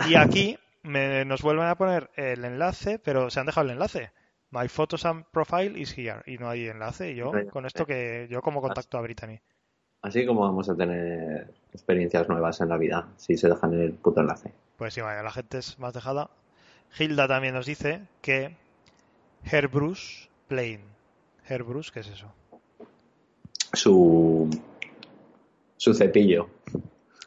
Y 0.07 0.15
aquí 0.15 0.57
nos 0.83 1.41
vuelven 1.41 1.65
a 1.65 1.75
poner 1.75 2.11
el 2.15 2.45
enlace, 2.45 2.99
pero 2.99 3.29
se 3.29 3.39
han 3.39 3.45
dejado 3.45 3.65
el 3.65 3.73
enlace. 3.73 4.11
My 4.55 4.69
photos 4.69 5.03
and 5.03 5.25
profile 5.31 5.77
is 5.77 5.97
here. 5.97 6.23
Y 6.25 6.37
no 6.37 6.49
hay 6.49 6.69
enlace. 6.69 7.11
Y 7.11 7.15
yo, 7.15 7.33
con 7.51 7.65
esto 7.65 7.85
que 7.85 8.27
yo 8.29 8.41
como 8.41 8.61
contacto 8.61 8.97
a 8.97 9.01
Brittany. 9.01 9.41
Así 10.01 10.25
como 10.25 10.41
vamos 10.41 10.69
a 10.69 10.75
tener 10.75 11.53
experiencias 11.73 12.29
nuevas 12.29 12.61
en 12.61 12.69
la 12.69 12.77
vida, 12.77 13.09
si 13.17 13.35
se 13.35 13.49
dejan 13.49 13.73
el 13.73 13.91
puto 13.91 14.21
enlace. 14.21 14.53
Pues 14.77 14.93
sí, 14.93 15.01
vaya, 15.01 15.21
la 15.23 15.31
gente 15.31 15.57
es 15.57 15.77
más 15.77 15.93
dejada. 15.93 16.29
Hilda 16.97 17.27
también 17.27 17.53
nos 17.53 17.65
dice 17.65 18.03
que 18.21 18.55
Bruce 19.69 20.29
Plain. 20.47 20.79
Bruce, 21.65 21.91
¿qué 21.93 21.99
es 21.99 22.07
eso? 22.07 22.33
Su 23.73 24.49
su 25.75 25.93
cepillo. 25.93 26.49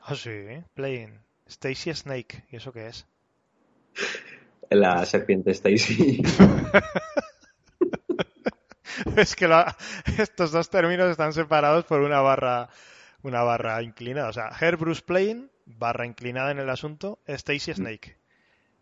Ah, 0.02 0.14
sí, 0.14 0.62
Plain. 0.72 1.20
Stacy 1.46 1.92
Snake, 1.92 2.44
¿y 2.50 2.56
eso 2.56 2.72
qué 2.72 2.86
es? 2.86 3.06
La 4.70 5.04
serpiente 5.06 5.52
Stacy. 5.52 6.22
es 9.16 9.36
que 9.36 9.64
estos 10.18 10.52
dos 10.52 10.70
términos 10.70 11.10
están 11.10 11.32
separados 11.32 11.84
por 11.84 12.00
una 12.00 12.20
barra 12.20 12.68
una 13.22 13.42
barra 13.42 13.82
inclinada. 13.82 14.28
O 14.28 14.32
sea, 14.32 14.48
Hair 14.48 14.76
Bruce 14.76 15.02
Plain, 15.02 15.50
barra 15.66 16.06
inclinada 16.06 16.50
en 16.50 16.58
el 16.58 16.70
asunto, 16.70 17.18
Stacy 17.26 17.74
Snake. 17.74 18.16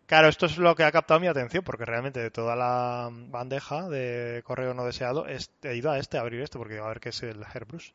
Claro, 0.06 0.28
esto 0.28 0.46
es 0.46 0.56
lo 0.56 0.76
que 0.76 0.84
ha 0.84 0.92
captado 0.92 1.18
mi 1.18 1.26
atención, 1.26 1.64
porque 1.64 1.84
realmente 1.84 2.20
de 2.20 2.30
toda 2.30 2.54
la 2.54 3.08
bandeja 3.10 3.88
de 3.88 4.40
correo 4.44 4.72
no 4.72 4.84
deseado 4.84 5.26
he 5.26 5.76
ido 5.76 5.90
a 5.90 5.98
este, 5.98 6.16
a 6.16 6.20
abrir 6.20 6.42
esto, 6.42 6.58
porque 6.58 6.78
a 6.78 6.86
ver 6.86 7.00
qué 7.00 7.08
es 7.08 7.22
el 7.24 7.42
Hair 7.42 7.64
Bruce. 7.64 7.92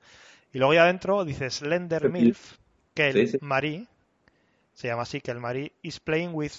Y 0.51 0.57
luego 0.57 0.73
ya 0.73 0.83
adentro 0.83 1.23
dice 1.23 1.49
Slender 1.49 2.09
MILF, 2.09 2.57
que 2.93 3.09
el 3.09 3.39
Marie, 3.39 3.87
se 4.81 4.87
llama 4.87 5.03
así, 5.03 5.21
que 5.21 5.29
el 5.29 5.39
Marie 5.39 5.73
is 5.83 5.99
playing 5.99 6.31
with 6.33 6.53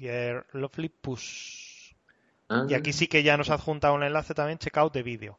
her 0.00 0.44
lovely 0.54 0.88
puss. 0.88 1.94
Y 2.68 2.74
aquí 2.74 2.92
sí 2.92 3.06
que 3.06 3.22
ya 3.22 3.36
nos 3.36 3.48
adjunta 3.48 3.92
un 3.92 4.02
enlace 4.02 4.34
también, 4.34 4.58
check 4.58 4.76
out 4.76 4.92
de 4.92 5.04
vídeo. 5.04 5.38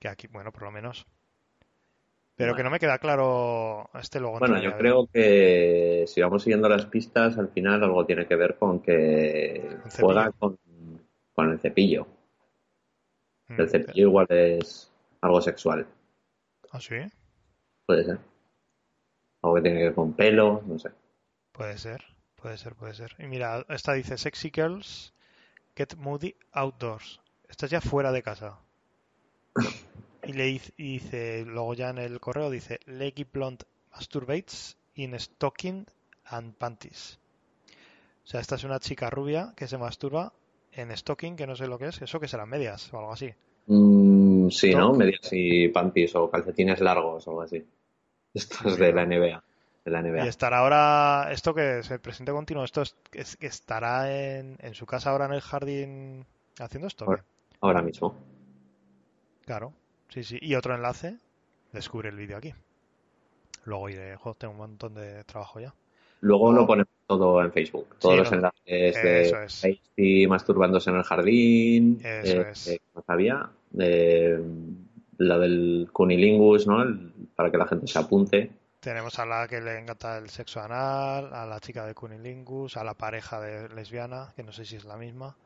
Que 0.00 0.08
aquí, 0.08 0.26
bueno, 0.26 0.50
por 0.50 0.64
lo 0.64 0.72
menos. 0.72 1.06
Pero 2.34 2.56
que 2.56 2.64
no 2.64 2.70
me 2.70 2.80
queda 2.80 2.98
claro 2.98 3.88
este 3.94 4.18
logo. 4.18 4.40
Bueno, 4.40 4.60
yo 4.60 4.76
creo 4.76 5.06
que 5.06 6.06
si 6.08 6.20
vamos 6.20 6.42
siguiendo 6.42 6.68
las 6.68 6.86
pistas, 6.86 7.38
al 7.38 7.50
final 7.50 7.84
algo 7.84 8.04
tiene 8.04 8.26
que 8.26 8.34
ver 8.34 8.56
con 8.56 8.80
que 8.80 9.76
juega 10.00 10.32
con, 10.32 10.58
con, 11.34 11.52
el 11.52 11.60
cepillo. 11.60 12.08
el 13.48 13.64
mm, 13.64 13.68
cepillo 13.68 14.08
igual 14.08 14.26
es 14.30 14.90
algo 15.20 15.40
sexual. 15.40 15.86
¿Ah, 16.72 16.80
sí? 16.80 16.96
Puede 17.86 18.02
ser. 18.02 18.18
Algo 19.42 19.54
que 19.54 19.62
tiene 19.62 19.78
que 19.78 19.84
ver 19.84 19.94
con 19.94 20.14
pelo, 20.14 20.62
no 20.66 20.80
sé. 20.80 20.90
Puede 21.58 21.76
ser, 21.76 22.04
puede 22.40 22.56
ser, 22.56 22.76
puede 22.76 22.94
ser. 22.94 23.16
Y 23.18 23.26
mira, 23.26 23.66
esta 23.68 23.92
dice 23.94 24.16
Sexy 24.16 24.52
Girls 24.54 25.12
Get 25.74 25.96
Moody 25.96 26.36
Outdoors. 26.52 27.20
Estás 27.48 27.68
ya 27.68 27.80
fuera 27.80 28.12
de 28.12 28.22
casa. 28.22 28.60
y 30.24 30.34
le 30.34 30.60
dice, 30.76 31.44
luego 31.44 31.74
ya 31.74 31.90
en 31.90 31.98
el 31.98 32.20
correo 32.20 32.48
dice 32.48 32.78
Leggy 32.86 33.24
Blonde 33.24 33.64
Masturbates 33.90 34.76
in 34.94 35.18
Stocking 35.18 35.84
and 36.26 36.54
Panties. 36.54 37.18
O 38.22 38.28
sea, 38.28 38.38
esta 38.38 38.54
es 38.54 38.62
una 38.62 38.78
chica 38.78 39.10
rubia 39.10 39.52
que 39.56 39.66
se 39.66 39.78
masturba 39.78 40.32
en 40.70 40.96
stocking, 40.96 41.34
que 41.34 41.48
no 41.48 41.56
sé 41.56 41.66
lo 41.66 41.76
que 41.76 41.86
es, 41.86 42.00
eso 42.00 42.20
que 42.20 42.28
serán 42.28 42.50
medias 42.50 42.94
o 42.94 43.00
algo 43.00 43.12
así. 43.12 43.34
Mm, 43.66 44.48
sí, 44.50 44.76
¿no? 44.76 44.92
Medias 44.92 45.28
y 45.32 45.66
panties 45.70 46.14
o 46.14 46.30
calcetines 46.30 46.80
largos 46.80 47.26
o 47.26 47.30
algo 47.30 47.42
así. 47.42 47.66
Esto 48.32 48.68
es 48.68 48.76
de 48.76 48.92
la 48.92 49.04
NBA. 49.04 49.42
Y 50.24 50.28
estará 50.28 50.58
ahora, 50.58 51.28
esto 51.32 51.54
que 51.54 51.82
se 51.82 51.98
presente 51.98 52.32
continuo, 52.32 52.64
esto 52.64 52.82
es, 52.82 53.36
que 53.36 53.46
estará 53.46 54.12
en, 54.12 54.56
en, 54.60 54.74
su 54.74 54.86
casa 54.86 55.10
ahora 55.10 55.26
en 55.26 55.32
el 55.32 55.40
jardín 55.40 56.26
haciendo 56.58 56.88
esto. 56.88 57.06
Ahora, 57.60 57.82
mismo. 57.82 58.14
Claro, 59.44 59.72
sí, 60.08 60.22
sí. 60.24 60.38
Y 60.40 60.54
otro 60.54 60.74
enlace, 60.74 61.16
descubre 61.72 62.08
el 62.08 62.16
vídeo 62.16 62.36
aquí. 62.36 62.54
Luego 63.64 63.88
iré, 63.88 64.16
joder, 64.16 64.36
tengo 64.38 64.52
un 64.52 64.58
montón 64.58 64.94
de 64.94 65.24
trabajo 65.24 65.60
ya. 65.60 65.74
Luego 66.20 66.52
lo 66.52 66.66
ponemos 66.66 66.92
todo 67.06 67.42
en 67.42 67.52
Facebook. 67.52 67.96
Todos 68.00 68.18
los 68.18 68.32
enlaces 68.32 68.64
de 68.66 69.46
es. 69.96 70.28
masturbándose 70.28 70.90
en 70.90 70.96
el 70.96 71.02
jardín. 71.04 72.00
Eso 72.02 72.40
eh, 72.40 72.50
es. 72.50 72.68
Eh, 72.68 72.80
sabía. 73.06 73.50
Eh, 73.78 74.40
la 75.18 75.38
del 75.38 75.88
cunilingus, 75.92 76.66
¿no? 76.66 76.84
para 77.34 77.50
que 77.50 77.58
la 77.58 77.66
gente 77.66 77.86
se 77.86 77.98
apunte. 77.98 78.50
Tenemos 78.80 79.18
a 79.18 79.26
la 79.26 79.48
que 79.48 79.60
le 79.60 79.78
encanta 79.78 80.18
el 80.18 80.30
sexo 80.30 80.60
anal, 80.60 81.34
a 81.34 81.44
la 81.46 81.58
chica 81.60 81.84
de 81.84 81.94
Cunilingus, 81.94 82.76
a 82.76 82.84
la 82.84 82.94
pareja 82.94 83.40
de 83.40 83.68
lesbiana, 83.70 84.32
que 84.36 84.44
no 84.44 84.52
sé 84.52 84.64
si 84.64 84.76
es 84.76 84.84
la 84.84 84.96
misma. 84.96 85.36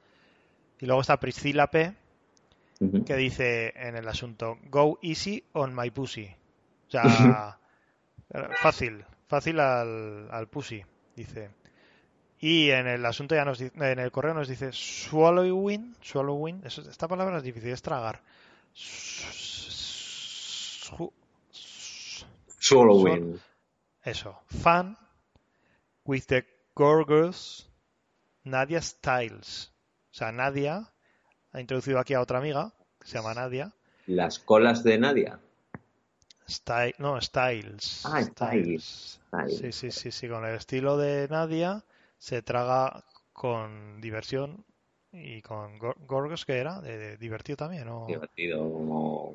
Y 0.78 0.86
luego 0.86 1.00
está 1.00 1.18
Priscila 1.18 1.68
P, 1.68 1.94
que 3.06 3.16
dice 3.16 3.72
en 3.76 3.96
el 3.96 4.06
asunto, 4.06 4.58
Go 4.64 4.98
easy 5.02 5.44
on 5.52 5.74
my 5.74 5.90
pussy. 5.90 6.34
O 6.88 6.90
sea, 6.90 7.58
fácil, 8.60 9.04
fácil 9.28 9.60
al, 9.60 10.28
al 10.30 10.48
pussy, 10.48 10.84
dice. 11.16 11.50
Y 12.38 12.70
en 12.70 12.88
el 12.88 13.06
asunto 13.06 13.36
ya 13.36 13.44
nos 13.44 13.60
en 13.60 13.98
el 14.00 14.10
correo 14.10 14.34
nos 14.34 14.48
dice 14.48 14.72
swallowing, 14.72 15.94
swallowing, 16.00 16.62
esta 16.64 17.06
palabra 17.06 17.36
es 17.36 17.44
difícil, 17.44 17.70
es 17.70 17.82
tragar. 17.82 18.20
Swallowing. 22.62 23.40
Eso. 24.04 24.38
Fan 24.46 24.96
with 26.04 26.26
the 26.26 26.44
gorgeous 26.76 27.66
Nadia 28.44 28.80
Styles. 28.80 29.72
O 30.12 30.14
sea, 30.14 30.30
Nadia 30.30 30.88
ha 31.52 31.60
introducido 31.60 31.98
aquí 31.98 32.14
a 32.14 32.20
otra 32.20 32.38
amiga 32.38 32.72
que 33.00 33.08
se 33.08 33.18
llama 33.18 33.34
Nadia. 33.34 33.72
Las 34.06 34.38
colas 34.38 34.84
de 34.84 34.96
Nadia. 34.96 35.40
Style, 36.48 36.94
no, 36.98 37.20
Styles. 37.20 38.02
Ah, 38.04 38.22
Styles. 38.22 39.20
Sí, 39.48 39.72
sí, 39.72 39.90
sí, 39.90 40.12
sí. 40.12 40.28
Con 40.28 40.44
el 40.44 40.54
estilo 40.54 40.96
de 40.96 41.26
Nadia 41.28 41.84
se 42.18 42.42
traga 42.42 43.04
con 43.32 44.00
diversión 44.00 44.64
y 45.12 45.42
con 45.42 45.78
Gorgos, 45.78 46.44
que 46.44 46.58
era? 46.58 46.80
De, 46.80 47.16
divertido 47.16 47.56
también, 47.56 47.86
¿no? 47.86 48.06
Divertido, 48.06 48.58
como, 48.58 49.34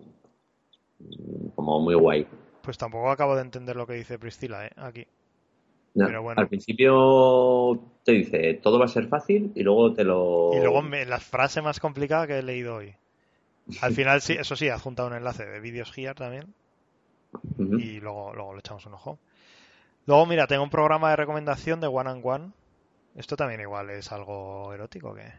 como 1.56 1.80
muy 1.82 1.96
guay. 1.96 2.26
Pues 2.68 2.78
tampoco 2.78 3.10
acabo 3.10 3.34
de 3.38 3.44
entender 3.44 3.78
lo 3.78 3.88
que 3.88 3.94
dice 3.94 4.20
Priscila, 4.20 4.66
¿eh? 4.66 4.72
Aquí. 4.76 5.08
Pero 5.94 6.22
bueno. 6.22 6.42
Al 6.42 6.50
principio 6.50 7.80
te 8.04 8.12
dice 8.12 8.56
todo 8.56 8.78
va 8.78 8.84
a 8.84 8.90
ser 8.90 9.08
fácil 9.08 9.54
y 9.56 9.64
luego 9.64 9.94
te 9.94 10.04
lo. 10.04 10.52
Y 10.54 10.60
luego 10.60 10.82
la 10.82 11.22
frase 11.22 11.62
más 11.62 11.80
complicada 11.80 12.28
que 12.28 12.40
he 12.40 12.44
leído 12.44 12.76
hoy. 12.76 12.94
Al 13.82 13.94
final, 13.94 14.20
sí, 14.20 14.34
eso 14.34 14.58
sí, 14.58 14.68
adjunta 14.68 15.06
un 15.06 15.14
enlace 15.14 15.46
de 15.46 15.62
vídeos 15.62 15.98
here 15.98 16.14
también. 16.14 16.54
Y 17.58 18.02
luego, 18.02 18.34
luego 18.34 18.52
le 18.52 18.60
echamos 18.60 18.86
un 18.86 18.96
ojo. 18.96 19.18
Luego, 20.06 20.26
mira, 20.26 20.46
tengo 20.46 20.64
un 20.64 20.70
programa 20.70 21.12
de 21.12 21.16
recomendación 21.16 21.80
de 21.80 21.88
One 21.88 22.10
and 22.10 22.22
One. 22.26 22.52
Esto 23.16 23.38
también 23.38 23.62
igual 23.62 23.92
es 23.92 24.12
algo 24.12 24.74
erótico, 24.74 25.16
que 25.16 25.32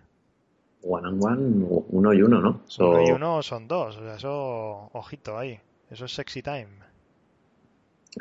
One 0.82 1.08
on 1.08 1.22
one, 1.22 1.66
uno 1.90 2.14
y 2.14 2.22
uno, 2.22 2.40
¿no? 2.40 2.62
So- 2.68 2.88
Uno 2.88 3.02
y 3.06 3.10
uno 3.10 3.42
son 3.42 3.68
dos, 3.68 3.98
o 3.98 4.02
sea, 4.02 4.14
eso, 4.14 4.88
ojito 4.94 5.36
ahí. 5.36 5.60
Eso 5.90 6.06
es 6.06 6.14
sexy 6.14 6.42
time. 6.42 6.88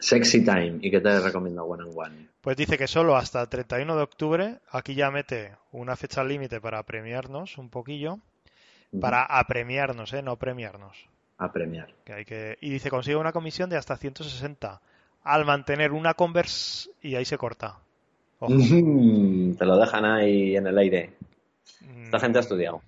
Sexy 0.01 0.43
Time. 0.43 0.79
¿Y 0.81 0.91
qué 0.91 0.99
te 0.99 1.19
recomienda 1.19 1.63
One 1.63 1.83
on 1.83 1.91
One? 1.95 2.27
Pues 2.41 2.57
dice 2.57 2.77
que 2.77 2.87
solo 2.87 3.15
hasta 3.15 3.41
el 3.41 3.49
31 3.49 3.95
de 3.95 4.01
octubre, 4.03 4.59
aquí 4.71 4.95
ya 4.95 5.11
mete 5.11 5.53
una 5.71 5.95
fecha 5.95 6.23
límite 6.23 6.61
para 6.61 6.81
premiarnos 6.83 7.57
un 7.57 7.69
poquillo, 7.69 8.19
para 9.01 9.23
apremiarnos, 9.23 10.13
¿eh? 10.13 10.21
No 10.21 10.37
premiarnos. 10.37 11.07
A 11.39 11.51
premiar. 11.51 11.93
Que 12.03 12.13
hay 12.13 12.25
que... 12.25 12.57
Y 12.61 12.69
dice, 12.69 12.89
consigue 12.89 13.15
una 13.17 13.31
comisión 13.33 13.69
de 13.69 13.77
hasta 13.77 13.95
160 13.97 14.81
al 15.23 15.45
mantener 15.45 15.91
una 15.91 16.13
Converse 16.13 16.89
y 17.01 17.15
ahí 17.15 17.25
se 17.25 17.37
corta. 17.37 17.77
Ojo. 18.39 18.53
Te 19.57 19.65
lo 19.65 19.77
dejan 19.77 20.05
ahí 20.05 20.55
en 20.55 20.67
el 20.67 20.77
aire. 20.77 21.13
Esta 22.05 22.17
Mm, 22.17 22.21
gente 22.21 22.37
ha 22.39 22.41
estudiado. 22.41 22.81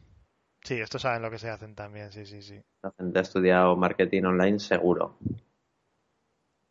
Sí, 0.63 0.75
estos 0.79 1.01
saben 1.01 1.21
lo 1.21 1.29
que 1.31 1.37
se 1.39 1.49
hacen 1.49 1.75
también, 1.75 2.11
sí, 2.11 2.25
sí, 2.25 2.41
sí. 2.41 2.55
Esta 2.55 2.91
gente 2.97 3.19
ha 3.19 3.21
estudiado 3.21 3.75
marketing 3.75 4.23
online 4.23 4.59
seguro. 4.59 5.17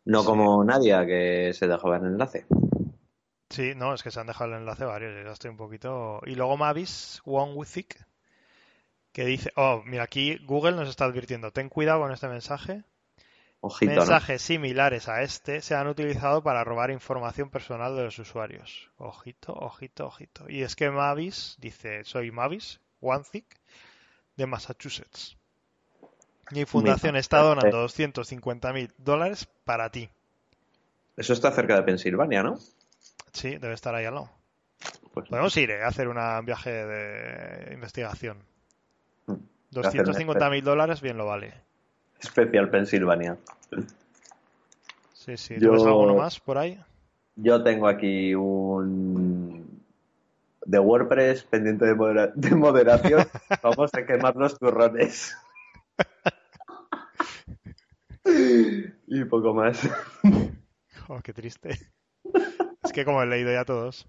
No 0.05 0.21
Sí. 0.21 0.25
como 0.25 0.63
Nadia, 0.63 1.05
que 1.05 1.51
se 1.53 1.67
dejó 1.67 1.89
ver 1.89 2.01
el 2.01 2.07
enlace. 2.07 2.45
Sí, 3.49 3.73
no, 3.75 3.93
es 3.93 4.03
que 4.03 4.11
se 4.11 4.19
han 4.19 4.27
dejado 4.27 4.51
el 4.51 4.59
enlace 4.59 4.85
varios, 4.85 5.13
yo 5.15 5.23
ya 5.23 5.31
estoy 5.31 5.49
un 5.49 5.57
poquito... 5.57 6.21
Y 6.25 6.35
luego 6.35 6.55
Mavis, 6.55 7.21
One 7.25 7.53
with 7.53 7.75
It, 7.75 7.95
que 9.11 9.25
dice, 9.25 9.51
oh, 9.55 9.81
mira, 9.85 10.03
aquí 10.03 10.37
Google 10.45 10.73
nos 10.73 10.87
está 10.87 11.05
advirtiendo, 11.05 11.51
ten 11.51 11.69
cuidado 11.69 12.01
con 12.01 12.11
este 12.11 12.27
mensaje. 12.27 12.83
Ojito, 13.61 13.91
¿no? 13.91 14.01
Mensajes 14.01 14.41
similares 14.41 15.09
a 15.09 15.21
este 15.21 15.61
se 15.61 15.75
han 15.75 15.87
utilizado 15.87 16.41
para 16.43 16.63
robar 16.63 16.91
información 16.91 17.49
personal 17.49 17.95
de 17.95 18.03
los 18.03 18.17
usuarios. 18.19 18.89
Ojito, 18.97 19.53
ojito, 19.53 20.05
ojito. 20.05 20.45
Y 20.47 20.61
es 20.61 20.75
que 20.75 20.89
Mavis 20.91 21.57
dice, 21.59 22.03
soy 22.05 22.31
Mavis, 22.31 22.79
OneThick, 23.01 23.59
de 24.37 24.45
Massachusetts. 24.45 25.38
Mi 26.51 26.65
fundación 26.65 27.15
está 27.15 27.39
donando 27.41 27.77
eh. 27.77 27.81
250 27.81 28.73
mil 28.73 28.91
dólares 28.97 29.47
para 29.65 29.89
ti. 29.91 30.09
Eso 31.17 31.33
está 31.33 31.51
cerca 31.51 31.75
de 31.75 31.83
Pensilvania, 31.83 32.43
¿no? 32.43 32.57
Sí, 33.33 33.57
debe 33.57 33.73
estar 33.73 33.93
ahí 33.93 34.05
al 34.05 34.15
lado. 34.15 34.31
Pues 35.13 35.27
Podemos 35.29 35.55
ir 35.57 35.71
eh, 35.71 35.83
a 35.83 35.87
hacer 35.87 36.07
un 36.07 36.17
viaje 36.45 36.71
de 36.71 37.73
investigación. 37.73 38.37
Mm. 39.27 39.33
250 39.71 40.49
mil 40.49 40.63
dólares, 40.63 41.01
bien 41.01 41.17
lo 41.17 41.25
vale. 41.25 41.53
especial 42.19 42.69
Pensilvania. 42.69 43.37
Sí, 45.13 45.37
sí. 45.37 45.55
Yo- 45.59 45.67
¿Tú 45.69 45.73
ves 45.73 45.83
alguno 45.83 46.15
más 46.15 46.39
por 46.39 46.57
ahí? 46.57 46.79
Yo 47.35 47.61
tengo 47.63 47.87
aquí 47.87 48.33
un 48.35 49.81
de 50.65 50.79
WordPress 50.79 51.43
pendiente 51.43 51.85
de, 51.85 51.95
modera- 51.95 52.31
de 52.35 52.55
moderación. 52.55 53.27
Vamos 53.63 53.91
a 53.93 54.05
quemar 54.05 54.35
los 54.35 54.57
turrones. 54.57 55.35
y 59.07 59.25
poco 59.25 59.53
más. 59.53 59.87
Oh, 61.11 61.19
qué 61.23 61.33
triste. 61.33 61.69
Es 62.83 62.91
que 62.93 63.03
como 63.03 63.23
he 63.23 63.25
leído 63.25 63.51
ya 63.51 63.65
todos, 63.65 64.07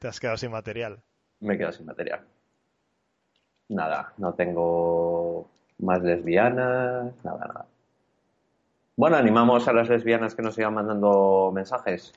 te 0.00 0.08
has 0.08 0.18
quedado 0.18 0.36
sin 0.36 0.50
material. 0.50 1.04
Me 1.38 1.56
quedo 1.56 1.70
sin 1.70 1.86
material. 1.86 2.26
Nada, 3.68 4.12
no 4.18 4.34
tengo 4.34 5.48
más 5.78 6.02
lesbianas, 6.02 7.14
nada, 7.24 7.46
nada. 7.46 7.66
Bueno, 8.96 9.16
animamos 9.16 9.68
a 9.68 9.72
las 9.72 9.88
lesbianas 9.88 10.34
que 10.34 10.42
nos 10.42 10.56
sigan 10.56 10.74
mandando 10.74 11.52
mensajes. 11.54 12.12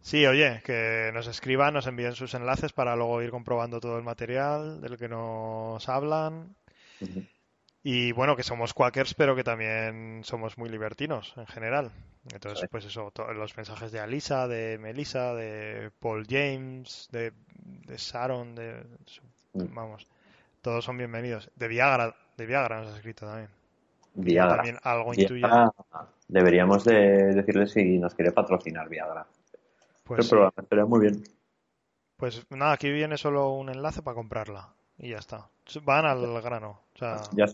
Sí, 0.00 0.26
oye, 0.26 0.62
que 0.64 1.10
nos 1.12 1.26
escriban, 1.26 1.74
nos 1.74 1.86
envíen 1.86 2.14
sus 2.14 2.34
enlaces 2.34 2.72
para 2.72 2.96
luego 2.96 3.22
ir 3.22 3.30
comprobando 3.30 3.80
todo 3.80 3.96
el 3.96 4.04
material 4.04 4.80
del 4.80 4.96
que 4.96 5.08
nos 5.08 5.88
hablan. 5.88 6.56
Y 7.82 8.12
bueno, 8.12 8.36
que 8.36 8.42
somos 8.42 8.74
quakers, 8.74 9.14
pero 9.14 9.34
que 9.34 9.42
también 9.44 10.20
somos 10.24 10.58
muy 10.58 10.68
libertinos 10.68 11.32
en 11.36 11.46
general. 11.46 11.90
Entonces, 12.32 12.68
pues 12.70 12.84
eso, 12.84 13.10
los 13.34 13.56
mensajes 13.56 13.90
de 13.92 14.00
Alisa, 14.00 14.46
de 14.46 14.76
Melissa, 14.78 15.34
de 15.34 15.90
Paul 15.98 16.26
James, 16.28 17.08
de, 17.10 17.32
de 17.64 17.96
Sharon, 17.96 18.54
de, 18.54 18.82
Mm. 19.52 19.74
vamos, 19.74 20.06
todos 20.62 20.84
son 20.84 20.96
bienvenidos. 20.96 21.50
De 21.56 21.66
Viagra, 21.66 22.14
de 22.36 22.46
Viagra 22.46 22.82
nos 22.82 22.92
ha 22.92 22.96
escrito 22.96 23.26
también. 23.26 23.48
Viagra. 24.14 24.56
También 24.56 24.78
algo. 24.82 25.10
Viagra, 25.12 25.72
Deberíamos 26.28 26.84
de 26.84 27.34
decirle 27.34 27.66
si 27.66 27.98
nos 27.98 28.14
quiere 28.14 28.30
patrocinar 28.30 28.88
Viagra. 28.88 29.26
Pues, 30.04 30.20
El 30.24 30.28
programa 30.28 30.52
estaría 30.56 30.84
muy 30.84 31.00
bien. 31.00 31.22
pues 32.16 32.46
nada, 32.50 32.72
aquí 32.72 32.90
viene 32.90 33.16
solo 33.16 33.50
un 33.50 33.70
enlace 33.70 34.02
para 34.02 34.14
comprarla 34.14 34.72
y 34.98 35.10
ya 35.10 35.18
está. 35.18 35.48
Van 35.82 36.04
al 36.04 36.40
grano. 36.42 36.82
O 36.94 36.98
sea, 36.98 37.16
Ya, 37.32 37.46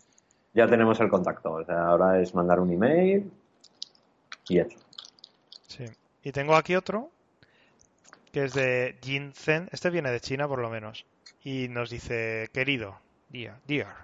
ya 0.56 0.66
tenemos 0.66 0.98
el 1.00 1.08
contacto. 1.08 1.52
O 1.52 1.64
sea, 1.64 1.86
ahora 1.86 2.20
es 2.20 2.34
mandar 2.34 2.58
un 2.60 2.72
email 2.72 3.30
y 4.48 4.58
hecho. 4.58 4.78
sí. 5.68 5.84
Y 6.22 6.32
tengo 6.32 6.56
aquí 6.56 6.74
otro 6.74 7.10
que 8.32 8.44
es 8.44 8.54
de 8.54 8.98
Jin 9.02 9.32
Zen. 9.32 9.68
Este 9.70 9.90
viene 9.90 10.10
de 10.10 10.20
China 10.20 10.48
por 10.48 10.58
lo 10.58 10.68
menos. 10.70 11.04
Y 11.44 11.68
nos 11.68 11.90
dice, 11.90 12.48
querido, 12.52 12.98
dear, 13.28 13.60
dear. 13.66 13.94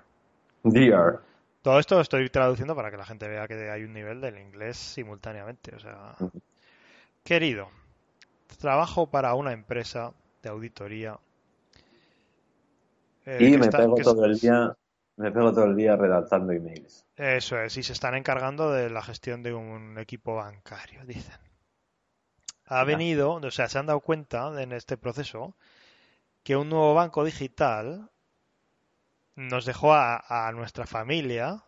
Dear. 0.63 1.21
Todo 1.63 1.79
esto 1.81 1.97
lo 1.97 2.01
estoy 2.03 2.29
traduciendo 2.31 2.75
para 2.77 2.91
que 2.91 2.97
la 2.97 3.05
gente 3.05 3.27
vea 3.29 3.49
que 3.49 3.71
hay 3.71 3.83
un 3.85 3.93
nivel 3.93 4.21
del 4.21 4.39
inglés 4.39 4.77
simultáneamente. 4.77 5.75
O 5.75 5.81
sea, 5.81 6.15
querido, 7.25 7.69
trabajo 8.59 9.07
para 9.09 9.35
una 9.35 9.53
empresa 9.53 10.13
de 10.43 10.49
auditoría. 10.51 11.19
eh, 13.27 13.39
Y 13.41 13.57
me 13.59 13.67
está- 13.67 13.79
pego 13.79 13.97
todo 13.97 14.25
el 14.25 14.39
día, 14.39 14.77
me 15.17 15.31
pego 15.31 15.53
todo 15.53 15.65
el 15.65 15.77
día 15.77 15.97
redactando 15.97 16.53
emails. 16.53 17.07
Eso 17.17 17.61
es, 17.61 17.77
y 17.77 17.83
se 17.83 17.93
están 17.93 18.15
encargando 18.15 18.71
de 18.73 18.91
la 18.91 19.03
gestión 19.03 19.43
de 19.43 19.55
un 19.55 19.99
equipo 19.99 20.37
bancario, 20.37 21.05
dicen. 21.05 21.39
Ha 22.67 22.85
venido, 22.85 23.35
o 23.35 23.51
sea, 23.51 23.69
se 23.69 23.79
han 23.79 23.87
dado 23.87 24.01
cuenta 24.01 24.63
en 24.63 24.73
este 24.73 24.97
proceso 24.97 25.55
que 26.43 26.57
un 26.57 26.71
nuevo 26.71 26.95
banco 26.95 27.25
digital 27.25 28.11
nos 29.35 29.67
dejó 29.67 29.93
a, 29.95 30.49
a 30.49 30.53
nuestra 30.53 30.87
familia 30.87 31.63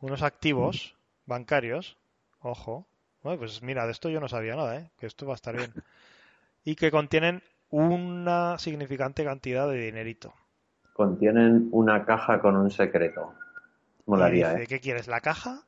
unos 0.00 0.22
activos 0.22 0.96
bancarios, 1.26 1.96
ojo, 2.40 2.86
Bueno, 3.22 3.38
pues 3.38 3.62
mira, 3.62 3.86
de 3.86 3.92
esto 3.92 4.08
yo 4.08 4.20
no 4.20 4.28
sabía 4.28 4.56
nada, 4.56 4.76
¿eh? 4.76 4.90
que 4.98 5.06
esto 5.06 5.26
va 5.26 5.34
a 5.34 5.36
estar 5.36 5.56
bien, 5.56 5.72
y 6.64 6.74
que 6.74 6.90
contienen 6.90 7.42
una 7.70 8.58
significante 8.58 9.24
cantidad 9.24 9.68
de 9.68 9.78
dinerito. 9.78 10.34
Contienen 11.04 11.70
una 11.72 12.04
caja 12.04 12.42
con 12.42 12.56
un 12.56 12.70
secreto. 12.70 13.32
Molaría, 14.04 14.50
dice, 14.50 14.62
¿eh? 14.64 14.66
¿qué 14.66 14.80
quieres, 14.80 15.08
la 15.08 15.22
caja 15.22 15.62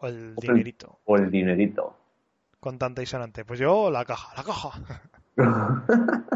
o 0.00 0.08
el 0.08 0.34
O 0.36 0.40
el- 0.42 0.46
dinerito? 0.48 0.98
O 1.06 1.16
el 1.16 1.30
dinerito. 1.30 1.96
Con 2.60 2.76
tanta 2.78 3.00
y 3.00 3.06
sonante. 3.06 3.46
Pues 3.46 3.58
yo 3.58 3.90
la 3.90 4.04
caja, 4.04 4.34
la 4.36 4.42
caja. 4.44 4.80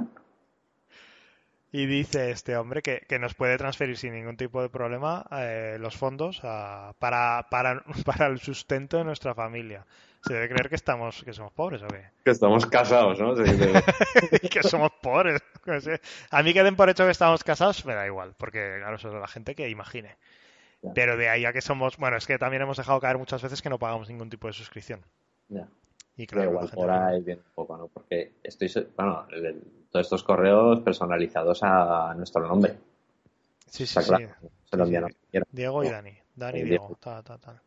Y 1.70 1.84
dice 1.86 2.30
este 2.30 2.56
hombre 2.56 2.80
que, 2.80 3.00
que 3.06 3.18
nos 3.18 3.34
puede 3.34 3.58
transferir 3.58 3.98
sin 3.98 4.14
ningún 4.14 4.38
tipo 4.38 4.62
de 4.62 4.70
problema 4.70 5.26
eh, 5.32 5.76
los 5.78 5.96
fondos 5.96 6.40
a- 6.42 6.94
para, 6.98 7.46
para, 7.50 7.82
para 8.06 8.26
el 8.26 8.40
sustento 8.40 8.96
de 8.98 9.04
nuestra 9.04 9.34
familia. 9.34 9.84
Se 10.26 10.32
debe 10.34 10.48
creer 10.48 10.68
que 10.68 10.74
estamos, 10.74 11.22
que 11.24 11.32
somos 11.32 11.52
pobres 11.52 11.82
o 11.82 11.86
qué. 11.88 12.04
que 12.24 12.30
estamos 12.32 12.66
casados, 12.66 13.20
¿no? 13.20 13.34
Que 14.50 14.62
somos 14.62 14.90
pobres. 15.00 15.40
A 16.30 16.42
mí 16.42 16.52
que 16.52 16.62
den 16.64 16.74
por 16.74 16.88
hecho 16.88 17.04
que 17.04 17.10
estamos 17.12 17.44
casados 17.44 17.84
me 17.84 17.94
da 17.94 18.06
igual, 18.06 18.34
porque 18.36 18.76
claro, 18.78 18.96
eso 18.96 19.08
es 19.08 19.14
la 19.20 19.28
gente 19.28 19.54
que 19.54 19.68
imagine. 19.68 20.16
Pero 20.94 21.16
de 21.16 21.28
ahí 21.28 21.44
a 21.44 21.52
que 21.52 21.60
somos, 21.60 21.96
bueno, 21.98 22.16
es 22.16 22.26
que 22.26 22.38
también 22.38 22.62
hemos 22.62 22.76
dejado 22.78 23.00
caer 23.00 23.18
muchas 23.18 23.42
veces 23.42 23.60
que 23.62 23.68
no 23.70 23.78
pagamos 23.78 24.08
ningún 24.08 24.30
tipo 24.30 24.46
de 24.46 24.52
suscripción. 24.54 25.00
Ya. 25.48 25.68
Y 26.16 26.26
Pero 26.26 26.28
creo 26.28 26.40
que 26.40 26.46
la 26.46 26.50
igual 26.50 26.68
gente 26.68 26.76
por 26.76 26.90
ahí 26.90 27.20
viene 27.22 27.40
un 27.46 27.52
poco, 27.54 27.76
¿no? 27.76 27.88
Porque 27.88 28.32
estoy, 28.42 28.70
bueno, 28.96 29.26
el- 29.30 29.46
el- 29.46 29.62
todos 29.90 30.06
estos 30.06 30.22
correos 30.24 30.80
personalizados 30.80 31.60
a 31.62 32.14
nuestro 32.16 32.46
nombre. 32.46 32.76
Sí, 33.66 33.86
sí, 33.86 34.00
sí. 34.00 34.08
claro. 34.08 34.28
Se 34.70 34.76
lo 34.76 34.84
Sí, 34.86 34.94
envían 34.94 35.02
sí. 35.04 35.14
a 35.14 35.18
cualquiera. 35.18 35.46
Diego 35.52 35.84
y. 35.84 35.88
Dani. 35.88 36.12
Dani 36.36 36.58
y 36.58 36.62
Diego. 36.64 36.86
Diego. 36.88 36.98
Ta, 37.00 37.22
ta, 37.22 37.38
ta. 37.38 37.62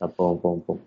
Ah, 0.00 0.08
Pum, 0.08 0.40
pum, 0.40 0.60
pum. 0.62 0.78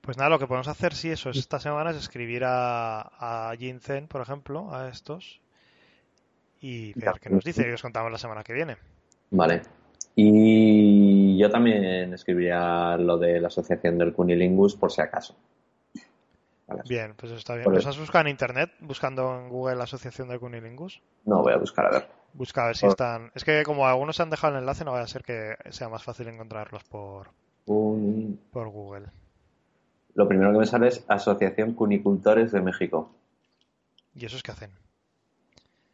Pues 0.00 0.16
nada, 0.16 0.30
lo 0.30 0.38
que 0.38 0.46
podemos 0.46 0.68
hacer, 0.68 0.94
sí, 0.94 1.10
eso 1.10 1.30
es 1.30 1.36
esta 1.36 1.58
semana 1.58 1.90
es 1.90 1.96
escribir 1.96 2.44
a, 2.44 3.48
a 3.50 3.56
Jinzen, 3.56 4.06
por 4.06 4.20
ejemplo, 4.20 4.72
a 4.72 4.88
estos, 4.88 5.40
y 6.60 6.92
ver 6.98 7.18
qué 7.20 7.28
nos 7.28 7.42
dice 7.42 7.68
y 7.68 7.72
os 7.72 7.82
contamos 7.82 8.12
la 8.12 8.18
semana 8.18 8.44
que 8.44 8.52
viene. 8.52 8.76
Vale. 9.30 9.62
Y 10.14 11.36
yo 11.36 11.50
también 11.50 12.14
escribiría 12.14 12.96
lo 12.96 13.18
de 13.18 13.40
la 13.40 13.48
asociación 13.48 13.98
del 13.98 14.12
Cunilingus 14.12 14.76
por 14.76 14.92
si 14.92 15.00
acaso. 15.02 15.34
Bien, 16.88 17.14
pues 17.16 17.32
está 17.32 17.54
bien. 17.54 17.72
¿Los 17.72 17.86
has 17.86 17.98
buscado 17.98 18.24
en 18.24 18.30
internet? 18.30 18.72
¿Buscando 18.80 19.38
en 19.38 19.48
Google 19.48 19.76
la 19.76 19.84
Asociación 19.84 20.28
de 20.28 20.38
Cunilingus? 20.38 21.00
No, 21.24 21.42
voy 21.42 21.52
a 21.52 21.58
buscar 21.58 21.86
a 21.86 21.90
ver. 21.90 22.08
Busca 22.32 22.64
a 22.64 22.66
ver 22.66 22.76
si 22.76 22.86
están. 22.86 23.30
Es 23.34 23.44
que 23.44 23.62
como 23.62 23.86
algunos 23.86 24.18
han 24.20 24.30
dejado 24.30 24.54
el 24.54 24.60
enlace, 24.60 24.84
no 24.84 24.92
va 24.92 25.00
a 25.00 25.06
ser 25.06 25.22
que 25.22 25.54
sea 25.70 25.88
más 25.88 26.02
fácil 26.02 26.28
encontrarlos 26.28 26.82
por, 26.84 27.30
por 27.64 28.68
Google. 28.68 29.06
Lo 30.14 30.26
primero 30.26 30.52
que 30.52 30.58
me 30.58 30.66
sale 30.66 30.88
es 30.88 31.04
Asociación 31.08 31.74
Cunicultores 31.74 32.50
de 32.50 32.60
México. 32.60 33.10
¿Y 34.14 34.24
esos 34.24 34.42
qué 34.42 34.50
hacen? 34.50 34.70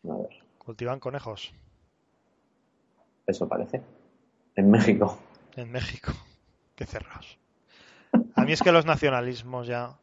A 0.08 0.14
ver. 0.14 0.30
¿Cultivan 0.58 1.00
conejos? 1.00 1.52
Eso 3.26 3.48
parece. 3.48 3.82
En 4.54 4.70
México. 4.70 5.18
En 5.56 5.70
México. 5.70 6.12
Qué 6.76 6.86
cerrados. 6.86 7.38
A 8.36 8.44
mí 8.44 8.52
es 8.52 8.62
que 8.62 8.72
los 8.72 8.86
nacionalismos 8.86 9.66
ya. 9.66 9.98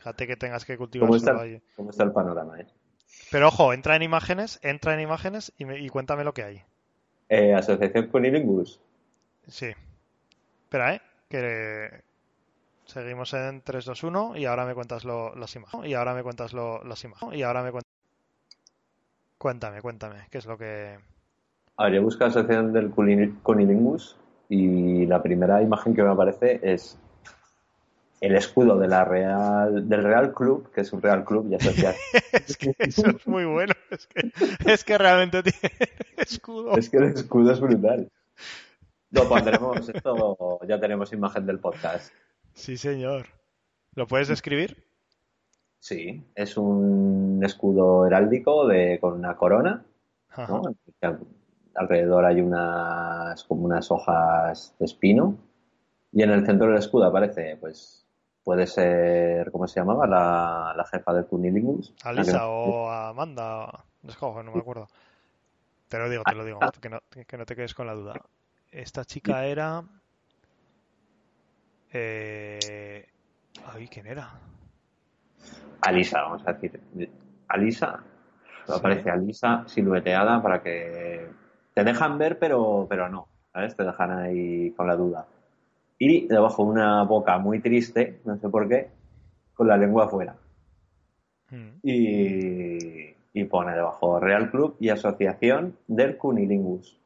Fíjate 0.00 0.26
que 0.26 0.36
tengas 0.36 0.64
que 0.64 0.78
cultivar 0.78 1.06
¿Cómo 1.06 1.16
está, 1.16 1.38
¿Cómo 1.76 1.90
está 1.90 2.04
el 2.04 2.12
panorama? 2.12 2.58
Eh? 2.58 2.66
Pero 3.30 3.48
ojo, 3.48 3.74
entra 3.74 3.96
en 3.96 4.02
imágenes, 4.02 4.58
entra 4.62 4.94
en 4.94 5.00
imágenes 5.00 5.52
y, 5.58 5.88
cuéntame 5.90 6.24
lo 6.24 6.32
que 6.32 6.42
hay. 6.42 6.62
Eh, 7.28 7.52
Asociación 7.52 8.06
Cunilingus. 8.06 8.80
Sí. 9.46 9.66
Espera, 10.62 10.94
¿eh? 10.94 11.02
Que 11.28 12.02
seguimos 12.86 13.34
en 13.34 13.60
3, 13.60 13.84
2, 13.84 14.04
1 14.04 14.36
y 14.38 14.46
ahora 14.46 14.64
me 14.64 14.72
cuentas 14.72 15.04
lo, 15.04 15.34
las 15.34 15.54
imágenes. 15.54 15.90
Y 15.90 15.92
ahora 15.92 16.14
me 16.14 16.22
cuentas 16.22 16.54
lo, 16.54 16.82
las 16.82 17.04
imágenes. 17.04 17.36
Y 17.36 17.42
ahora 17.42 17.62
me 17.62 17.70
cuentas... 17.70 17.92
Cuéntame, 19.36 19.82
cuéntame, 19.82 20.28
¿qué 20.30 20.38
es 20.38 20.46
lo 20.46 20.56
que...? 20.56 20.98
A 21.76 21.84
ver, 21.84 21.92
yo 21.92 22.02
busco 22.02 22.24
Asociación 22.24 22.72
del 22.72 22.90
Cunilingus 22.90 24.16
y 24.48 25.04
la 25.04 25.22
primera 25.22 25.60
imagen 25.60 25.94
que 25.94 26.02
me 26.02 26.08
aparece 26.08 26.58
es 26.62 26.98
el 28.20 28.36
escudo 28.36 28.78
de 28.78 28.86
la 28.86 29.04
Real, 29.04 29.88
del 29.88 30.02
Real 30.04 30.34
Club, 30.34 30.70
que 30.72 30.82
es 30.82 30.92
un 30.92 31.00
Real 31.00 31.24
Club, 31.24 31.48
ya 31.48 31.58
se 31.58 31.70
es 32.32 32.56
que 32.56 32.74
eso 32.78 33.08
es 33.08 33.26
muy 33.26 33.46
bueno. 33.46 33.72
Es 33.90 34.06
que, 34.06 34.30
es 34.70 34.84
que 34.84 34.98
realmente 34.98 35.42
tiene 35.42 35.74
escudo. 36.18 36.76
Es 36.76 36.90
que 36.90 36.98
el 36.98 37.04
escudo 37.04 37.52
es 37.52 37.60
brutal. 37.60 38.10
Lo 39.10 39.28
pondremos, 39.28 39.88
esto 39.94 40.60
ya 40.68 40.78
tenemos 40.78 41.12
imagen 41.12 41.46
del 41.46 41.58
podcast. 41.58 42.12
Sí, 42.52 42.76
señor. 42.76 43.26
¿Lo 43.94 44.06
puedes 44.06 44.28
describir? 44.28 44.84
Sí, 45.78 46.22
es 46.34 46.58
un 46.58 47.40
escudo 47.42 48.06
heráldico 48.06 48.66
de, 48.66 48.98
con 49.00 49.14
una 49.14 49.34
corona. 49.36 49.82
Alrededor 51.74 52.24
hay 52.26 52.40
unas 52.42 53.42
como 53.44 53.64
unas 53.64 53.90
hojas 53.90 54.74
de 54.78 54.84
espino. 54.84 55.38
Y 56.12 56.22
en 56.22 56.30
el 56.30 56.44
centro 56.44 56.68
del 56.68 56.78
escudo 56.78 57.06
aparece 57.06 57.56
pues 57.56 57.99
puede 58.50 58.66
ser, 58.66 59.48
¿cómo 59.52 59.68
se 59.68 59.78
llamaba? 59.78 60.08
La, 60.08 60.74
la 60.76 60.84
jefa 60.84 61.14
del 61.14 61.24
Cunilingus. 61.26 61.94
Alisa 62.02 62.48
o 62.48 62.90
Amanda, 62.90 63.84
no 64.02 64.42
me 64.52 64.58
acuerdo. 64.58 64.88
Te 65.86 65.98
lo 66.00 66.10
digo, 66.10 66.24
te 66.24 66.34
lo 66.34 66.44
digo, 66.44 66.58
ah. 66.60 66.72
que 66.80 66.88
no, 66.88 66.98
que 67.28 67.38
no 67.38 67.46
te 67.46 67.54
quedes 67.54 67.74
con 67.74 67.86
la 67.86 67.94
duda. 67.94 68.14
Esta 68.72 69.04
chica 69.04 69.44
era... 69.44 69.84
Eh... 71.92 73.06
Ay, 73.72 73.86
¿quién 73.86 74.08
era? 74.08 74.32
Alisa, 75.82 76.22
vamos 76.22 76.42
a 76.44 76.52
decir. 76.52 76.80
Alisa. 77.46 78.02
Aparece 78.66 79.10
Alisa 79.10 79.62
silueteada 79.68 80.42
para 80.42 80.60
que 80.60 81.30
te 81.72 81.84
dejan 81.84 82.18
ver, 82.18 82.36
pero, 82.40 82.84
pero 82.90 83.08
no. 83.08 83.28
¿Sabes? 83.52 83.76
Te 83.76 83.84
dejan 83.84 84.10
ahí 84.10 84.72
con 84.72 84.88
la 84.88 84.96
duda 84.96 85.24
y 86.00 86.26
debajo 86.26 86.62
una 86.62 87.04
boca 87.04 87.38
muy 87.38 87.60
triste, 87.60 88.20
no 88.24 88.38
sé 88.38 88.48
por 88.48 88.66
qué, 88.66 88.88
con 89.52 89.68
la 89.68 89.76
lengua 89.76 90.06
afuera. 90.06 90.34
Hmm. 91.50 91.78
Y, 91.82 93.14
y, 93.34 93.44
pone 93.44 93.74
debajo 93.74 94.18
Real 94.18 94.50
Club 94.50 94.76
y 94.80 94.88
Asociación 94.88 95.76
del 95.86 96.16
Cunilingus. 96.16 96.98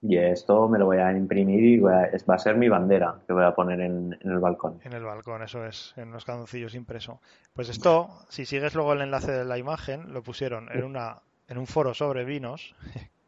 Y 0.00 0.16
esto 0.16 0.68
me 0.68 0.80
lo 0.80 0.86
voy 0.86 0.96
a 0.96 1.12
imprimir 1.12 1.62
y 1.62 1.78
va 1.78 2.08
a 2.26 2.38
ser 2.38 2.56
mi 2.56 2.68
bandera 2.68 3.20
que 3.24 3.32
voy 3.32 3.44
a 3.44 3.54
poner 3.54 3.80
en, 3.80 4.18
el 4.20 4.40
balcón. 4.40 4.80
En 4.82 4.94
el 4.94 5.04
balcón, 5.04 5.42
eso 5.42 5.64
es, 5.64 5.94
en 5.96 6.08
unos 6.08 6.24
calzoncillos 6.24 6.74
impreso. 6.74 7.20
Pues 7.52 7.68
esto, 7.68 8.08
si 8.28 8.44
sigues 8.44 8.74
luego 8.74 8.94
el 8.94 9.02
enlace 9.02 9.30
de 9.30 9.44
la 9.44 9.58
imagen, 9.58 10.12
lo 10.12 10.24
pusieron 10.24 10.68
en, 10.72 10.82
una, 10.82 11.22
en 11.48 11.58
un 11.58 11.66
foro 11.66 11.94
sobre 11.94 12.24
vinos, 12.24 12.74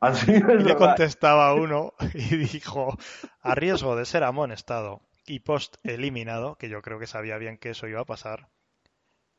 y 0.29 0.63
le 0.63 0.77
contestaba 0.77 1.55
uno 1.55 1.95
y 2.15 2.37
dijo, 2.37 2.97
a 3.41 3.55
riesgo 3.55 3.97
de 3.97 4.05
ser 4.05 4.25
amonestado 4.25 5.03
y 5.27 5.41
post 5.41 5.77
eliminado, 5.83 6.57
que 6.57 6.69
yo 6.69 6.83
creo 6.83 6.99
que 6.99 7.07
sabía 7.07 7.39
bien 7.39 7.59
que 7.59 7.71
eso 7.71 7.87
iba 7.87 8.01
a 8.01 8.07
pasar, 8.07 8.49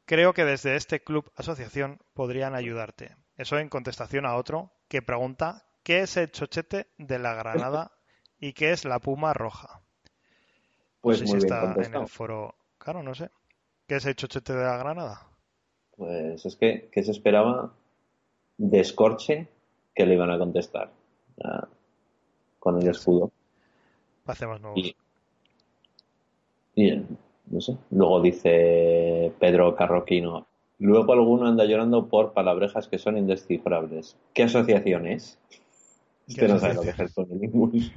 creo 0.05 0.33
que 0.33 0.45
desde 0.45 0.75
este 0.75 1.03
club 1.03 1.31
asociación 1.35 1.99
podrían 2.13 2.55
ayudarte. 2.55 3.15
Eso 3.37 3.59
en 3.59 3.69
contestación 3.69 4.25
a 4.25 4.35
otro 4.35 4.71
que 4.87 5.01
pregunta 5.01 5.65
qué 5.83 6.01
es 6.01 6.17
el 6.17 6.31
chochete 6.31 6.87
de 6.97 7.19
la 7.19 7.33
granada 7.33 7.91
y 8.39 8.53
qué 8.53 8.71
es 8.71 8.85
la 8.85 8.99
puma 8.99 9.33
roja. 9.33 9.81
Pues 11.01 11.21
no 11.21 11.27
sé 11.27 11.33
si 11.33 11.37
está 11.37 11.75
en 11.83 11.93
el 11.93 12.07
foro. 12.07 12.55
Claro, 12.77 13.03
no 13.03 13.13
sé. 13.13 13.29
¿Qué 13.87 13.97
es 13.97 14.05
el 14.05 14.15
chochete 14.15 14.53
de 14.53 14.63
la 14.63 14.77
granada? 14.77 15.27
Pues 15.91 16.45
es 16.45 16.55
que, 16.55 16.89
que 16.91 17.03
se 17.03 17.11
esperaba 17.11 17.73
de 18.57 18.79
escorche 18.79 19.47
que 19.93 20.05
le 20.05 20.15
iban 20.15 20.31
a 20.31 20.37
contestar 20.37 20.91
con 22.59 22.81
el 22.81 22.87
escudo. 22.87 23.31
Hacemos 24.25 24.59
nuevos. 24.59 24.95
Y, 26.75 27.03
no 27.47 27.61
sé. 27.61 27.77
Luego 27.91 28.21
dice 28.21 29.31
Pedro 29.39 29.75
Carroquino. 29.75 30.47
Luego 30.79 31.13
alguno 31.13 31.47
anda 31.47 31.63
llorando 31.65 32.07
por 32.07 32.33
palabrejas 32.33 32.87
que 32.87 32.97
son 32.97 33.17
indescifrables. 33.17 34.17
¿Qué 34.33 34.43
asociación 34.43 35.07
es? 35.07 35.39
Usted 36.27 36.49
no 36.49 36.59
sabe 36.59 36.73
lo 36.73 36.81
que 36.81 36.89
es 36.89 36.99
el 36.99 37.13
Cunilingus. 37.13 37.91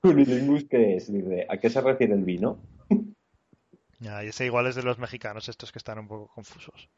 ¿Cunilingus 0.00 0.64
qué 0.64 0.96
es? 0.96 1.12
Dice, 1.12 1.46
¿a 1.48 1.58
qué 1.58 1.68
se 1.68 1.80
refiere 1.80 2.14
el 2.14 2.24
vino? 2.24 2.58
Ya, 3.98 4.24
y 4.24 4.28
ese 4.28 4.46
igual 4.46 4.66
es 4.66 4.76
de 4.76 4.82
los 4.82 4.98
mexicanos, 4.98 5.48
estos 5.48 5.72
que 5.72 5.78
están 5.78 5.98
un 5.98 6.08
poco 6.08 6.28
confusos. 6.28 6.88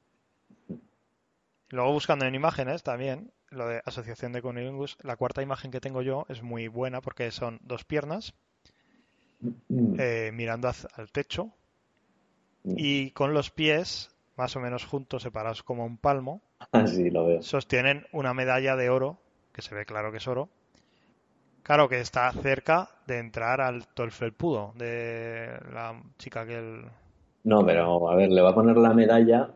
Luego 1.75 1.91
buscando 1.91 2.25
en 2.25 2.37
imágenes 2.37 2.85
también, 2.85 3.33
lo 3.51 3.67
de 3.67 3.83
asociación 3.85 4.31
de 4.31 4.41
cunilingus, 4.41 4.97
la 5.03 5.17
cuarta 5.17 5.43
imagen 5.43 5.73
que 5.73 5.81
tengo 5.81 6.03
yo 6.03 6.25
es 6.29 6.41
muy 6.41 6.69
buena 6.69 7.01
porque 7.01 7.33
son 7.33 7.59
dos 7.65 7.83
piernas 7.83 8.33
mm. 9.41 9.97
eh, 9.99 10.31
mirando 10.33 10.69
al 10.69 11.11
techo 11.11 11.47
mm. 12.63 12.75
y 12.77 13.11
con 13.11 13.35
los 13.35 13.51
pies 13.51 14.15
más 14.37 14.55
o 14.55 14.61
menos 14.61 14.85
juntos, 14.85 15.25
separados 15.25 15.65
como 15.65 15.85
un 15.85 15.99
palmo, 15.99 16.43
Así 16.71 17.11
lo 17.11 17.27
veo. 17.27 17.43
sostienen 17.43 18.07
una 18.13 18.35
medalla 18.35 18.77
de 18.77 18.89
oro, 18.89 19.19
que 19.53 19.63
se 19.63 19.75
ve 19.75 19.85
claro 19.85 20.13
que 20.13 20.19
es 20.19 20.29
oro, 20.29 20.51
claro 21.65 21.89
que 21.89 21.99
está 21.99 22.31
cerca 22.31 22.89
de 23.09 23.19
entrar 23.19 23.61
al 23.61 23.89
Tolfelpudo, 23.89 24.75
de 24.77 25.59
la 25.73 26.01
chica 26.19 26.47
que 26.47 26.57
él... 26.57 26.85
No, 27.43 27.67
pero 27.67 28.09
a 28.09 28.15
ver, 28.15 28.31
le 28.31 28.43
va 28.43 28.51
a 28.51 28.55
poner 28.55 28.77
la 28.77 28.95
medalla 28.95 29.51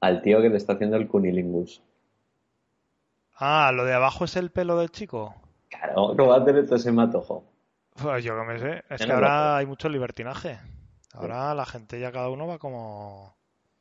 al 0.00 0.22
tío 0.22 0.40
que 0.40 0.48
le 0.48 0.56
está 0.56 0.74
haciendo 0.74 0.96
el 0.96 1.08
cunilingus. 1.08 1.82
Ah, 3.36 3.70
lo 3.72 3.84
de 3.84 3.94
abajo 3.94 4.24
es 4.24 4.36
el 4.36 4.50
pelo 4.50 4.78
del 4.78 4.90
chico. 4.90 5.34
Claro, 5.68 6.14
¿cómo 6.16 6.28
va 6.28 6.38
a 6.38 6.44
tener 6.44 6.64
todo 6.64 6.76
ese 6.76 6.92
matojo? 6.92 7.44
Pues 8.00 8.24
yo 8.24 8.34
que 8.38 8.46
me 8.46 8.58
sé. 8.58 8.82
Es 8.90 9.04
que 9.04 9.12
ahora 9.12 9.56
hay 9.56 9.66
mucho 9.66 9.88
libertinaje. 9.88 10.58
Ahora 11.12 11.54
la 11.54 11.66
gente 11.66 11.98
ya 11.98 12.12
cada 12.12 12.30
uno 12.30 12.46
va 12.46 12.58
como. 12.58 13.34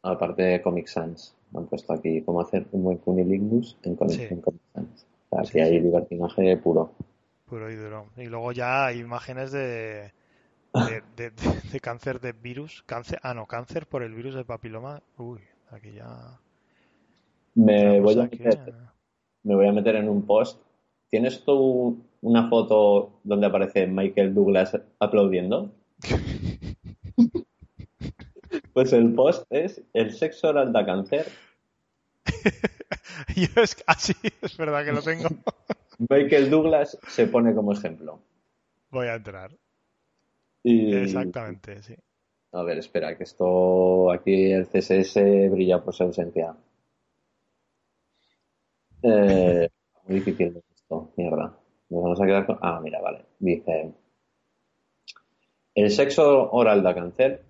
Aparte 0.04 0.44
de 0.44 0.62
Comic 0.62 0.88
Sans. 0.88 1.36
Han 1.56 1.66
puesto 1.66 1.94
aquí 1.94 2.22
cómo 2.24 2.42
hacer 2.42 2.68
un 2.72 2.84
buen 2.84 2.98
cunilingus 2.98 3.78
en, 3.84 3.96
Comic, 3.96 4.30
Sans. 4.74 5.06
O 5.30 5.46
sea, 5.46 5.66
hay 5.66 5.80
libertinaje 5.80 6.58
puro. 6.58 6.92
Puro 7.46 7.72
y 7.72 7.76
duro. 7.76 8.08
Y 8.18 8.26
luego 8.26 8.52
ya 8.52 8.88
hay 8.88 9.00
imágenes 9.00 9.52
de. 9.52 10.14
De, 11.16 11.32
de, 11.72 11.80
cáncer 11.80 12.20
de 12.20 12.34
virus. 12.34 12.84
Cáncer, 12.86 13.20
ah, 13.24 13.34
no, 13.34 13.48
cáncer 13.48 13.88
por 13.88 14.04
el 14.04 14.14
virus 14.14 14.36
de 14.36 14.46
papiloma. 14.46 15.02
Uy, 15.18 15.40
aquí 15.72 15.94
ya. 15.94 16.40
Me 17.56 18.00
voy 18.00 18.20
a 18.20 18.24
meter 18.24 18.88
me 19.48 19.56
voy 19.56 19.68
a 19.68 19.72
meter 19.72 19.96
en 19.96 20.10
un 20.10 20.26
post. 20.26 20.62
¿Tienes 21.10 21.44
tú 21.46 22.04
una 22.22 22.50
foto 22.50 23.22
donde 23.24 23.48
aparece 23.48 23.88
Michael 23.88 24.34
Douglas 24.34 24.78
aplaudiendo? 25.00 25.74
pues 28.74 28.92
el 28.92 29.14
post 29.14 29.46
es 29.50 29.82
el 29.94 30.14
sexo 30.14 30.50
oral 30.50 30.74
da 30.74 30.86
cáncer. 30.86 31.28
Yo 33.36 33.62
es 33.62 33.82
así, 33.88 34.14
es 34.42 34.58
verdad 34.58 34.84
que 34.84 34.92
lo 34.92 35.02
tengo. 35.02 35.30
Michael 36.10 36.50
Douglas 36.50 37.00
se 37.08 37.28
pone 37.28 37.56
como 37.56 37.72
ejemplo. 37.72 38.20
Voy 38.92 39.08
a 39.08 39.16
entrar. 39.16 39.56
Exactamente, 40.64 41.82
sí. 41.82 41.96
A 42.58 42.64
ver, 42.64 42.80
espera, 42.80 43.16
que 43.16 43.24
esto 43.24 44.12
aquí 44.12 44.52
el 44.52 44.66
CSS 44.66 45.52
brilla 45.52 45.84
por 45.84 45.94
su 45.94 46.02
ausencia. 46.02 46.56
Eh, 49.04 49.70
muy 50.08 50.16
difícil 50.16 50.64
esto, 50.76 51.12
mierda. 51.18 51.56
Nos 51.90 52.04
vamos 52.04 52.20
a 52.20 52.26
quedar 52.26 52.48
con... 52.48 52.58
Ah, 52.64 52.80
mira, 52.82 53.00
vale. 53.00 53.26
Dice... 53.38 53.94
El 55.76 55.92
sexo 55.92 56.50
oral 56.52 56.82
da 56.82 56.96
cáncer. 56.96 57.44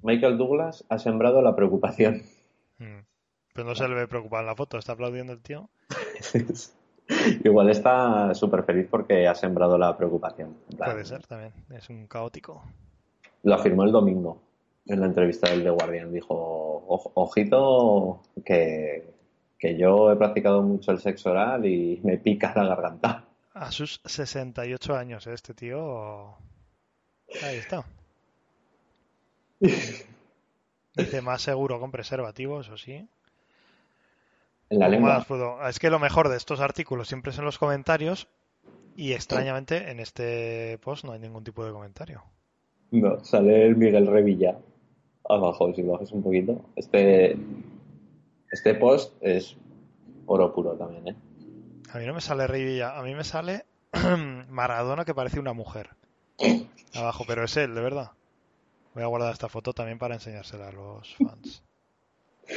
Michael 0.00 0.38
Douglas 0.38 0.82
ha 0.88 0.98
sembrado 0.98 1.42
la 1.42 1.54
preocupación. 1.54 2.22
Mm. 2.78 3.00
Pero 3.52 3.68
no 3.68 3.74
se 3.74 3.86
le 3.86 3.94
ve 3.94 4.08
preocupado 4.08 4.40
en 4.40 4.46
la 4.46 4.56
foto, 4.56 4.78
está 4.78 4.92
aplaudiendo 4.92 5.34
el 5.34 5.42
tío. 5.42 5.68
Igual 7.44 7.68
está 7.68 8.32
súper 8.32 8.64
feliz 8.64 8.88
porque 8.90 9.28
ha 9.28 9.34
sembrado 9.34 9.76
la 9.76 9.94
preocupación. 9.94 10.56
Puede 10.78 11.04
ser 11.04 11.26
también, 11.26 11.52
es 11.68 11.90
un 11.90 12.06
caótico. 12.06 12.64
Lo 13.42 13.56
afirmó 13.56 13.84
el 13.84 13.92
domingo 13.92 14.53
en 14.86 15.00
la 15.00 15.06
entrevista 15.06 15.50
del 15.50 15.62
The 15.62 15.70
Guardian. 15.70 16.12
Dijo, 16.12 16.84
"Oj- 16.88 17.12
ojito 17.14 18.22
que, 18.44 19.14
que 19.58 19.76
yo 19.76 20.12
he 20.12 20.16
practicado 20.16 20.62
mucho 20.62 20.90
el 20.92 20.98
sexo 21.00 21.30
oral 21.30 21.64
y 21.66 22.00
me 22.04 22.18
pica 22.18 22.52
la 22.56 22.66
garganta. 22.66 23.24
A 23.54 23.70
sus 23.70 24.00
68 24.04 24.96
años, 24.96 25.26
¿eh? 25.26 25.32
este 25.34 25.54
tío. 25.54 26.34
Ahí 27.42 27.56
está. 27.58 27.84
Dice 30.96 31.22
más 31.22 31.42
seguro 31.42 31.80
con 31.80 31.90
preservativo, 31.90 32.60
eso 32.60 32.76
sí. 32.76 33.06
En 34.70 34.78
la 34.78 34.88
lengua. 34.88 35.24
Es 35.68 35.78
que 35.78 35.90
lo 35.90 35.98
mejor 35.98 36.28
de 36.28 36.36
estos 36.36 36.60
artículos 36.60 37.08
siempre 37.08 37.30
es 37.32 37.38
en 37.38 37.44
los 37.44 37.58
comentarios 37.58 38.28
y 38.96 39.12
extrañamente 39.12 39.90
en 39.90 40.00
este 40.00 40.78
post 40.78 41.04
no 41.04 41.12
hay 41.12 41.18
ningún 41.20 41.42
tipo 41.44 41.64
de 41.64 41.72
comentario. 41.72 42.22
No, 42.90 43.18
sale 43.24 43.66
el 43.66 43.76
Miguel 43.76 44.06
Revilla 44.06 44.56
abajo, 45.28 45.72
si 45.74 45.82
bajas 45.82 46.12
un 46.12 46.22
poquito. 46.22 46.60
Este, 46.76 47.36
este 48.50 48.74
post 48.74 49.12
es 49.20 49.56
oro 50.26 50.54
puro 50.54 50.72
también, 50.72 51.08
¿eh? 51.08 51.16
A 51.92 51.98
mí 51.98 52.06
no 52.06 52.14
me 52.14 52.20
sale 52.20 52.46
Rivilla, 52.46 52.98
a 52.98 53.02
mí 53.02 53.14
me 53.14 53.24
sale 53.24 53.64
Maradona 54.48 55.04
que 55.04 55.14
parece 55.14 55.38
una 55.38 55.52
mujer. 55.52 55.90
Abajo, 56.94 57.24
pero 57.26 57.44
es 57.44 57.56
él, 57.56 57.74
de 57.74 57.80
verdad. 57.80 58.10
Voy 58.94 59.02
a 59.02 59.06
guardar 59.06 59.32
esta 59.32 59.48
foto 59.48 59.72
también 59.72 59.98
para 59.98 60.14
enseñársela 60.14 60.68
a 60.68 60.72
los 60.72 61.14
fans. 61.16 61.62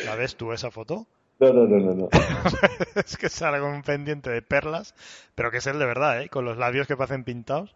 ¿La 0.06 0.16
ves 0.16 0.36
tú 0.36 0.52
esa 0.54 0.72
foto? 0.72 1.08
No, 1.40 1.54
no, 1.54 1.68
no, 1.68 1.78
no, 1.78 1.94
no. 1.94 2.10
es 2.96 3.18
que 3.18 3.30
sale 3.30 3.60
con 3.60 3.72
un 3.72 3.84
pendiente 3.84 4.30
de 4.30 4.42
perlas, 4.42 4.96
pero 5.36 5.52
que 5.52 5.58
es 5.58 5.68
él 5.68 5.78
de 5.80 5.86
verdad, 5.86 6.22
¿eh? 6.22 6.30
Con 6.30 6.46
los 6.46 6.58
labios 6.58 6.88
que 6.88 6.98
parecen 6.98 7.24
pintados. 7.24 7.76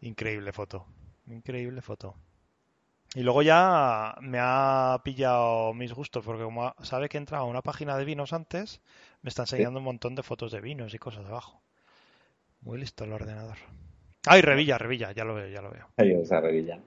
Increíble 0.00 0.52
foto. 0.52 0.86
Increíble 1.26 1.82
foto. 1.82 2.14
Y 3.14 3.22
luego 3.22 3.42
ya 3.42 4.16
me 4.22 4.38
ha 4.40 5.00
pillado 5.04 5.74
mis 5.74 5.92
gustos, 5.92 6.24
porque 6.24 6.44
como 6.44 6.74
sabe 6.82 7.08
que 7.08 7.18
he 7.18 7.20
entrado 7.20 7.44
a 7.44 7.48
una 7.48 7.60
página 7.62 7.96
de 7.98 8.04
vinos 8.06 8.32
antes, 8.32 8.80
me 9.20 9.28
está 9.28 9.42
enseñando 9.42 9.80
un 9.80 9.84
montón 9.84 10.14
de 10.14 10.22
fotos 10.22 10.50
de 10.52 10.60
vinos 10.62 10.94
y 10.94 10.98
cosas 10.98 11.26
abajo. 11.26 11.60
Muy 12.62 12.78
listo 12.78 13.04
el 13.04 13.12
ordenador. 13.12 13.58
¡Ay, 14.26 14.40
Revilla, 14.40 14.78
Revilla! 14.78 15.12
Ya 15.12 15.24
lo 15.24 15.34
veo, 15.34 15.48
ya 15.48 15.60
lo 15.60 15.70
veo. 15.70 15.88
Ahí 15.98 16.12
esa 16.12 16.40
Revilla. 16.40 16.78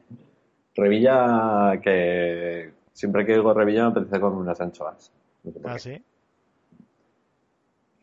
Revilla 0.76 1.80
que 1.82 2.74
siempre 2.94 3.26
que 3.26 3.34
digo 3.34 3.54
Revilla 3.54 3.84
me 3.84 3.92
apetece 3.92 4.20
con 4.20 4.34
unas 4.34 4.60
anchoas. 4.62 5.12
No 5.44 5.52
sé 5.52 5.60
Ah, 5.64 5.78
sí. 5.80 6.04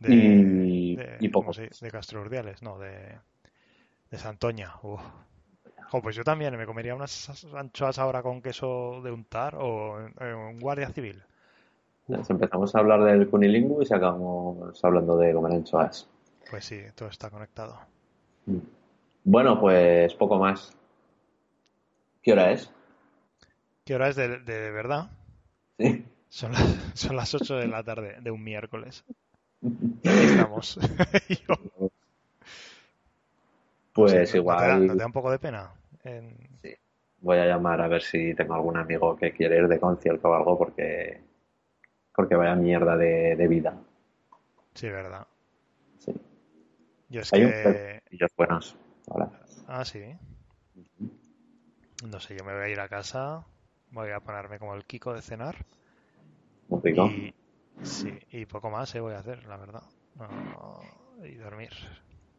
Y, 0.01 0.97
de- 0.97 1.17
y 1.21 1.31
¿cómo 1.31 1.47
poco. 1.53 1.61
De 1.61 1.91
Castro 1.91 2.21
Urdiales, 2.21 2.63
no, 2.63 2.79
de, 2.79 3.19
de 4.11 4.19
Santoña. 4.19 4.75
Uf. 4.83 5.01
Jo, 5.93 6.01
pues 6.01 6.17
yo 6.17 6.25
también 6.25 6.57
me 6.57 6.65
comería 6.67 6.95
unas 6.95 7.45
anchoas 7.55 7.99
ahora 7.99 8.23
con 8.23 8.41
queso 8.41 9.01
de 9.05 9.11
untar 9.11 9.57
o 9.57 10.01
en, 10.01 10.15
en 10.21 10.35
un 10.35 10.59
guardia 10.61 10.89
civil. 10.89 11.23
Pues 12.07 12.31
Empezamos 12.31 12.75
a 12.75 12.79
hablar 12.79 13.05
del 13.05 13.29
cunilingus 13.29 13.91
y 13.91 13.95
acabamos 13.95 14.83
hablando 14.85 15.17
de 15.19 15.33
comer 15.35 15.53
anchoas. 15.53 16.09
Pues 16.51 16.65
sí, 16.65 16.81
todo 16.95 17.09
está 17.09 17.31
conectado. 17.31 17.79
Bueno, 19.25 19.61
pues 19.61 20.15
poco 20.15 20.39
más. 20.39 20.73
¿Qué 22.23 22.33
hora 22.33 22.53
es? 22.53 22.71
¿Qué 23.85 23.95
hora 23.95 24.09
es 24.09 24.17
de, 24.17 24.29
de, 24.39 24.61
de 24.61 24.71
verdad? 24.71 25.11
Sí. 25.79 26.05
Son 26.29 26.53
las, 26.53 26.63
son 26.95 27.17
las 27.17 27.35
8 27.35 27.57
de 27.57 27.69
la 27.69 27.83
tarde 27.85 28.17
de 28.21 28.31
un 28.31 28.43
miércoles. 28.43 29.05
Aquí 30.05 30.25
estamos. 30.25 30.79
Yo, 31.29 31.55
Pues 33.95 34.31
sí, 34.31 34.39
¿no 34.47 34.57
te 34.57 34.65
da- 34.65 34.77
igual 34.77 34.87
¿No 34.87 34.95
te 34.95 35.01
da 35.01 35.07
un 35.07 35.13
poco 35.13 35.31
de 35.31 35.39
pena? 35.39 35.73
En- 36.05 36.61
voy 37.23 37.39
a 37.39 37.47
llamar 37.47 37.81
a 37.81 37.89
ver 37.89 38.03
si 38.03 38.35
tengo 38.35 38.53
algún 38.53 38.77
amigo 38.77 39.17
que 39.17 39.33
quiere 39.33 39.57
ir 39.57 39.67
de 39.67 39.81
concierto 39.81 40.29
o 40.29 40.35
algo 40.35 40.59
porque 40.59 41.23
porque 42.15 42.37
vaya 42.37 42.55
mierda 42.57 42.97
de, 42.97 43.37
de 43.37 43.49
vida. 43.49 43.75
Sí, 44.75 44.89
verdad. 44.91 45.27
Sí. 45.99 46.13
Yo 47.09 47.21
es 47.21 47.33
Hay 47.33 47.43
que... 47.43 48.03
buenos. 48.37 48.77
Ahora. 49.09 49.31
Ah, 49.67 49.85
sí. 49.85 50.03
No 52.11 52.21
sé, 52.21 52.37
yo 52.37 52.45
me 52.45 52.53
voy 52.53 52.65
a 52.65 52.69
ir 52.69 52.81
a 52.81 52.89
casa, 52.91 53.47
voy 53.93 54.11
a 54.11 54.21
ponerme 54.21 54.59
como 54.59 54.75
el 54.75 54.85
Kiko 54.85 55.15
de 55.15 55.23
cenar 55.23 55.65
Muy 56.69 56.81
rico. 56.83 57.15
y 57.15 57.35
sí, 57.83 58.19
y 58.31 58.47
poco 58.47 58.71
más 58.71 58.95
eh, 58.95 59.01
voy 59.01 59.15
a 59.15 59.19
hacer, 59.19 59.45
la 59.47 59.57
verdad. 59.57 59.83
No, 60.15 61.19
y 61.25 61.35
dormir. 61.37 61.73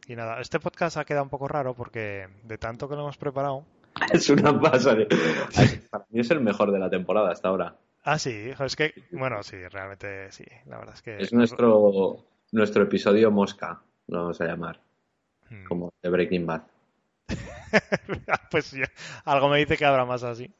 Y 0.06 0.16
nada, 0.16 0.40
este 0.40 0.60
podcast 0.60 0.96
ha 0.96 1.04
quedado 1.04 1.24
un 1.24 1.30
poco 1.30 1.48
raro 1.48 1.74
porque 1.74 2.28
de 2.42 2.58
tanto 2.58 2.88
que 2.88 2.94
lo 2.94 3.02
hemos 3.02 3.16
preparado. 3.16 3.64
Es 4.12 4.28
una 4.28 4.60
pasada. 4.60 5.06
Para 5.90 6.04
mí 6.10 6.20
es 6.20 6.30
el 6.30 6.40
mejor 6.40 6.72
de 6.72 6.78
la 6.80 6.90
temporada 6.90 7.30
hasta 7.30 7.48
ahora. 7.48 7.76
Ah, 8.02 8.18
sí, 8.18 8.50
es 8.58 8.76
que, 8.76 8.92
bueno, 9.12 9.42
sí, 9.42 9.56
realmente 9.68 10.30
sí, 10.32 10.44
la 10.66 10.78
verdad 10.78 10.94
es 10.94 11.02
que... 11.02 11.16
Es 11.18 11.32
nuestro 11.32 12.26
nuestro 12.52 12.82
episodio 12.82 13.30
mosca, 13.30 13.80
lo 14.08 14.18
vamos 14.18 14.40
a 14.40 14.46
llamar, 14.46 14.80
Hmm. 15.50 15.64
como 15.64 15.92
de 16.02 16.08
Breaking 16.08 16.46
Bad. 16.46 16.62
pues 18.50 18.72
ya, 18.72 18.90
algo 19.24 19.48
me 19.48 19.58
dice 19.58 19.76
que 19.76 19.84
habrá 19.84 20.04
más 20.04 20.22
así. 20.22 20.50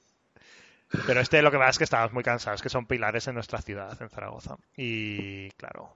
Pero 1.07 1.20
este 1.20 1.42
lo 1.42 1.51
que 1.51 1.59
pasa 1.59 1.70
es 1.70 1.78
que 1.78 1.84
estamos 1.84 2.12
muy 2.12 2.22
cansados, 2.22 2.62
que 2.62 2.68
son 2.68 2.86
pilares 2.86 3.26
en 3.26 3.34
nuestra 3.34 3.61
ciudad, 3.61 4.01
en 4.01 4.11
Zaragoza. 4.11 4.57
Y 4.76 5.51
claro, 5.53 5.92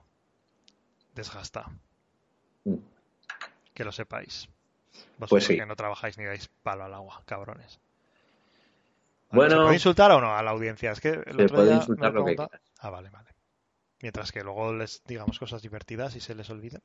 desgasta. 1.15 1.65
Mm. 2.65 2.75
Que 3.79 3.85
lo 3.85 3.93
sepáis. 3.93 4.49
Vosotros 5.17 5.29
Pues 5.29 5.45
sí. 5.45 5.55
que 5.55 5.65
no 5.65 5.73
trabajáis 5.77 6.17
ni 6.17 6.25
dais 6.25 6.49
palo 6.63 6.83
al 6.83 6.93
agua, 6.93 7.23
cabrones. 7.25 7.79
Bueno. 9.31 9.51
¿Se 9.51 9.61
puede 9.61 9.73
insultar 9.75 10.11
o 10.11 10.19
no 10.19 10.35
a 10.35 10.43
la 10.43 10.51
audiencia? 10.51 10.91
Es 10.91 10.99
que 10.99 11.11
el 11.11 11.23
Se 11.37 11.43
otro 11.43 11.55
puede 11.55 11.67
día 11.69 11.75
insultar 11.77 12.11
me 12.11 12.19
lo 12.19 12.25
que 12.25 12.31
pregunta- 12.35 12.47
quieras. 12.57 12.71
Ah, 12.79 12.89
vale, 12.89 13.09
vale. 13.09 13.29
Mientras 14.01 14.33
que 14.33 14.43
luego 14.43 14.73
les 14.73 15.01
digamos 15.05 15.39
cosas 15.39 15.61
divertidas 15.61 16.13
y 16.17 16.19
se 16.19 16.35
les 16.35 16.49
olvide. 16.49 16.81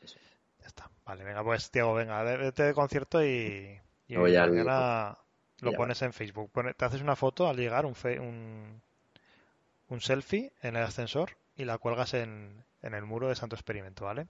Eso. 0.00 0.16
Ya 0.60 0.68
está. 0.68 0.88
Vale, 1.04 1.22
venga, 1.22 1.44
pues 1.44 1.70
Tiago, 1.70 1.92
venga, 1.92 2.22
vete 2.22 2.62
de 2.62 2.72
concierto 2.72 3.22
y, 3.22 3.78
y 4.08 4.16
Voy 4.16 4.34
al- 4.34 4.52
mañana 4.52 5.18
lo 5.60 5.72
Ya 5.72 5.76
pones 5.76 6.00
en 6.00 6.14
Facebook. 6.14 6.50
Te 6.78 6.84
haces 6.86 7.02
una 7.02 7.14
foto 7.14 7.46
al 7.46 7.58
llegar, 7.58 7.84
un, 7.84 7.94
fe- 7.94 8.18
un, 8.20 8.80
un 9.88 10.00
selfie 10.00 10.50
en 10.62 10.76
el 10.76 10.82
ascensor 10.84 11.36
y 11.56 11.66
la 11.66 11.76
cuelgas 11.76 12.14
en, 12.14 12.64
en 12.80 12.94
el 12.94 13.04
muro 13.04 13.28
de 13.28 13.34
Santo 13.36 13.54
Experimento, 13.54 14.06
¿vale? 14.06 14.28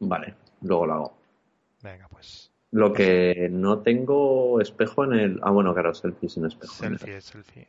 Vale, 0.00 0.34
luego 0.62 0.86
lo 0.86 0.94
hago. 0.94 1.23
Venga, 1.84 2.08
pues. 2.08 2.50
Lo 2.70 2.94
que 2.94 3.48
no 3.52 3.80
tengo 3.80 4.58
espejo 4.60 5.04
en 5.04 5.12
el... 5.12 5.40
Ah, 5.42 5.50
bueno, 5.50 5.74
claro, 5.74 5.94
selfie 5.94 6.30
sin 6.30 6.46
espejo. 6.46 6.72
Selfie, 6.72 7.20
selfie. 7.20 7.68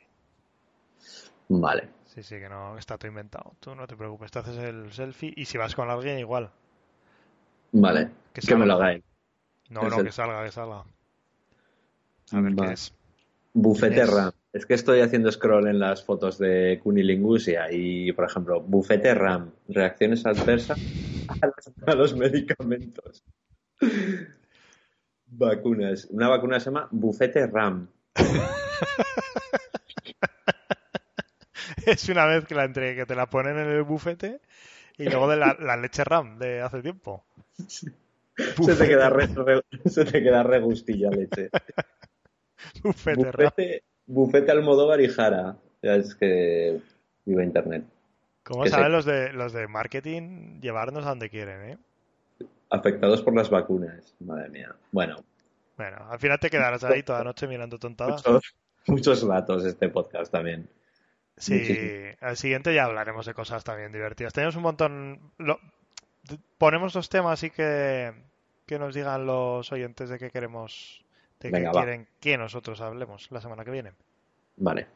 Vale. 1.49 1.89
Sí, 2.05 2.23
sí, 2.23 2.39
que 2.39 2.47
no 2.47 2.77
está 2.77 2.97
todo 2.97 3.09
inventado. 3.09 3.53
Tú 3.59 3.75
no 3.75 3.85
te 3.85 3.97
preocupes, 3.97 4.31
te 4.31 4.39
haces 4.39 4.57
el 4.57 4.91
selfie 4.93 5.33
y 5.35 5.45
si 5.45 5.57
vas 5.57 5.75
con 5.75 5.89
alguien 5.89 6.17
igual. 6.17 6.49
Vale. 7.73 8.09
Que 8.33 8.41
Que, 8.41 8.55
me 8.55 8.65
lo 8.65 8.75
haga 8.75 8.93
él. 8.93 9.03
No, 9.69 9.83
El 9.83 9.89
no, 9.89 10.03
que 10.03 10.11
salga, 10.13 10.43
que 10.45 10.51
salga. 10.51 10.85
A 12.31 12.39
ver 12.39 12.55
qué 12.55 12.71
es. 12.71 12.93
Bufete 13.53 13.95
¿Quién 13.95 14.07
es? 14.07 14.13
RAM. 14.13 14.31
Es 14.53 14.65
que 14.65 14.73
estoy 14.75 15.01
haciendo 15.01 15.29
scroll 15.29 15.67
en 15.67 15.79
las 15.79 16.03
fotos 16.03 16.37
de 16.37 16.79
Cunilingus 16.81 17.49
y 17.71 18.13
por 18.13 18.25
ejemplo, 18.25 18.61
bufete 18.61 19.13
RAM, 19.13 19.51
reacciones 19.67 20.25
adversas 20.25 20.79
a 21.27 21.47
los, 21.47 21.73
a 21.85 21.95
los 21.95 22.15
medicamentos. 22.15 23.23
Vacunas. 25.27 26.05
Una 26.11 26.29
vacuna 26.29 26.59
se 26.59 26.65
llama 26.65 26.87
bufete 26.91 27.47
RAM. 27.47 27.87
Es 31.85 32.09
una 32.09 32.25
mezcla 32.27 32.63
entre 32.63 32.95
que 32.95 33.05
te 33.05 33.15
la 33.15 33.27
ponen 33.29 33.57
en 33.57 33.67
el 33.67 33.83
bufete 33.83 34.41
y 34.97 35.05
luego 35.05 35.29
de 35.29 35.37
la, 35.37 35.55
la 35.59 35.77
leche 35.77 36.03
RAM 36.03 36.37
de 36.39 36.61
hace 36.61 36.81
tiempo. 36.81 37.23
Se 37.67 37.91
Bufete, 38.57 38.79
te 38.83 38.87
queda 38.89 39.09
re, 39.09 39.27
re- 39.27 39.61
se 39.89 40.03
te 40.03 40.21
queda 40.21 40.43
re 40.43 40.59
gustilla 40.59 41.09
leche. 41.09 41.49
bufete 42.83 43.31
RAM. 43.31 43.49
Bufete, 43.55 43.83
bufete 44.07 44.51
Almodóvar 44.51 44.99
y 44.99 45.07
Jara. 45.07 45.55
Ya 45.81 45.95
es 45.95 46.15
que 46.15 46.81
viva 47.23 47.43
internet. 47.45 47.85
¿Cómo 48.43 48.67
saben 48.67 48.87
se- 48.87 48.91
los 48.91 49.05
de 49.05 49.31
los 49.31 49.53
de 49.53 49.67
marketing 49.69 50.59
llevarnos 50.59 51.05
a 51.05 51.09
donde 51.09 51.29
quieren, 51.29 51.61
eh? 51.69 51.77
Afectados 52.69 53.21
por 53.21 53.35
las 53.35 53.49
vacunas. 53.49 54.15
Madre 54.19 54.49
mía. 54.49 54.75
Bueno, 54.91 55.17
Bueno, 55.77 55.97
al 56.09 56.19
final 56.19 56.39
te 56.39 56.49
quedarás 56.49 56.83
ahí 56.83 57.03
toda 57.03 57.19
la 57.19 57.25
noche 57.25 57.47
mirando 57.47 57.77
tontadas. 57.77 58.25
muchos, 58.25 58.55
muchos 58.87 59.27
datos 59.27 59.63
este 59.65 59.89
podcast 59.89 60.31
también. 60.31 60.69
Sí, 61.37 61.53
muchísimo. 61.53 62.15
al 62.21 62.37
siguiente 62.37 62.73
ya 62.73 62.85
hablaremos 62.85 63.25
de 63.25 63.33
cosas 63.33 63.63
también 63.63 63.91
divertidas. 63.91 64.33
Tenemos 64.33 64.55
un 64.55 64.63
montón. 64.63 65.31
lo- 65.37 65.59
ponemos 66.57 66.93
dos 66.93 67.09
temas 67.09 67.43
y 67.43 67.49
que, 67.51 68.13
que 68.65 68.79
nos 68.79 68.95
digan 68.95 69.25
los 69.25 69.71
oyentes 69.71 70.09
de 70.09 70.17
qué 70.17 70.31
queremos, 70.31 71.03
de 71.41 71.51
qué 71.51 71.63
va. 71.65 71.71
quieren 71.71 72.07
que 72.19 72.37
nosotros 72.37 72.79
hablemos 72.81 73.29
la 73.31 73.41
semana 73.41 73.63
que 73.65 73.71
viene. 73.71 73.91
Vale. 74.57 74.87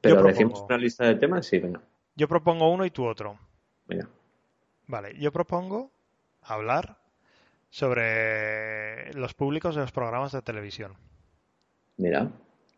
Pero 0.00 0.16
propongo- 0.16 0.28
decimos 0.28 0.62
una 0.62 0.76
lista 0.78 1.04
de 1.06 1.14
temas, 1.16 1.46
sí, 1.46 1.58
venga. 1.58 1.80
Yo 2.16 2.26
propongo 2.26 2.70
uno 2.72 2.84
y 2.84 2.90
tú 2.90 3.06
otro. 3.06 3.38
venga. 3.86 4.08
Vale, 4.86 5.14
yo 5.18 5.30
propongo 5.30 5.90
hablar 6.52 6.98
sobre 7.70 9.12
los 9.14 9.34
públicos 9.34 9.74
de 9.74 9.82
los 9.82 9.92
programas 9.92 10.32
de 10.32 10.42
televisión. 10.42 10.94
Mira. 11.96 12.30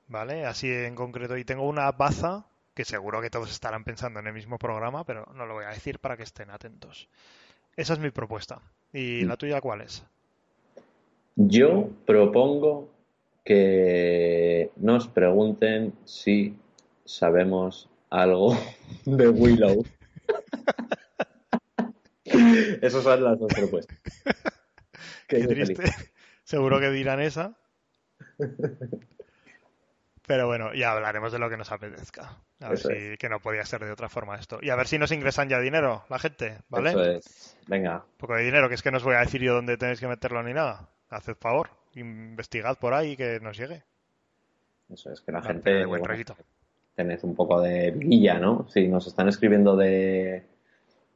¿Vale? 0.08 0.44
Así 0.44 0.70
en 0.70 0.94
concreto. 0.94 1.36
Y 1.36 1.44
tengo 1.44 1.68
una 1.68 1.90
baza 1.92 2.46
que 2.74 2.84
seguro 2.84 3.20
que 3.20 3.30
todos 3.30 3.50
estarán 3.50 3.84
pensando 3.84 4.20
en 4.20 4.26
el 4.26 4.32
mismo 4.32 4.58
programa, 4.58 5.04
pero 5.04 5.26
no 5.34 5.46
lo 5.46 5.54
voy 5.54 5.64
a 5.64 5.70
decir 5.70 5.98
para 5.98 6.16
que 6.16 6.22
estén 6.24 6.50
atentos. 6.50 7.08
Esa 7.76 7.92
es 7.92 7.98
mi 7.98 8.10
propuesta. 8.10 8.60
¿Y 8.92 9.22
la 9.24 9.36
tuya 9.36 9.60
cuál 9.60 9.82
es? 9.82 10.04
Yo 11.36 11.88
propongo 12.06 12.88
que 13.44 14.70
nos 14.76 15.08
pregunten 15.08 15.92
si 16.04 16.56
sabemos 17.04 17.88
algo 18.10 18.56
de 19.04 19.28
Willow. 19.28 19.84
Esas 22.82 23.02
son 23.02 23.24
las 23.24 23.38
dos 23.38 23.52
propuestas. 23.52 23.98
Qué 25.28 25.40
Qué 25.40 25.46
triste. 25.46 25.84
Seguro 26.44 26.80
que 26.80 26.90
dirán 26.90 27.20
esa. 27.20 27.54
Pero 30.26 30.46
bueno, 30.46 30.74
ya 30.74 30.92
hablaremos 30.92 31.32
de 31.32 31.38
lo 31.38 31.48
que 31.48 31.56
nos 31.56 31.70
apetezca. 31.70 32.36
A 32.60 32.68
ver 32.68 32.78
Eso 32.78 32.88
si 32.88 33.16
que 33.16 33.28
no 33.28 33.40
podía 33.40 33.64
ser 33.64 33.84
de 33.84 33.92
otra 33.92 34.08
forma 34.08 34.36
esto. 34.36 34.58
Y 34.60 34.70
a 34.70 34.76
ver 34.76 34.86
si 34.86 34.98
nos 34.98 35.12
ingresan 35.12 35.48
ya 35.48 35.60
dinero, 35.60 36.04
la 36.08 36.18
gente, 36.18 36.58
¿vale? 36.68 36.90
Eso 36.90 37.04
es. 37.04 37.56
Venga, 37.66 38.04
Un 38.12 38.18
poco 38.18 38.34
de 38.34 38.44
dinero, 38.44 38.68
que 38.68 38.74
es 38.74 38.82
que 38.82 38.90
no 38.90 38.98
os 38.98 39.04
voy 39.04 39.14
a 39.14 39.20
decir 39.20 39.40
yo 39.40 39.54
dónde 39.54 39.76
tenéis 39.76 40.00
que 40.00 40.08
meterlo 40.08 40.42
ni 40.42 40.52
nada. 40.52 40.88
Haced 41.08 41.36
favor, 41.36 41.70
investigad 41.94 42.78
por 42.78 42.94
ahí 42.94 43.12
y 43.12 43.16
que 43.16 43.40
nos 43.40 43.56
llegue. 43.56 43.82
eso 44.92 45.12
es 45.12 45.20
que 45.20 45.32
la 45.32 45.42
gente 45.42 45.84
buen 45.84 46.00
bueno, 46.02 46.24
tened 46.94 47.18
un 47.22 47.34
poco 47.34 47.60
de 47.60 47.92
guilla, 47.92 48.38
¿no? 48.38 48.66
Si 48.68 48.86
nos 48.88 49.06
están 49.06 49.28
escribiendo 49.28 49.76
de 49.76 50.44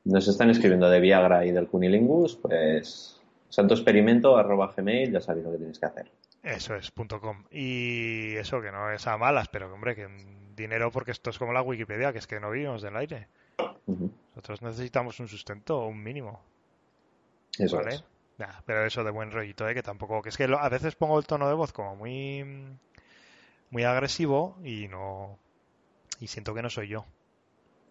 nos 0.04 0.28
están 0.28 0.50
escribiendo 0.50 0.88
de 0.90 1.00
Viagra 1.00 1.44
y 1.46 1.50
del 1.52 1.66
Cunilingus, 1.68 2.36
pues 2.36 3.20
santoexperimento 3.48 4.36
arroba 4.36 4.72
gmail, 4.76 5.12
ya 5.12 5.20
sabéis 5.20 5.46
lo 5.46 5.52
que 5.52 5.58
tenéis 5.58 5.78
que 5.78 5.86
hacer. 5.86 6.10
Eso 6.42 6.74
es, 6.74 6.90
punto 6.90 7.20
.com. 7.20 7.44
Y 7.50 8.34
eso 8.36 8.60
que 8.60 8.70
no 8.70 8.90
es 8.90 9.06
a 9.06 9.16
malas, 9.16 9.48
pero 9.48 9.68
que, 9.68 9.72
hombre, 9.72 9.94
que 9.94 10.06
dinero 10.54 10.90
porque 10.90 11.12
esto 11.12 11.30
es 11.30 11.38
como 11.38 11.52
la 11.52 11.62
Wikipedia, 11.62 12.12
que 12.12 12.18
es 12.18 12.26
que 12.26 12.38
no 12.40 12.50
vivimos 12.50 12.82
del 12.82 12.96
aire. 12.96 13.28
Nosotros 13.86 14.60
necesitamos 14.62 15.18
un 15.20 15.28
sustento, 15.28 15.86
un 15.86 16.02
mínimo. 16.02 16.42
Eso 17.58 17.76
¿Vale? 17.78 17.94
es. 17.94 18.04
Nah, 18.36 18.60
pero 18.66 18.84
eso 18.84 19.04
de 19.04 19.10
buen 19.12 19.30
rollito, 19.30 19.68
¿eh? 19.68 19.74
que 19.74 19.82
tampoco, 19.82 20.20
que 20.20 20.28
es 20.30 20.36
que 20.36 20.48
lo- 20.48 20.58
a 20.58 20.68
veces 20.68 20.96
pongo 20.96 21.18
el 21.18 21.24
tono 21.26 21.46
de 21.48 21.54
voz 21.54 21.72
como 21.72 21.94
muy, 21.94 22.44
muy 23.70 23.84
agresivo 23.84 24.58
y 24.64 24.88
no, 24.88 25.38
y 26.18 26.26
siento 26.26 26.52
que 26.52 26.60
no 26.62 26.68
soy 26.68 26.88
yo, 26.88 27.06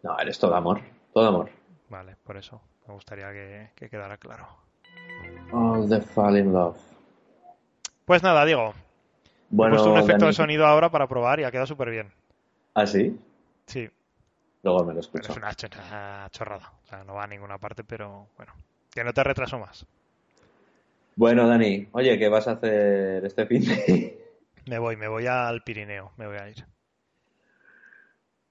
No, 0.04 0.20
eres 0.20 0.38
todo 0.38 0.54
amor, 0.56 0.82
todo 1.14 1.28
amor. 1.30 1.50
¿Vale? 1.94 2.16
Por 2.24 2.38
eso 2.38 2.62
me 2.88 2.94
gustaría 2.96 3.32
que, 3.32 3.70
que 3.76 3.88
quedara 3.90 4.18
claro. 4.18 4.48
All 5.52 5.88
the 5.88 6.02
fall 6.02 6.36
in 6.38 6.52
love. 6.52 6.78
Pues 8.06 8.24
nada, 8.24 8.44
Diego, 8.46 8.74
Bueno, 9.50 9.76
he 9.76 9.78
puesto 9.78 9.92
un 9.92 9.98
efecto 9.98 10.26
Dani- 10.26 10.30
de 10.30 10.34
sonido 10.34 10.66
ahora 10.66 10.90
para 10.90 11.08
probar 11.08 11.40
y 11.40 11.44
ha 11.44 11.52
quedado 11.52 11.68
súper 11.68 11.92
bien. 11.92 12.12
¿Ah, 12.74 12.88
sí? 12.88 13.18
Sí, 13.68 13.90
Luego 14.64 14.84
me 14.86 14.94
lo 14.94 15.00
pero 15.00 15.02
escucho. 15.02 15.32
es 15.32 15.38
una, 15.38 15.52
ch- 15.52 15.88
una 15.88 16.28
chorrada, 16.32 16.74
o 16.84 16.88
sea, 16.88 17.04
no 17.04 17.14
va 17.14 17.24
a 17.26 17.28
ninguna 17.28 17.58
parte, 17.60 17.84
pero 17.84 18.28
bueno, 18.38 18.54
que 18.92 19.04
no 19.04 19.14
te 19.14 19.24
retraso 19.24 19.60
más. 19.60 19.86
Bueno, 21.16 21.48
Dani, 21.48 21.88
oye, 21.92 22.18
¿qué 22.18 22.28
vas 22.28 22.48
a 22.48 22.54
hacer 22.54 23.24
este 23.24 23.46
fin 23.46 23.64
de...? 23.66 24.20
Me 24.66 24.80
voy, 24.80 24.96
me 24.96 25.10
voy 25.10 25.28
al 25.28 25.62
Pirineo, 25.62 26.14
me 26.18 26.26
voy 26.26 26.38
a 26.38 26.48
ir. 26.50 26.66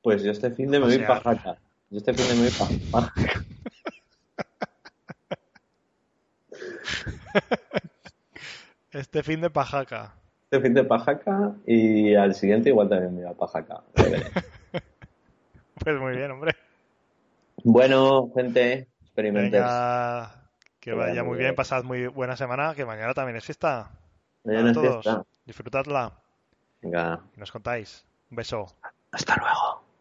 Pues 0.03 0.23
yo 0.23 0.31
este 0.33 0.51
fin 0.51 0.71
de 0.71 0.79
me 0.79 0.85
voy 0.87 0.99
para 0.99 1.21
Jaca. 1.21 1.59
Yo 1.93 1.99
este 1.99 2.15
fin 2.15 2.27
de 2.27 2.35
me 2.43 2.49
voy. 2.49 3.11
Este 8.93 9.23
fin 9.23 9.43
de 9.43 9.51
Pajaca. 9.51 10.15
Este 10.45 10.61
fin 10.63 10.73
de 10.73 10.85
Pajaca 10.85 11.53
y 11.67 12.15
al 12.15 12.35
siguiente 12.35 12.71
igual 12.71 12.89
también 12.89 13.15
me 13.15 13.23
voy 13.25 13.31
a 13.31 13.35
Pajaca. 13.37 13.83
Pues 15.85 15.99
muy 15.99 16.17
bien, 16.17 16.31
hombre. 16.31 16.55
Bueno, 17.65 18.31
gente, 18.37 18.87
experimenters. 19.03 19.65
Venga, 19.65 20.49
que 20.79 20.93
vaya 20.93 21.09
vaya 21.09 21.25
muy 21.25 21.39
bien, 21.39 21.49
bien. 21.49 21.55
pasad 21.57 21.83
muy 21.83 22.07
buena 22.07 22.37
semana, 22.37 22.75
que 22.77 22.87
mañana 22.87 23.13
también 23.15 23.37
es 23.37 23.45
fiesta. 23.45 23.91
Mañana 24.45 24.71
es 24.71 24.75
todos. 24.75 25.05
fiesta. 25.05 25.25
Disfrutadla 25.45 26.13
Venga, 26.81 27.21
y 27.37 27.41
nos 27.41 27.51
contáis. 27.51 28.07
Un 28.31 28.37
beso. 28.37 28.67
hasta 29.11 29.37
luego. 29.37 29.92